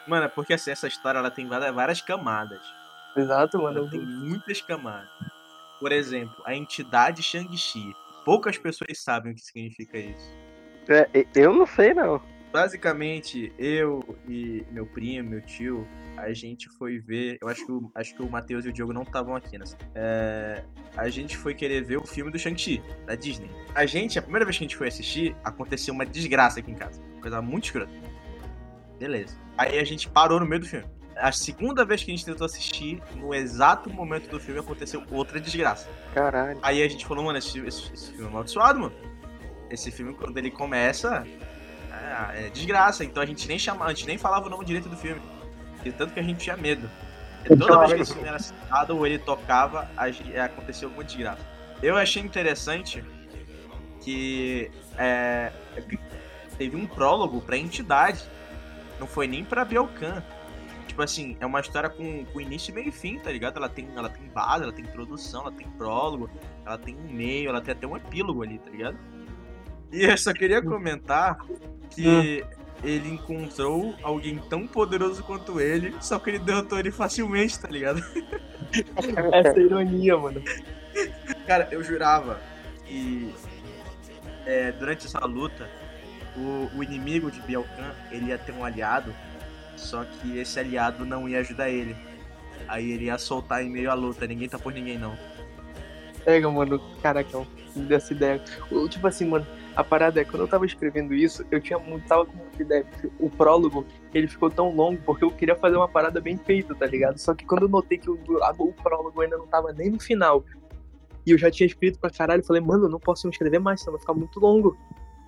Mano, 0.06 0.26
é 0.26 0.28
porque 0.28 0.52
assim, 0.52 0.70
essa 0.70 0.86
história 0.86 1.18
ela 1.18 1.30
tem 1.30 1.46
várias, 1.46 2.00
camadas. 2.00 2.60
Exato, 3.16 3.58
mano. 3.62 3.78
Ela 3.78 3.90
tem 3.90 4.00
muitas 4.00 4.60
camadas. 4.60 5.08
Por 5.80 5.92
exemplo, 5.92 6.36
a 6.44 6.54
entidade 6.54 7.22
Shang-Chi. 7.22 7.94
Poucas 8.24 8.58
pessoas 8.58 8.98
sabem 8.98 9.32
o 9.32 9.34
que 9.34 9.40
significa 9.40 9.98
isso. 9.98 10.32
É, 10.88 11.08
eu 11.34 11.52
não 11.54 11.66
sei, 11.66 11.94
não. 11.94 12.20
Basicamente, 12.52 13.52
eu 13.58 14.04
e 14.28 14.64
meu 14.70 14.84
primo, 14.86 15.30
meu 15.30 15.40
tio, 15.40 15.88
a 16.16 16.32
gente 16.32 16.68
foi 16.68 16.98
ver. 16.98 17.38
Eu 17.40 17.48
acho 17.48 17.64
que 17.64 17.72
o, 17.72 17.90
acho 17.94 18.14
que 18.14 18.22
o 18.22 18.30
Matheus 18.30 18.64
e 18.64 18.68
o 18.68 18.72
Diogo 18.72 18.92
não 18.92 19.02
estavam 19.02 19.34
aqui, 19.34 19.56
né? 19.56 19.64
É, 19.94 20.62
a 20.96 21.08
gente 21.08 21.36
foi 21.36 21.54
querer 21.54 21.82
ver 21.82 21.96
o 21.96 22.04
filme 22.06 22.30
do 22.30 22.38
Shang-Chi, 22.38 22.82
da 23.06 23.14
Disney. 23.14 23.50
A 23.74 23.86
gente, 23.86 24.18
a 24.18 24.22
primeira 24.22 24.44
vez 24.44 24.58
que 24.58 24.64
a 24.64 24.66
gente 24.66 24.76
foi 24.76 24.88
assistir, 24.88 25.34
aconteceu 25.42 25.94
uma 25.94 26.04
desgraça 26.04 26.60
aqui 26.60 26.70
em 26.70 26.74
casa. 26.74 27.00
Coisa 27.22 27.40
muito 27.40 27.64
escrota. 27.64 27.90
Beleza. 28.98 29.36
Aí 29.56 29.78
a 29.78 29.84
gente 29.84 30.08
parou 30.08 30.38
no 30.38 30.46
meio 30.46 30.60
do 30.60 30.66
filme. 30.66 30.86
A 31.16 31.30
segunda 31.32 31.84
vez 31.84 32.02
que 32.02 32.10
a 32.10 32.14
gente 32.14 32.24
tentou 32.24 32.44
assistir, 32.44 33.02
no 33.16 33.34
exato 33.34 33.90
momento 33.90 34.28
do 34.30 34.40
filme, 34.40 34.60
aconteceu 34.60 35.02
outra 35.10 35.40
desgraça. 35.40 35.88
Caralho. 36.14 36.58
Aí 36.62 36.82
a 36.82 36.88
gente 36.88 37.04
falou, 37.06 37.24
mano, 37.24 37.38
esse, 37.38 37.58
esse- 37.60 37.92
esse 37.92 38.10
filme 38.10 38.24
é 38.24 38.28
amaldiçoado, 38.28 38.78
mano. 38.78 38.94
Esse 39.70 39.90
filme, 39.90 40.14
quando 40.14 40.36
ele 40.38 40.50
começa, 40.50 41.26
é, 42.02 42.46
é 42.46 42.50
desgraça. 42.50 43.04
Então 43.04 43.22
a 43.22 43.26
gente 43.26 43.46
nem 43.48 43.58
chamava, 43.58 43.90
a 43.90 43.94
gente 43.94 44.06
nem 44.06 44.18
falava 44.18 44.46
o 44.46 44.50
nome 44.50 44.64
direito 44.64 44.88
do 44.88 44.96
filme. 44.96 45.20
De 45.82 45.92
tanto 45.92 46.12
que 46.14 46.20
a 46.20 46.22
gente 46.22 46.38
tinha 46.38 46.56
medo. 46.56 46.88
E 47.44 47.56
toda 47.56 47.78
vez 47.80 47.92
que 47.94 48.00
esse 48.02 48.12
filme 48.12 48.28
era 48.28 48.38
citado 48.38 48.96
ou 48.96 49.06
ele 49.06 49.18
tocava, 49.18 49.90
gen- 50.12 50.38
aconteceu 50.38 50.88
alguma 50.88 51.04
desgraça. 51.04 51.40
Eu 51.82 51.96
achei 51.96 52.22
interessante 52.22 53.04
que 54.00 54.70
é, 54.96 55.50
teve 56.56 56.76
um 56.76 56.86
prólogo 56.86 57.40
pra 57.40 57.56
entidade. 57.56 58.22
Não 59.00 59.06
foi 59.06 59.26
nem 59.26 59.44
pra 59.44 59.64
Belcan. 59.64 60.22
Tipo 60.86 61.02
assim, 61.02 61.36
é 61.40 61.46
uma 61.46 61.58
história 61.58 61.88
com, 61.88 62.24
com 62.26 62.40
início, 62.40 62.72
meio 62.74 62.88
e 62.88 62.92
fim, 62.92 63.18
tá 63.18 63.32
ligado? 63.32 63.56
Ela 63.56 63.68
tem, 63.68 63.88
ela 63.96 64.10
tem 64.10 64.26
base, 64.28 64.62
ela 64.62 64.72
tem 64.72 64.84
introdução, 64.84 65.40
ela 65.42 65.52
tem 65.52 65.66
prólogo, 65.70 66.30
ela 66.66 66.76
tem 66.76 66.94
um 66.94 67.10
meio, 67.10 67.48
ela 67.48 67.60
tem 67.62 67.72
até 67.72 67.86
um 67.86 67.96
epílogo 67.96 68.42
ali, 68.42 68.58
tá 68.58 68.70
ligado? 68.70 68.98
E 69.92 70.04
eu 70.04 70.16
só 70.16 70.32
queria 70.32 70.62
comentar 70.62 71.38
que 71.90 72.44
ele 72.82 73.08
encontrou 73.10 73.94
alguém 74.02 74.38
tão 74.48 74.66
poderoso 74.66 75.22
quanto 75.22 75.60
ele, 75.60 75.94
só 76.00 76.18
que 76.18 76.30
ele 76.30 76.38
derrotou 76.38 76.78
ele 76.78 76.90
facilmente, 76.90 77.58
tá 77.60 77.68
ligado? 77.68 78.02
Essa 79.32 79.58
é 79.58 79.60
ironia, 79.60 80.16
mano. 80.16 80.42
Cara, 81.46 81.68
eu 81.70 81.82
jurava 81.82 82.40
que 82.86 83.32
é, 84.46 84.72
durante 84.72 85.06
essa 85.06 85.20
luta 85.26 85.68
o, 86.36 86.70
o 86.78 86.82
inimigo 86.82 87.30
de 87.30 87.40
Bielkan, 87.42 87.94
ele 88.10 88.26
ia 88.26 88.38
ter 88.38 88.52
um 88.52 88.64
aliado, 88.64 89.14
só 89.76 90.04
que 90.04 90.38
esse 90.38 90.58
aliado 90.58 91.04
não 91.04 91.28
ia 91.28 91.40
ajudar 91.40 91.68
ele. 91.68 91.94
Aí 92.66 92.90
ele 92.92 93.04
ia 93.06 93.18
soltar 93.18 93.62
em 93.62 93.68
meio 93.70 93.90
à 93.90 93.94
luta, 93.94 94.26
ninguém 94.26 94.48
tá 94.48 94.58
por 94.58 94.72
ninguém 94.72 94.98
não. 94.98 95.16
Pega, 96.24 96.50
mano, 96.50 96.80
caraca, 97.02 97.38
me 97.76 97.84
deu 97.84 97.96
essa 97.98 98.12
ideia. 98.12 98.42
O- 98.70 98.88
Tipo 98.88 99.06
assim, 99.08 99.26
mano, 99.26 99.46
a 99.74 99.82
parada 99.82 100.20
é, 100.20 100.24
quando 100.24 100.42
eu 100.42 100.48
tava 100.48 100.66
escrevendo 100.66 101.14
isso, 101.14 101.44
eu 101.50 101.60
tinha 101.60 101.78
muito, 101.78 102.06
tava 102.06 102.26
com 102.26 102.36
muita 102.36 102.62
ideia. 102.62 102.86
O 103.18 103.30
prólogo, 103.30 103.86
ele 104.12 104.28
ficou 104.28 104.50
tão 104.50 104.74
longo 104.74 105.00
porque 105.04 105.24
eu 105.24 105.30
queria 105.30 105.56
fazer 105.56 105.76
uma 105.76 105.88
parada 105.88 106.20
bem 106.20 106.36
feita, 106.36 106.74
tá 106.74 106.86
ligado? 106.86 107.18
Só 107.18 107.34
que 107.34 107.44
quando 107.44 107.62
eu 107.62 107.68
notei 107.68 107.98
que 107.98 108.10
o, 108.10 108.14
o 108.14 108.72
prólogo 108.74 109.20
ainda 109.20 109.38
não 109.38 109.46
tava 109.46 109.72
nem 109.72 109.90
no 109.90 110.00
final, 110.00 110.44
e 111.26 111.30
eu 111.30 111.38
já 111.38 111.50
tinha 111.50 111.66
escrito 111.66 111.98
pra 111.98 112.10
caralho, 112.10 112.40
eu 112.40 112.46
falei, 112.46 112.60
mano, 112.60 112.84
eu 112.86 112.90
não 112.90 113.00
posso 113.00 113.26
me 113.26 113.32
escrever 113.32 113.58
mais, 113.58 113.80
senão 113.80 113.92
vai 113.92 114.00
ficar 114.00 114.14
muito 114.14 114.40
longo. 114.40 114.76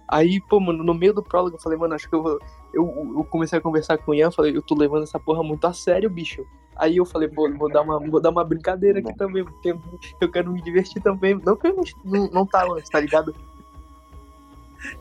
Aí, 0.08 0.40
pô, 0.48 0.60
mano, 0.60 0.84
no 0.84 0.92
meio 0.92 1.14
do 1.14 1.22
prólogo, 1.22 1.56
eu 1.56 1.60
falei, 1.60 1.78
mano, 1.78 1.94
acho 1.94 2.08
que 2.08 2.14
eu 2.14 2.22
vou. 2.22 2.38
Eu, 2.72 3.14
eu 3.16 3.24
comecei 3.24 3.58
a 3.58 3.62
conversar 3.62 3.96
com 3.98 4.10
o 4.10 4.14
Ian, 4.14 4.30
falei, 4.30 4.54
eu 4.54 4.60
tô 4.60 4.74
levando 4.74 5.04
essa 5.04 5.18
porra 5.18 5.42
muito 5.42 5.64
a 5.66 5.72
sério, 5.72 6.10
bicho. 6.10 6.44
Aí 6.76 6.96
eu 6.96 7.06
falei, 7.06 7.28
pô, 7.28 7.50
vou 7.52 7.70
dar 7.70 7.82
uma, 7.82 7.98
vou 8.00 8.20
dar 8.20 8.30
uma 8.30 8.44
brincadeira 8.44 8.98
aqui 8.98 9.14
também, 9.16 9.44
porque 9.44 9.74
eu, 10.20 10.30
quero 10.30 10.52
me 10.52 10.60
divertir 10.60 11.00
também. 11.00 11.40
Não 11.44 11.56
que 11.56 11.68
eu 11.68 11.80
não, 12.04 12.26
não 12.28 12.46
tá 12.46 12.66
antes, 12.70 12.90
tá 12.90 13.00
ligado? 13.00 13.34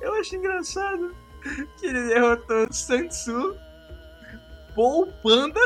Eu 0.02 0.14
acho 0.16 0.36
engraçado 0.36 1.16
que 1.78 1.88
ele 1.88 2.08
derrotou 2.08 2.72
Sansu, 2.72 3.58
Paul 4.76 5.12
Panda, 5.22 5.60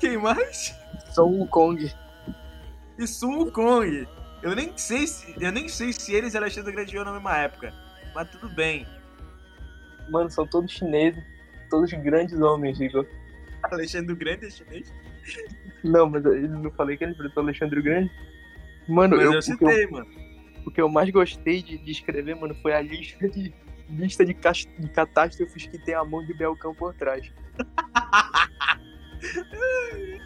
quem 0.00 0.18
mais? 0.18 0.74
Sou 1.12 1.42
o 1.42 1.46
Kong. 1.46 1.90
E 2.98 3.06
Sun 3.06 3.38
Wukong. 3.38 4.06
Eu 4.42 4.54
nem 4.54 4.76
sei 4.76 5.06
se, 5.06 5.34
eu 5.40 5.50
nem 5.52 5.68
sei 5.68 5.92
se 5.92 6.14
eles 6.14 6.34
e 6.34 6.36
Alexandre 6.36 6.72
Grande 6.72 6.94
na 6.96 7.12
mesma 7.12 7.36
época, 7.36 7.72
mas 8.14 8.30
tudo 8.30 8.48
bem. 8.50 8.86
Mano, 10.08 10.30
são 10.30 10.46
todos 10.46 10.70
chineses, 10.70 11.22
todos 11.70 11.90
grandes 11.92 12.38
homens, 12.40 12.80
Igor. 12.80 13.06
Alexandre 13.62 14.12
o 14.12 14.16
Grande 14.16 14.46
é 14.46 14.50
chinês? 14.50 14.92
Não, 15.82 16.08
mas 16.08 16.24
eu 16.24 16.48
não 16.48 16.70
falei 16.70 16.96
que 16.96 17.04
ele 17.04 17.12
enfrentou 17.12 17.42
Alexandre 17.42 17.80
o 17.80 17.82
Grande? 17.82 18.10
Mano, 18.86 19.16
Mas 19.16 19.24
eu, 19.24 19.32
eu 19.32 19.32
que 19.32 19.36
eu, 19.36 19.42
citei, 19.42 19.86
mano. 19.88 20.06
O 20.66 20.70
que 20.70 20.80
eu 20.80 20.88
mais 20.88 21.08
gostei 21.10 21.62
de, 21.62 21.78
de 21.78 21.92
escrever, 21.92 22.34
mano, 22.36 22.54
foi 22.56 22.74
a 22.74 22.80
lista 22.80 23.28
de 23.28 23.52
lista 23.88 24.26
de, 24.26 24.34
cas- 24.34 24.66
de 24.78 24.88
catástrofes 24.88 25.66
que 25.66 25.78
tem 25.78 25.94
a 25.94 26.04
mão 26.04 26.24
de 26.26 26.34
Belcão 26.34 26.74
por 26.74 26.92
trás. 26.92 27.32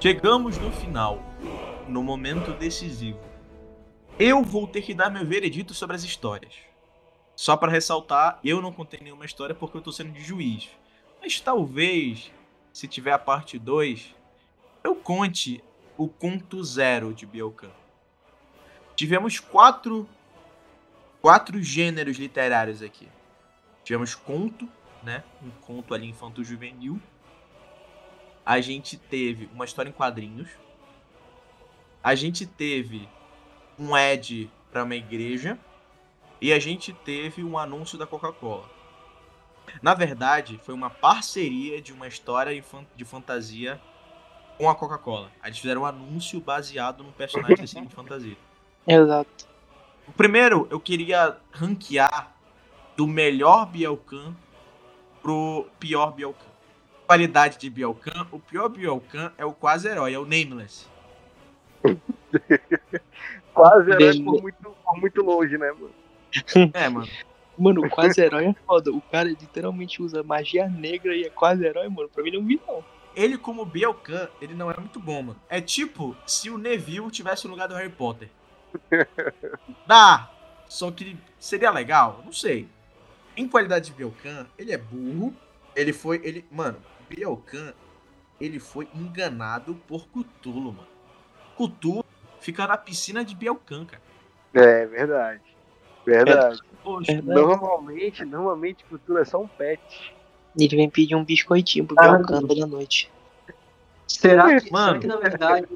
Chegamos 0.00 0.56
no 0.58 0.70
final, 0.70 1.20
no 1.88 2.04
momento 2.04 2.52
decisivo. 2.52 3.18
Eu 4.16 4.44
vou 4.44 4.64
ter 4.64 4.82
que 4.82 4.94
dar 4.94 5.10
meu 5.10 5.26
veredito 5.26 5.74
sobre 5.74 5.96
as 5.96 6.04
histórias. 6.04 6.54
Só 7.34 7.56
pra 7.56 7.68
ressaltar, 7.68 8.38
eu 8.44 8.62
não 8.62 8.72
contei 8.72 9.00
nenhuma 9.02 9.24
história 9.24 9.56
porque 9.56 9.76
eu 9.76 9.80
tô 9.80 9.90
sendo 9.90 10.12
de 10.12 10.22
juiz. 10.22 10.70
Mas 11.20 11.40
talvez, 11.40 12.30
se 12.72 12.86
tiver 12.86 13.10
a 13.10 13.18
parte 13.18 13.58
2, 13.58 14.14
eu 14.84 14.94
conte 14.94 15.64
o 15.96 16.06
conto 16.06 16.62
zero 16.62 17.12
de 17.12 17.26
Bielkan. 17.26 17.72
Tivemos 18.94 19.40
quatro, 19.40 20.08
quatro 21.20 21.60
gêneros 21.60 22.18
literários 22.18 22.82
aqui. 22.82 23.08
Tivemos 23.82 24.14
conto, 24.14 24.68
né? 25.02 25.24
Um 25.42 25.50
conto 25.60 25.92
ali 25.92 26.08
infanto-juvenil. 26.08 27.00
A 28.48 28.62
gente 28.62 28.96
teve 28.96 29.46
uma 29.52 29.66
história 29.66 29.90
em 29.90 29.92
quadrinhos. 29.92 30.48
A 32.02 32.14
gente 32.14 32.46
teve 32.46 33.06
um 33.78 33.94
ad 33.94 34.50
para 34.72 34.84
uma 34.84 34.94
igreja. 34.94 35.58
E 36.40 36.50
a 36.50 36.58
gente 36.58 36.94
teve 36.94 37.44
um 37.44 37.58
anúncio 37.58 37.98
da 37.98 38.06
Coca-Cola. 38.06 38.64
Na 39.82 39.92
verdade, 39.92 40.58
foi 40.64 40.72
uma 40.72 40.88
parceria 40.88 41.82
de 41.82 41.92
uma 41.92 42.08
história 42.08 42.64
de 42.96 43.04
fantasia 43.04 43.78
com 44.56 44.70
a 44.70 44.74
Coca-Cola. 44.74 45.30
Eles 45.44 45.58
fizeram 45.58 45.82
um 45.82 45.86
anúncio 45.86 46.40
baseado 46.40 47.04
num 47.04 47.12
personagem 47.12 47.66
filme 47.66 47.86
de 47.86 47.94
fantasia. 47.94 48.36
Exato. 48.86 49.46
O 50.06 50.12
primeiro, 50.12 50.66
eu 50.70 50.80
queria 50.80 51.36
ranquear 51.52 52.32
do 52.96 53.06
melhor 53.06 53.66
Bielkan 53.66 54.34
pro 55.20 55.66
pior 55.78 56.12
Bielkan. 56.12 56.57
Qualidade 57.08 57.56
de 57.56 57.70
Bielkan, 57.70 58.26
o 58.30 58.38
pior 58.38 58.68
Bielkan 58.68 59.32
é 59.38 59.44
o 59.44 59.54
quase 59.54 59.88
herói, 59.88 60.12
é 60.12 60.18
o 60.18 60.26
Nameless. 60.26 60.86
Quase 63.54 63.90
herói 63.90 64.22
por 64.22 64.42
muito, 64.42 64.62
por 64.62 65.00
muito 65.00 65.22
longe, 65.22 65.56
né, 65.56 65.72
mano? 65.72 65.90
É, 66.74 66.88
mano. 66.88 67.08
Mano, 67.56 67.84
o 67.84 67.88
quase 67.88 68.20
herói 68.20 68.46
é 68.48 68.54
foda. 68.66 68.92
O 68.92 69.00
cara 69.00 69.28
literalmente 69.28 70.02
usa 70.02 70.22
magia 70.22 70.68
negra 70.68 71.16
e 71.16 71.24
é 71.24 71.30
quase 71.30 71.64
herói, 71.64 71.88
mano. 71.88 72.10
Pra 72.10 72.22
mim 72.22 72.28
ele 72.28 72.36
é 72.36 72.40
um 72.40 72.46
vilão. 72.46 72.84
Ele, 73.16 73.38
como 73.38 73.64
Bielkan, 73.64 74.28
ele 74.40 74.52
não 74.52 74.70
é 74.70 74.76
muito 74.78 75.00
bom, 75.00 75.22
mano. 75.22 75.40
É 75.48 75.60
tipo 75.60 76.14
se 76.26 76.50
o 76.50 76.58
Neville 76.58 77.10
tivesse 77.10 77.46
no 77.46 77.52
lugar 77.52 77.66
do 77.66 77.74
Harry 77.74 77.88
Potter. 77.88 78.28
Dá! 79.86 80.30
Só 80.68 80.90
que 80.90 81.16
seria 81.38 81.70
legal? 81.70 82.22
Não 82.24 82.32
sei. 82.32 82.68
Em 83.34 83.48
qualidade 83.48 83.86
de 83.86 83.96
Bielkan, 83.96 84.46
ele 84.58 84.72
é 84.72 84.78
burro. 84.78 85.34
Ele 85.74 85.92
foi. 85.92 86.20
Ele, 86.22 86.44
mano, 86.52 86.76
Bielkan, 87.08 87.72
ele 88.40 88.58
foi 88.60 88.88
enganado 88.94 89.74
por 89.86 90.06
Cthulhu, 90.08 90.72
mano. 90.72 90.88
Cthulhu 91.56 92.04
fica 92.40 92.66
na 92.66 92.76
piscina 92.76 93.24
de 93.24 93.34
Bielkan, 93.34 93.84
cara. 93.84 94.02
É 94.54 94.86
verdade. 94.86 95.42
Verdade. 96.04 96.60
Poxa, 96.82 97.12
Verdade. 97.12 97.40
Normalmente, 97.40 98.24
normalmente 98.24 98.84
cultura 98.84 99.22
é 99.22 99.24
só 99.24 99.40
um 99.40 99.48
pet. 99.48 99.80
Ele 100.58 100.76
vem 100.76 100.90
pedir 100.90 101.14
um 101.14 101.24
biscoitinho 101.24 101.86
pro 101.86 101.96
Ah, 101.98 102.16
Belcão 102.16 102.46
toda 102.46 102.66
noite. 102.66 103.10
Será 104.06 104.58
que, 104.60 104.70
Mano. 104.72 104.86
será 104.86 104.98
que 105.00 105.06
na 105.06 105.16
verdade 105.16 105.68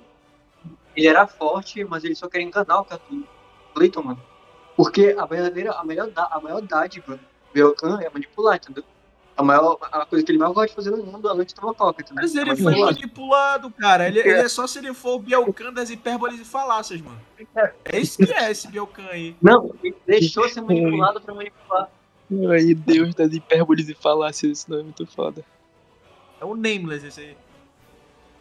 ele 0.96 1.06
era 1.06 1.26
forte, 1.26 1.84
mas 1.84 2.02
ele 2.02 2.14
só 2.14 2.28
queria 2.28 2.46
enganar 2.46 2.80
o 2.80 2.84
Cthulhu? 2.84 3.26
Clayton, 3.74 4.02
mano. 4.02 4.22
Porque 4.76 5.14
a 5.18 5.26
verdadeira, 5.26 5.72
a 5.72 5.84
melhor, 5.84 6.10
a 6.16 6.40
maior 6.40 6.62
dádiva 6.62 7.16
do 7.16 7.22
Belkan 7.52 8.00
é 8.00 8.08
manipular, 8.08 8.56
entendeu? 8.56 8.84
A 9.36 9.42
maior 9.42 9.78
a 9.80 10.04
coisa 10.04 10.24
que 10.24 10.30
ele 10.32 10.38
mais 10.38 10.52
gosta 10.52 10.68
de 10.68 10.74
fazer 10.74 10.90
no 10.90 11.04
mundo 11.04 11.28
além 11.28 11.46
de 11.46 11.54
tomar 11.54 11.72
entendeu? 11.72 12.14
Mas 12.22 12.34
É 12.36 12.40
ele 12.42 12.54
foi 12.54 12.64
manipular. 12.64 12.94
manipulado, 12.94 13.70
cara. 13.70 14.06
Ele, 14.08 14.18
ele 14.20 14.30
é 14.30 14.48
só 14.48 14.66
se 14.66 14.78
ele 14.78 14.92
for 14.92 15.14
o 15.14 15.18
Bielkan 15.18 15.72
das 15.72 15.88
hipérboles 15.90 16.38
e 16.40 16.44
falácias, 16.44 17.00
mano. 17.00 17.18
É 17.86 17.98
isso 17.98 18.18
que 18.18 18.32
é 18.32 18.50
esse 18.50 18.68
Bielkan 18.68 19.06
aí. 19.06 19.34
Não, 19.40 19.74
ele 19.82 19.96
deixou 20.06 20.48
ser 20.48 20.60
manipulado 20.60 21.20
pra 21.20 21.34
manipular. 21.34 21.90
Ai, 22.50 22.74
Deus 22.74 23.14
das 23.14 23.32
hipérboles 23.32 23.88
e 23.88 23.94
falácias, 23.94 24.58
isso 24.58 24.70
não 24.70 24.80
é 24.80 24.82
muito 24.82 25.06
foda. 25.06 25.44
É 26.40 26.44
o 26.44 26.54
Nameless 26.54 27.06
esse 27.06 27.20
aí. 27.20 27.36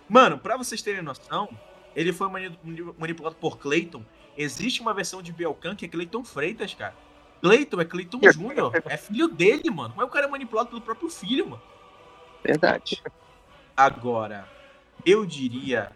Mano, 0.09 0.37
pra 0.37 0.57
vocês 0.57 0.81
terem 0.81 1.01
noção, 1.01 1.47
ele 1.95 2.11
foi 2.11 2.27
mani- 2.29 2.57
manipulado 2.97 3.35
por 3.39 3.57
Clayton. 3.57 4.03
Existe 4.37 4.81
uma 4.81 4.93
versão 4.93 5.21
de 5.21 5.31
Bielkan 5.31 5.75
que 5.75 5.85
é 5.85 5.87
Clayton 5.87 6.23
Freitas, 6.23 6.73
cara. 6.73 6.95
Clayton 7.41 7.81
é 7.81 7.85
Clayton 7.85 8.19
Jr. 8.19 8.81
É 8.85 8.97
filho 8.97 9.27
dele, 9.27 9.69
mano. 9.69 9.89
Como 9.89 10.01
é 10.01 10.05
o 10.05 10.09
cara 10.09 10.27
é 10.27 10.29
manipulado 10.29 10.69
pelo 10.69 10.81
próprio 10.81 11.09
filho, 11.09 11.49
mano? 11.49 11.61
Verdade. 12.43 13.01
Agora, 13.75 14.47
eu 15.05 15.25
diria 15.25 15.91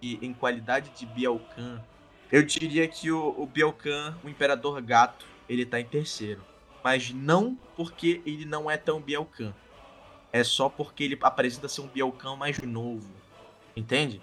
que 0.00 0.18
em 0.20 0.34
qualidade 0.34 0.90
de 0.90 1.06
Bielkan, 1.06 1.82
eu 2.30 2.42
diria 2.42 2.86
que 2.86 3.10
o, 3.10 3.34
o 3.38 3.46
Bielkan, 3.46 4.16
o 4.22 4.28
Imperador 4.28 4.80
Gato, 4.82 5.24
ele 5.48 5.64
tá 5.64 5.80
em 5.80 5.84
terceiro. 5.84 6.42
Mas 6.84 7.10
não 7.10 7.58
porque 7.74 8.20
ele 8.26 8.44
não 8.44 8.70
é 8.70 8.76
tão 8.76 9.00
Bielkan. 9.00 9.54
É 10.32 10.44
só 10.44 10.68
porque 10.68 11.04
ele 11.04 11.18
apresenta 11.22 11.68
ser 11.68 11.80
um 11.80 11.86
Bielkan 11.86 12.36
mais 12.36 12.58
novo. 12.58 13.10
Entende? 13.74 14.20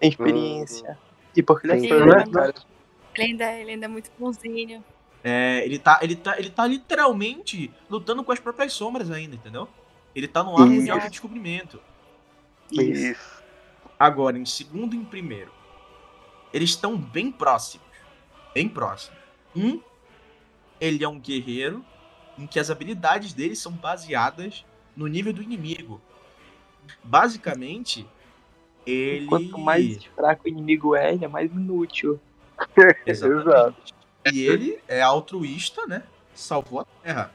Tem 0.00 0.10
experiência. 0.10 0.98
E 1.36 1.42
porque 1.42 1.68
ele 1.68 1.86
é? 1.92 2.24
Ele 3.16 3.22
ainda, 3.22 3.52
ele 3.52 3.70
ainda 3.70 3.84
é 3.84 3.88
muito 3.88 4.10
bonzinho. 4.18 4.84
É, 5.26 5.64
ele, 5.64 5.78
tá, 5.78 5.98
ele, 6.02 6.14
tá, 6.14 6.38
ele 6.38 6.50
tá 6.50 6.66
literalmente 6.66 7.72
lutando 7.88 8.22
com 8.22 8.30
as 8.30 8.38
próprias 8.38 8.74
sombras 8.74 9.10
ainda, 9.10 9.34
entendeu? 9.34 9.66
Ele 10.14 10.28
tá 10.28 10.44
no 10.44 10.50
arco 10.50 10.68
de 10.68 10.80
Isso. 10.80 10.92
autodescobrimento. 10.92 11.80
Isso. 12.70 13.42
Agora, 13.98 14.38
em 14.38 14.44
segundo 14.44 14.94
e 14.94 14.98
em 14.98 15.04
primeiro, 15.04 15.50
eles 16.52 16.70
estão 16.70 16.94
bem 16.94 17.32
próximos. 17.32 17.86
Bem 18.52 18.68
próximos. 18.68 19.18
Um, 19.56 19.80
ele 20.78 21.02
é 21.02 21.08
um 21.08 21.18
guerreiro 21.18 21.82
em 22.36 22.46
que 22.46 22.60
as 22.60 22.70
habilidades 22.70 23.32
dele 23.32 23.56
são 23.56 23.72
baseadas 23.72 24.62
no 24.94 25.06
nível 25.06 25.32
do 25.32 25.42
inimigo. 25.42 26.02
Basicamente, 27.02 28.06
ele. 28.86 29.26
Quanto 29.26 29.56
mais 29.56 30.04
fraco 30.04 30.44
o 30.44 30.48
inimigo 30.48 30.94
é, 30.94 31.14
ele 31.14 31.24
é 31.24 31.28
mais 31.28 31.50
inútil. 31.50 32.20
Exatamente. 33.06 33.94
E 34.32 34.42
ele 34.42 34.80
é 34.88 35.00
altruísta, 35.02 35.86
né? 35.86 36.02
Salvou 36.34 36.80
a 36.80 36.84
Terra. 37.02 37.32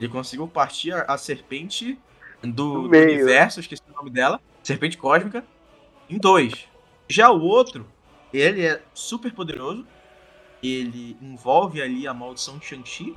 Ele 0.00 0.08
conseguiu 0.08 0.46
partir 0.46 0.92
a, 0.92 1.02
a 1.02 1.18
serpente 1.18 1.98
do, 2.42 2.82
Do 2.82 2.82
universo, 2.82 3.60
esqueci 3.60 3.82
o 3.90 3.96
nome 3.96 4.10
dela, 4.10 4.40
serpente 4.62 4.96
cósmica, 4.96 5.44
em 6.08 6.18
dois. 6.18 6.68
Já 7.08 7.30
o 7.30 7.42
outro, 7.42 7.86
ele 8.32 8.64
é 8.64 8.82
super 8.94 9.32
poderoso, 9.32 9.86
ele 10.62 11.16
envolve 11.20 11.82
ali 11.82 12.06
a 12.06 12.14
maldição 12.14 12.58
de 12.58 12.66
Shang-Chi, 12.66 13.16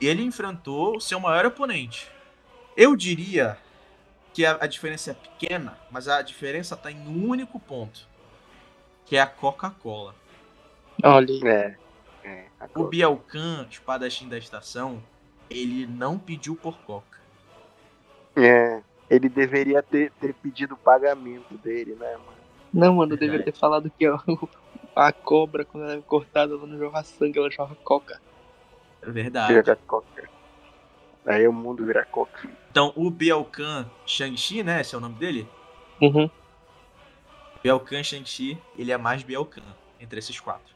e 0.00 0.06
ele 0.06 0.22
enfrentou 0.22 0.96
o 0.96 1.00
seu 1.00 1.20
maior 1.20 1.44
oponente. 1.44 2.08
Eu 2.76 2.96
diria 2.96 3.58
que 4.32 4.46
a, 4.46 4.58
a 4.60 4.66
diferença 4.66 5.10
é 5.10 5.14
pequena, 5.14 5.78
mas 5.90 6.08
a 6.08 6.22
diferença 6.22 6.74
está 6.74 6.90
em 6.90 7.06
um 7.06 7.28
único 7.28 7.60
ponto, 7.60 8.08
que 9.04 9.16
é 9.16 9.20
a 9.20 9.26
Coca-Cola. 9.26 10.14
Olha. 11.02 11.48
É. 11.48 11.76
é. 12.24 12.46
O 12.74 12.84
Bielkan, 12.84 13.66
espadachim 13.70 14.28
da 14.28 14.38
estação, 14.38 15.02
ele 15.48 15.86
não 15.86 16.18
pediu 16.18 16.54
por 16.54 16.78
Coca. 16.78 17.18
É. 18.36 18.82
Ele 19.08 19.28
deveria 19.28 19.82
ter, 19.82 20.12
ter 20.20 20.32
pedido 20.34 20.74
o 20.74 20.78
pagamento 20.78 21.54
dele, 21.58 21.96
né, 21.96 22.12
mano? 22.12 22.40
Não, 22.72 22.94
mano, 22.94 23.14
eu 23.14 23.18
devia 23.18 23.42
ter 23.42 23.52
falado 23.52 23.90
que 23.90 24.08
ó, 24.08 24.20
a 24.94 25.12
cobra, 25.12 25.64
quando 25.64 25.84
ela 25.84 25.94
é 25.94 26.00
cortada, 26.02 26.54
ela 26.54 26.66
não 26.66 26.78
jorra 26.78 27.02
sangue, 27.02 27.38
ela 27.38 27.50
jorra 27.50 27.76
coca. 27.82 28.20
É 29.02 29.10
verdade. 29.10 29.54
Vira 29.54 29.76
coca. 29.76 30.30
Aí 31.26 31.46
o 31.46 31.52
mundo 31.52 31.84
vira 31.84 32.04
coca. 32.04 32.48
Então, 32.70 32.92
o 32.94 33.10
Bielkan 33.10 33.90
Shang-Chi, 34.06 34.62
né? 34.62 34.80
Esse 34.80 34.94
é 34.94 34.98
o 34.98 35.00
nome 35.00 35.16
dele? 35.16 35.48
Uhum. 36.00 36.30
Bielkan 37.62 38.02
Shang-Chi, 38.02 38.58
ele 38.78 38.92
é 38.92 38.96
mais 38.96 39.22
Bielkan 39.22 39.62
entre 39.98 40.18
esses 40.18 40.38
quatro. 40.38 40.74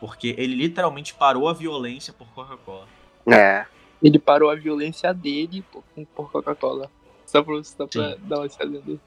Porque 0.00 0.34
ele 0.38 0.54
literalmente 0.54 1.12
parou 1.14 1.48
a 1.48 1.52
violência 1.52 2.12
por 2.12 2.26
Coca-Cola. 2.28 2.88
É. 3.30 3.66
Ele 4.02 4.18
parou 4.18 4.50
a 4.50 4.54
violência 4.54 5.12
dele 5.12 5.62
por, 5.70 5.84
por 6.14 6.30
Coca-Cola. 6.32 6.90
Só 7.26 7.42
pra, 7.42 7.62
só 7.62 7.86
pra 7.86 8.14
Sim. 8.14 8.20
dar 8.22 8.38
uma 8.38 8.48
fazendo. 8.48 9.00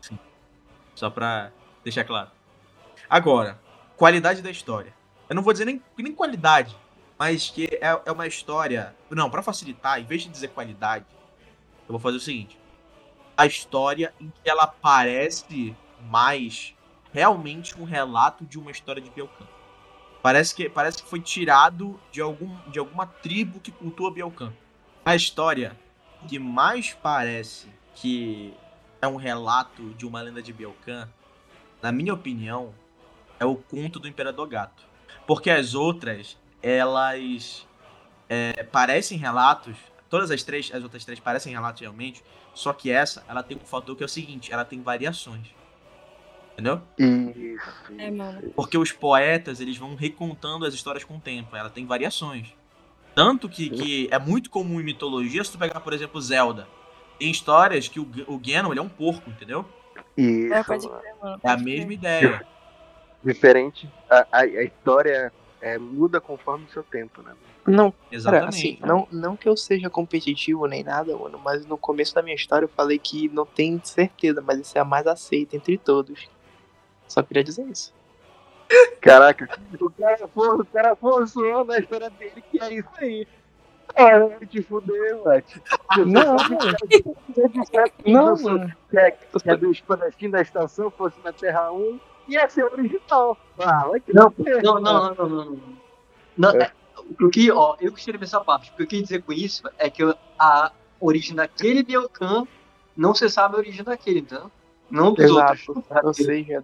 Só 0.96 1.10
pra 1.10 1.52
deixar 1.84 2.04
claro. 2.04 2.30
Agora, 3.10 3.60
qualidade 3.98 4.42
da 4.42 4.52
história. 4.52 4.94
Eu 5.28 5.36
não 5.36 5.44
vou 5.44 5.52
dizer 5.52 5.66
nem, 5.66 5.82
nem 5.98 6.14
qualidade, 6.14 6.76
mas 7.18 7.50
que 7.50 7.66
é, 7.82 8.02
é 8.06 8.12
uma 8.12 8.28
história. 8.28 8.96
Não, 9.10 9.30
pra 9.30 9.42
facilitar, 9.42 10.00
em 10.00 10.06
vez 10.06 10.22
de 10.22 10.30
dizer 10.30 10.50
qualidade, 10.50 11.06
eu 11.88 11.92
vou 11.92 12.00
fazer 12.00 12.18
o 12.18 12.22
seguinte: 12.22 12.58
a 13.36 13.46
história 13.46 14.14
em 14.22 14.30
que 14.30 14.50
ela 14.50 14.68
parece 14.68 15.76
mais 16.10 16.76
realmente 17.12 17.80
um 17.80 17.84
relato 17.84 18.46
de 18.46 18.60
uma 18.60 18.72
história 18.72 19.02
de 19.02 19.10
Bielkan. 19.10 19.48
Parece 20.24 20.56
que, 20.56 20.70
parece 20.70 21.04
que 21.04 21.10
foi 21.10 21.20
tirado 21.20 22.00
de, 22.10 22.22
algum, 22.22 22.56
de 22.70 22.80
alguma 22.80 23.06
tribo 23.06 23.60
que 23.60 23.74
cultua 23.74 24.10
Bielkan. 24.10 24.54
A 25.04 25.18
história 25.18 25.78
que 26.30 26.40
mais 26.40 26.94
parece 26.94 27.68
que 27.94 28.54
é 29.02 29.08
um 29.08 29.18
relato 29.18 29.84
de 29.96 30.06
uma 30.08 30.22
lenda 30.22 30.42
de 30.42 30.54
Bielkan, 30.54 31.10
na 31.82 31.92
minha 31.92 32.14
opinião, 32.14 32.74
é 33.38 33.44
o 33.44 33.58
conto 33.58 34.00
do 34.00 34.08
Imperador 34.08 34.48
Gato. 34.48 34.84
Porque 35.28 35.50
as 35.50 35.76
outras, 35.76 36.38
elas 36.62 37.68
é, 38.30 38.64
parecem 38.64 39.18
relatos, 39.18 39.76
todas 40.10 40.32
as 40.32 40.42
três, 40.42 40.72
as 40.74 40.84
outras 40.84 41.04
três 41.04 41.20
parecem 41.20 41.52
relatos 41.52 41.82
realmente, 41.82 42.24
só 42.54 42.72
que 42.72 42.90
essa, 42.90 43.26
ela 43.28 43.44
tem 43.44 43.58
um 43.58 43.66
fator 43.66 43.94
que 43.94 44.04
é 44.04 44.06
o 44.06 44.10
seguinte, 44.10 44.54
ela 44.54 44.64
tem 44.64 44.82
variações. 44.82 45.48
Entendeu? 46.54 46.82
Isso. 46.98 47.72
É, 47.98 48.12
mano. 48.12 48.52
Porque 48.56 48.78
os 48.78 48.92
poetas, 48.92 49.60
eles 49.60 49.78
vão 49.78 49.96
recontando 49.96 50.66
as 50.66 50.74
histórias 50.74 51.04
com 51.04 51.18
o 51.18 51.20
tempo, 51.20 51.56
ela 51.56 51.70
tem 51.70 51.86
variações. 51.86 52.54
Tanto 53.16 53.48
que, 53.50 53.70
que 53.70 54.08
é 54.12 54.18
muito 54.18 54.50
comum 54.50 54.80
em 54.80 54.84
mitologia, 54.84 55.44
se 55.44 55.52
tu 55.52 55.58
pegar, 55.58 55.80
por 55.80 55.94
exemplo, 55.94 56.20
Zelda, 56.22 56.68
tem 57.20 57.30
histórias 57.30 57.88
que 57.88 58.00
o, 58.00 58.08
o 58.28 58.40
Ganon, 58.40 58.72
ele 58.72 58.80
é 58.80 58.84
um 58.84 58.90
porco, 58.90 59.30
entendeu? 59.30 59.66
Isso. 60.18 60.54
É, 60.54 60.64
pode 60.64 60.88
crer, 60.88 61.16
mano. 61.22 61.40
É 61.44 61.50
a 61.50 61.58
mesma 61.58 61.86
crer. 61.86 61.98
ideia. 61.98 62.48
Diferente. 63.24 63.90
A, 64.10 64.28
a, 64.32 64.40
a 64.42 64.64
história 64.64 65.32
é, 65.62 65.78
muda 65.78 66.20
conforme 66.20 66.66
o 66.66 66.70
seu 66.70 66.84
tempo, 66.84 67.22
né? 67.22 67.34
Não, 67.66 67.92
cara, 67.92 68.04
Exatamente. 68.12 68.50
assim, 68.50 68.78
não, 68.82 69.08
não 69.10 69.38
que 69.38 69.48
eu 69.48 69.56
seja 69.56 69.90
competitivo 69.90 70.68
nem 70.68 70.84
nada, 70.84 71.16
mano, 71.16 71.40
mas 71.42 71.66
no 71.66 71.78
começo 71.78 72.14
da 72.14 72.22
minha 72.22 72.36
história 72.36 72.66
eu 72.66 72.70
falei 72.70 73.00
que 73.00 73.30
não 73.30 73.46
tem 73.46 73.80
certeza, 73.84 74.42
mas 74.42 74.60
isso 74.60 74.78
é 74.78 74.82
a 74.82 74.86
mais 74.86 75.08
aceita 75.08 75.56
entre 75.56 75.78
todos. 75.78 76.28
Só 77.14 77.22
queria 77.22 77.44
dizer 77.44 77.64
isso. 77.68 77.94
Caraca, 79.00 79.48
o 79.80 79.90
cara, 79.92 80.28
for, 80.30 80.62
o 80.62 80.66
cara 80.66 80.96
forçou 80.96 81.64
na 81.64 81.78
história 81.78 82.10
dele 82.10 82.44
que 82.50 82.60
é 82.60 82.74
isso 82.74 82.90
aí. 82.98 83.28
Ah, 83.96 84.46
te 84.48 84.64
fuder, 84.64 85.24
mano. 85.24 85.44
Não, 86.08 86.36
Não, 88.08 88.36
mano. 88.42 88.74
Que 88.90 88.98
é, 88.98 89.12
que 89.12 89.28
é 89.46 89.56
do 89.56 89.72
espadachim 89.72 90.28
da 90.32 90.42
estação 90.42 90.90
fosse 90.90 91.18
na 91.24 91.32
Terra 91.32 91.72
1, 91.72 92.00
ia 92.30 92.50
ser 92.50 92.64
original. 92.64 93.38
Ah, 93.60 93.88
vai 93.90 94.00
te 94.00 94.12
Não, 94.12 94.34
Não, 94.64 94.82
mano. 94.82 94.82
não, 94.82 95.14
não, 95.14 95.28
não, 95.30 95.46
não. 95.46 95.60
não. 96.36 96.50
é, 96.60 96.72
o 97.22 97.30
que, 97.30 97.52
ó, 97.52 97.76
eu 97.80 97.92
gostei 97.92 98.18
dessa 98.18 98.42
parte. 98.42 98.72
O 98.72 98.76
que 98.76 98.82
eu 98.82 98.88
quis 98.88 99.04
dizer 99.04 99.22
com 99.22 99.34
isso 99.34 99.70
é 99.78 99.88
que 99.88 100.02
a 100.40 100.72
origem 101.00 101.36
daquele 101.36 101.84
Biocan 101.84 102.48
não 102.98 103.14
se 103.14 103.30
sabe 103.30 103.56
a 103.56 103.60
origem 103.60 103.84
daquele, 103.84 104.22
então. 104.22 104.50
Não 104.90 105.14
dos 105.14 105.26
Exato. 105.26 105.62
outros. 105.68 106.04
Ou 106.04 106.14
seja, 106.16 106.64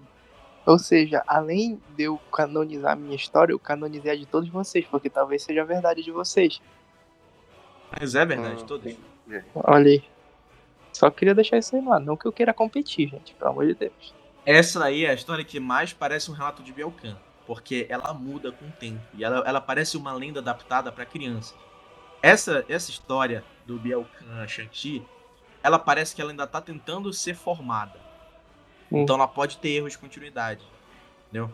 ou 0.69 0.77
seja, 0.77 1.23
além 1.25 1.81
de 1.95 2.03
eu 2.03 2.19
canonizar 2.31 2.93
a 2.93 2.95
minha 2.95 3.15
história, 3.15 3.51
eu 3.51 3.59
canonizei 3.59 4.11
a 4.11 4.15
de 4.15 4.27
todos 4.27 4.47
vocês, 4.49 4.85
porque 4.85 5.09
talvez 5.09 5.41
seja 5.41 5.63
a 5.63 5.65
verdade 5.65 6.03
de 6.03 6.11
vocês. 6.11 6.61
Mas 7.91 8.13
é 8.13 8.23
verdade, 8.23 8.63
Hum, 8.63 8.67
todos. 8.67 8.95
Olha 9.55 9.89
aí. 9.89 10.03
Só 10.93 11.09
queria 11.09 11.33
deixar 11.33 11.57
isso 11.57 11.75
aí 11.75 11.83
lá. 11.83 11.99
Não 11.99 12.15
que 12.15 12.27
eu 12.27 12.31
queira 12.31 12.53
competir, 12.53 13.09
gente, 13.09 13.33
pelo 13.33 13.49
amor 13.49 13.65
de 13.65 13.73
Deus. 13.73 14.13
Essa 14.45 14.85
aí 14.85 15.05
é 15.05 15.09
a 15.09 15.13
história 15.13 15.43
que 15.43 15.59
mais 15.59 15.91
parece 15.91 16.29
um 16.29 16.35
relato 16.35 16.61
de 16.61 16.71
Bielkan. 16.71 17.17
Porque 17.47 17.87
ela 17.89 18.13
muda 18.13 18.51
com 18.51 18.65
o 18.65 18.71
tempo. 18.71 19.01
E 19.15 19.23
ela, 19.23 19.43
ela 19.47 19.59
parece 19.59 19.97
uma 19.97 20.13
lenda 20.13 20.39
adaptada 20.39 20.91
para 20.91 21.03
crianças. 21.03 21.57
Essa, 22.21 22.63
essa 22.69 22.91
história 22.91 23.43
do 23.65 23.79
Bielkan 23.79 24.47
Shang-Chi, 24.47 25.03
ela 25.63 25.79
parece 25.79 26.15
que 26.15 26.21
ela 26.21 26.29
ainda 26.29 26.45
tá 26.45 26.61
tentando 26.61 27.11
ser 27.11 27.33
formada. 27.33 28.08
Hum. 28.91 29.01
Então 29.01 29.15
ela 29.15 29.27
pode 29.27 29.57
ter 29.57 29.69
erros 29.69 29.93
de 29.93 29.97
continuidade. 29.97 30.63
Entendeu? 31.27 31.51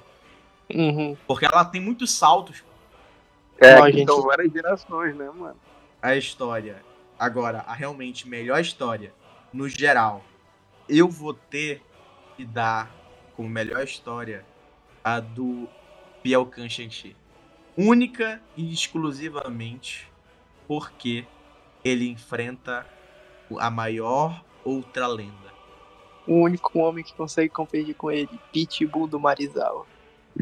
Uhum. 0.73 1.15
Porque 1.27 1.45
ela 1.45 1.63
tem 1.63 1.79
muitos 1.79 2.11
saltos 2.11 2.63
É, 3.59 3.79
Ó, 3.79 3.89
gente. 3.89 4.05
são 4.05 4.21
várias 4.23 4.51
gerações, 4.51 5.15
né, 5.15 5.29
mano? 5.29 5.55
a 6.01 6.15
história. 6.15 6.83
Agora, 7.17 7.63
a 7.65 7.73
realmente 7.73 8.27
melhor 8.27 8.59
história, 8.59 9.13
no 9.51 9.67
geral, 9.69 10.23
eu 10.89 11.07
vou 11.07 11.33
ter 11.33 11.81
que 12.35 12.45
dar 12.45 12.91
como 13.35 13.49
melhor 13.49 13.83
história 13.83 14.45
a 15.03 15.19
do 15.19 15.67
Bielkan 16.23 16.67
Shang-Chi. 16.67 17.15
Única 17.77 18.41
e 18.55 18.71
exclusivamente 18.71 20.09
porque 20.67 21.25
ele 21.83 22.07
enfrenta 22.09 22.85
a 23.59 23.69
maior 23.69 24.43
outra 24.63 25.07
lenda. 25.07 25.44
O 26.27 26.41
único 26.41 26.79
homem 26.79 27.03
que 27.03 27.13
consegue 27.13 27.49
competir 27.49 27.93
com 27.95 28.11
ele, 28.11 28.29
Pitbull 28.51 29.07
do 29.07 29.19
Marizal. 29.19 29.85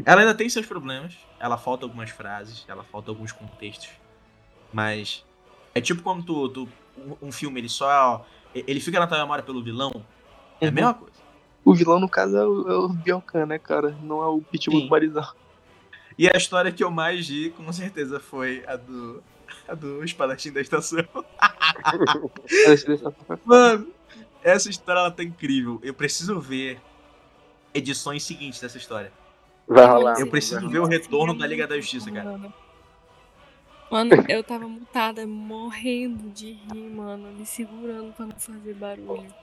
Ela 0.04 0.22
ainda 0.22 0.34
tem 0.34 0.48
seus 0.48 0.66
problemas. 0.66 1.16
Ela 1.38 1.56
falta 1.58 1.84
algumas 1.84 2.10
frases, 2.10 2.64
ela 2.68 2.82
falta 2.84 3.10
alguns 3.10 3.32
contextos. 3.32 3.90
Mas 4.72 5.24
é 5.74 5.80
tipo 5.80 6.02
quando 6.02 6.24
tu, 6.24 6.48
tu- 6.48 6.68
um, 7.20 7.30
filme 7.30 7.60
ele 7.60 7.68
só 7.68 8.24
ele 8.54 8.80
fica 8.80 8.98
na 8.98 9.06
tua 9.06 9.18
memória 9.18 9.44
pelo 9.44 9.62
vilão. 9.62 10.04
É 10.60 10.66
a 10.66 10.68
Uhum. 10.68 10.74
mesma 10.74 10.94
coisa. 10.94 11.14
O 11.64 11.74
vilão, 11.74 11.98
no 11.98 12.08
caso, 12.08 12.36
é 12.36 12.46
o, 12.46 12.68
é 12.68 12.74
o 13.14 13.46
né, 13.46 13.58
cara? 13.58 13.96
Não 14.02 14.22
é 14.22 14.26
o 14.26 14.40
Pitbull 14.40 14.80
Sim. 14.80 14.86
do 14.86 14.90
Marizal. 14.90 15.34
E 16.18 16.28
a 16.28 16.36
história 16.36 16.70
que 16.70 16.84
eu 16.84 16.90
mais 16.90 17.28
ri, 17.28 17.50
com 17.50 17.70
certeza, 17.72 18.20
foi 18.20 18.62
a 18.66 18.76
do 18.76 19.22
a 19.68 19.74
do 19.74 20.02
espadachim 20.04 20.52
da 20.52 20.60
estação. 20.60 21.04
Mano, 23.44 23.86
essa 24.44 24.68
história 24.68 25.00
ela 25.00 25.10
tá 25.10 25.24
incrível. 25.24 25.80
Eu 25.82 25.94
preciso 25.94 26.38
ver 26.38 26.80
edições 27.72 28.22
seguintes 28.22 28.60
dessa 28.60 28.76
história. 28.76 29.10
Vai 29.66 29.86
rolar. 29.86 30.20
Eu 30.20 30.28
preciso 30.28 30.68
ver 30.68 30.78
o 30.78 30.84
retorno 30.84 31.36
da 31.36 31.46
Liga 31.46 31.66
da 31.66 31.76
Justiça, 31.76 32.12
cara. 32.12 32.38
Mano, 33.90 34.10
eu 34.28 34.44
tava 34.44 34.68
mutada, 34.68 35.26
morrendo 35.26 36.30
de 36.30 36.52
rir, 36.52 36.90
mano. 36.90 37.32
Me 37.32 37.46
segurando 37.46 38.12
pra 38.12 38.26
não 38.26 38.38
fazer 38.38 38.74
barulho. 38.74 39.34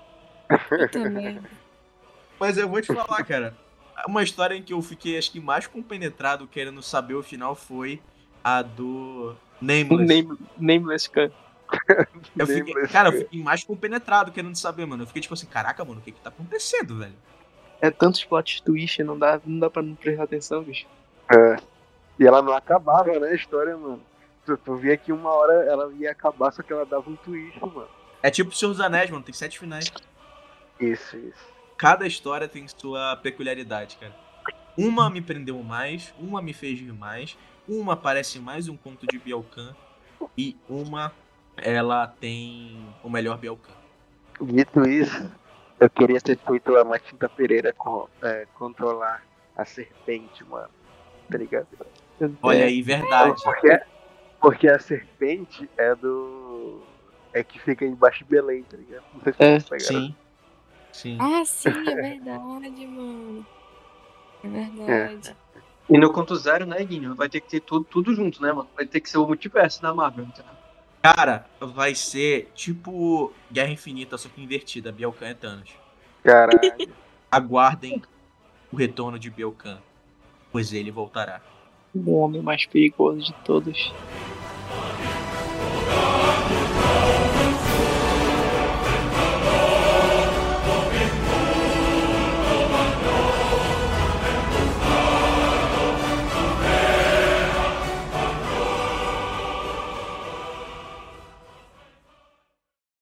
Puta 0.70 0.99
merda. 1.10 1.49
Mas 2.39 2.58
eu 2.58 2.70
vou 2.70 2.82
te 2.82 2.93
falar, 2.93 3.24
cara. 3.24 3.56
Uma 4.08 4.24
história 4.24 4.56
em 4.56 4.64
que 4.64 4.74
eu 4.74 4.82
fiquei, 4.82 5.18
acho 5.18 5.32
que 5.32 5.39
mais 5.39 5.68
compenetrado 5.68 6.47
querendo 6.47 6.82
saber 6.82 7.14
o 7.16 7.24
final 7.24 7.56
foi 7.56 8.02
a 8.43 8.62
do 8.62 9.36
Nameless. 9.62 10.08
Name, 10.08 10.38
nameless 10.58 11.10
Khan. 11.10 11.32
Eu 12.38 12.47
fiquei, 12.47 12.74
cara, 12.88 13.09
eu 13.09 13.19
fiquei 13.19 13.41
mais 13.41 13.63
compenetrado 13.63 14.32
querendo 14.32 14.55
saber, 14.55 14.86
mano. 14.86 15.03
Eu 15.03 15.07
fiquei 15.07 15.22
tipo 15.22 15.34
assim, 15.34 15.45
caraca, 15.45 15.84
mano, 15.84 15.99
o 15.99 16.03
que 16.03 16.11
que 16.11 16.19
tá 16.19 16.30
acontecendo, 16.30 16.97
velho? 16.97 17.15
É 17.80 17.89
tantos 17.89 18.24
plot 18.24 18.61
twist, 18.63 19.03
não 19.03 19.17
dá, 19.17 19.39
não 19.45 19.59
dá 19.59 19.69
pra 19.69 19.82
não 19.82 19.95
prestar 19.95 20.24
atenção, 20.24 20.63
bicho. 20.63 20.86
É. 21.34 21.55
E 22.19 22.28
ela 22.28 22.41
não 22.41 22.53
acabava, 22.53 23.19
né, 23.19 23.30
a 23.30 23.34
história, 23.34 23.76
mano. 23.76 24.01
Tu, 24.45 24.57
tu 24.57 24.76
via 24.76 24.97
que 24.97 25.11
uma 25.11 25.30
hora 25.30 25.53
ela 25.65 25.91
ia 25.93 26.11
acabar, 26.11 26.51
só 26.51 26.61
que 26.61 26.72
ela 26.72 26.86
dava 26.86 27.09
um 27.09 27.15
twist, 27.15 27.59
mano. 27.59 27.88
É 28.22 28.30
tipo 28.30 28.51
o 28.51 28.53
Senhor 28.53 28.72
dos 28.72 28.82
Anéis, 28.82 29.09
mano, 29.09 29.24
tem 29.24 29.34
sete 29.34 29.57
finais. 29.57 29.91
Isso, 30.80 31.17
isso. 31.17 31.51
Cada 31.78 32.05
história 32.05 32.47
tem 32.47 32.67
sua 32.67 33.15
peculiaridade, 33.17 33.97
cara. 33.97 34.15
Uma 34.78 35.09
me 35.09 35.22
prendeu 35.22 35.61
mais, 35.63 36.13
uma 36.19 36.41
me 36.41 36.53
fez 36.53 36.80
rir 36.80 36.93
mais, 36.93 37.38
uma 37.67 37.95
parece 37.95 38.39
mais 38.39 38.67
um 38.67 38.78
conto 38.78 39.05
de 39.07 39.17
Bielkan 39.17 39.76
e 40.38 40.55
uma 40.69 41.11
ela 41.62 42.07
tem 42.07 42.86
o 43.03 43.09
melhor 43.09 43.38
Bielkan. 43.38 43.72
Dito 44.41 44.82
isso, 44.88 45.32
eu 45.80 45.89
queria 45.89 46.20
ter 46.20 46.38
feito 46.38 46.76
a 46.76 46.84
Matinta 46.84 47.30
Pereira 47.30 47.72
co- 47.74 48.09
é, 48.24 48.45
controlar 48.55 49.24
a 49.55 49.66
serpente, 49.66 50.43
mano. 50.45 50.70
Tá 51.30 51.38
ligado? 51.38 51.68
Olha 52.41 52.64
É, 52.64 52.68
aí, 52.68 52.82
verdade. 52.82 53.41
Porque, 53.43 53.80
porque 54.39 54.68
a 54.68 54.80
serpente 54.80 55.70
é 55.78 55.95
do. 55.95 56.82
É 57.34 57.43
que 57.43 57.57
fica 57.59 57.86
embaixo 57.86 58.24
de 58.26 58.30
Belém, 58.30 58.64
tá 58.64 58.76
ligado? 58.76 59.03
Não 59.14 59.22
sei 59.24 59.34
se 59.34 59.43
É, 59.43 59.59
vocês. 59.59 59.88
Sim. 59.88 60.16
Sim. 60.91 61.18
Ah, 61.22 61.45
sim, 61.45 61.70
é 61.70 61.95
verdade, 61.95 62.88
mano. 62.88 63.45
É 64.43 64.49
verdade. 64.49 65.38
E 65.89 65.97
no 65.97 66.12
conto 66.12 66.36
zero, 66.36 66.66
né, 66.66 66.84
Guinho? 66.84 67.16
Vai 67.16 67.30
ter 67.30 67.39
que 67.41 67.47
ter 67.47 67.62
tudo, 67.62 67.86
tudo 67.86 68.14
junto, 68.14 68.41
né, 68.41 68.51
mano? 68.51 68.70
Vai 68.76 68.86
ter 68.86 68.99
que 68.99 69.09
ser 69.09 69.18
o 69.20 69.28
multiverso 69.28 69.82
da 69.82 69.93
Marvel, 69.93 70.26
entendeu? 70.26 70.53
Cara, 71.02 71.47
vai 71.60 71.95
ser 71.95 72.52
tipo 72.54 73.34
Guerra 73.52 73.72
Infinita, 73.72 74.18
só 74.18 74.30
que 74.30 74.41
invertida, 74.41 74.91
Bielkan 74.91 75.32
e 75.32 75.36
Thanos. 75.36 75.70
Caralho. 76.24 76.60
Aguardem 77.32 78.02
o 78.72 78.76
retorno 78.76 79.18
de 79.18 79.30
Bielkan, 79.30 79.80
pois 80.52 80.74
ele 80.74 80.91
voltará. 80.91 81.41
O 81.93 82.12
homem 82.14 82.41
mais 82.41 82.66
perigoso 82.66 83.20
de 83.20 83.34
todos. 83.43 83.91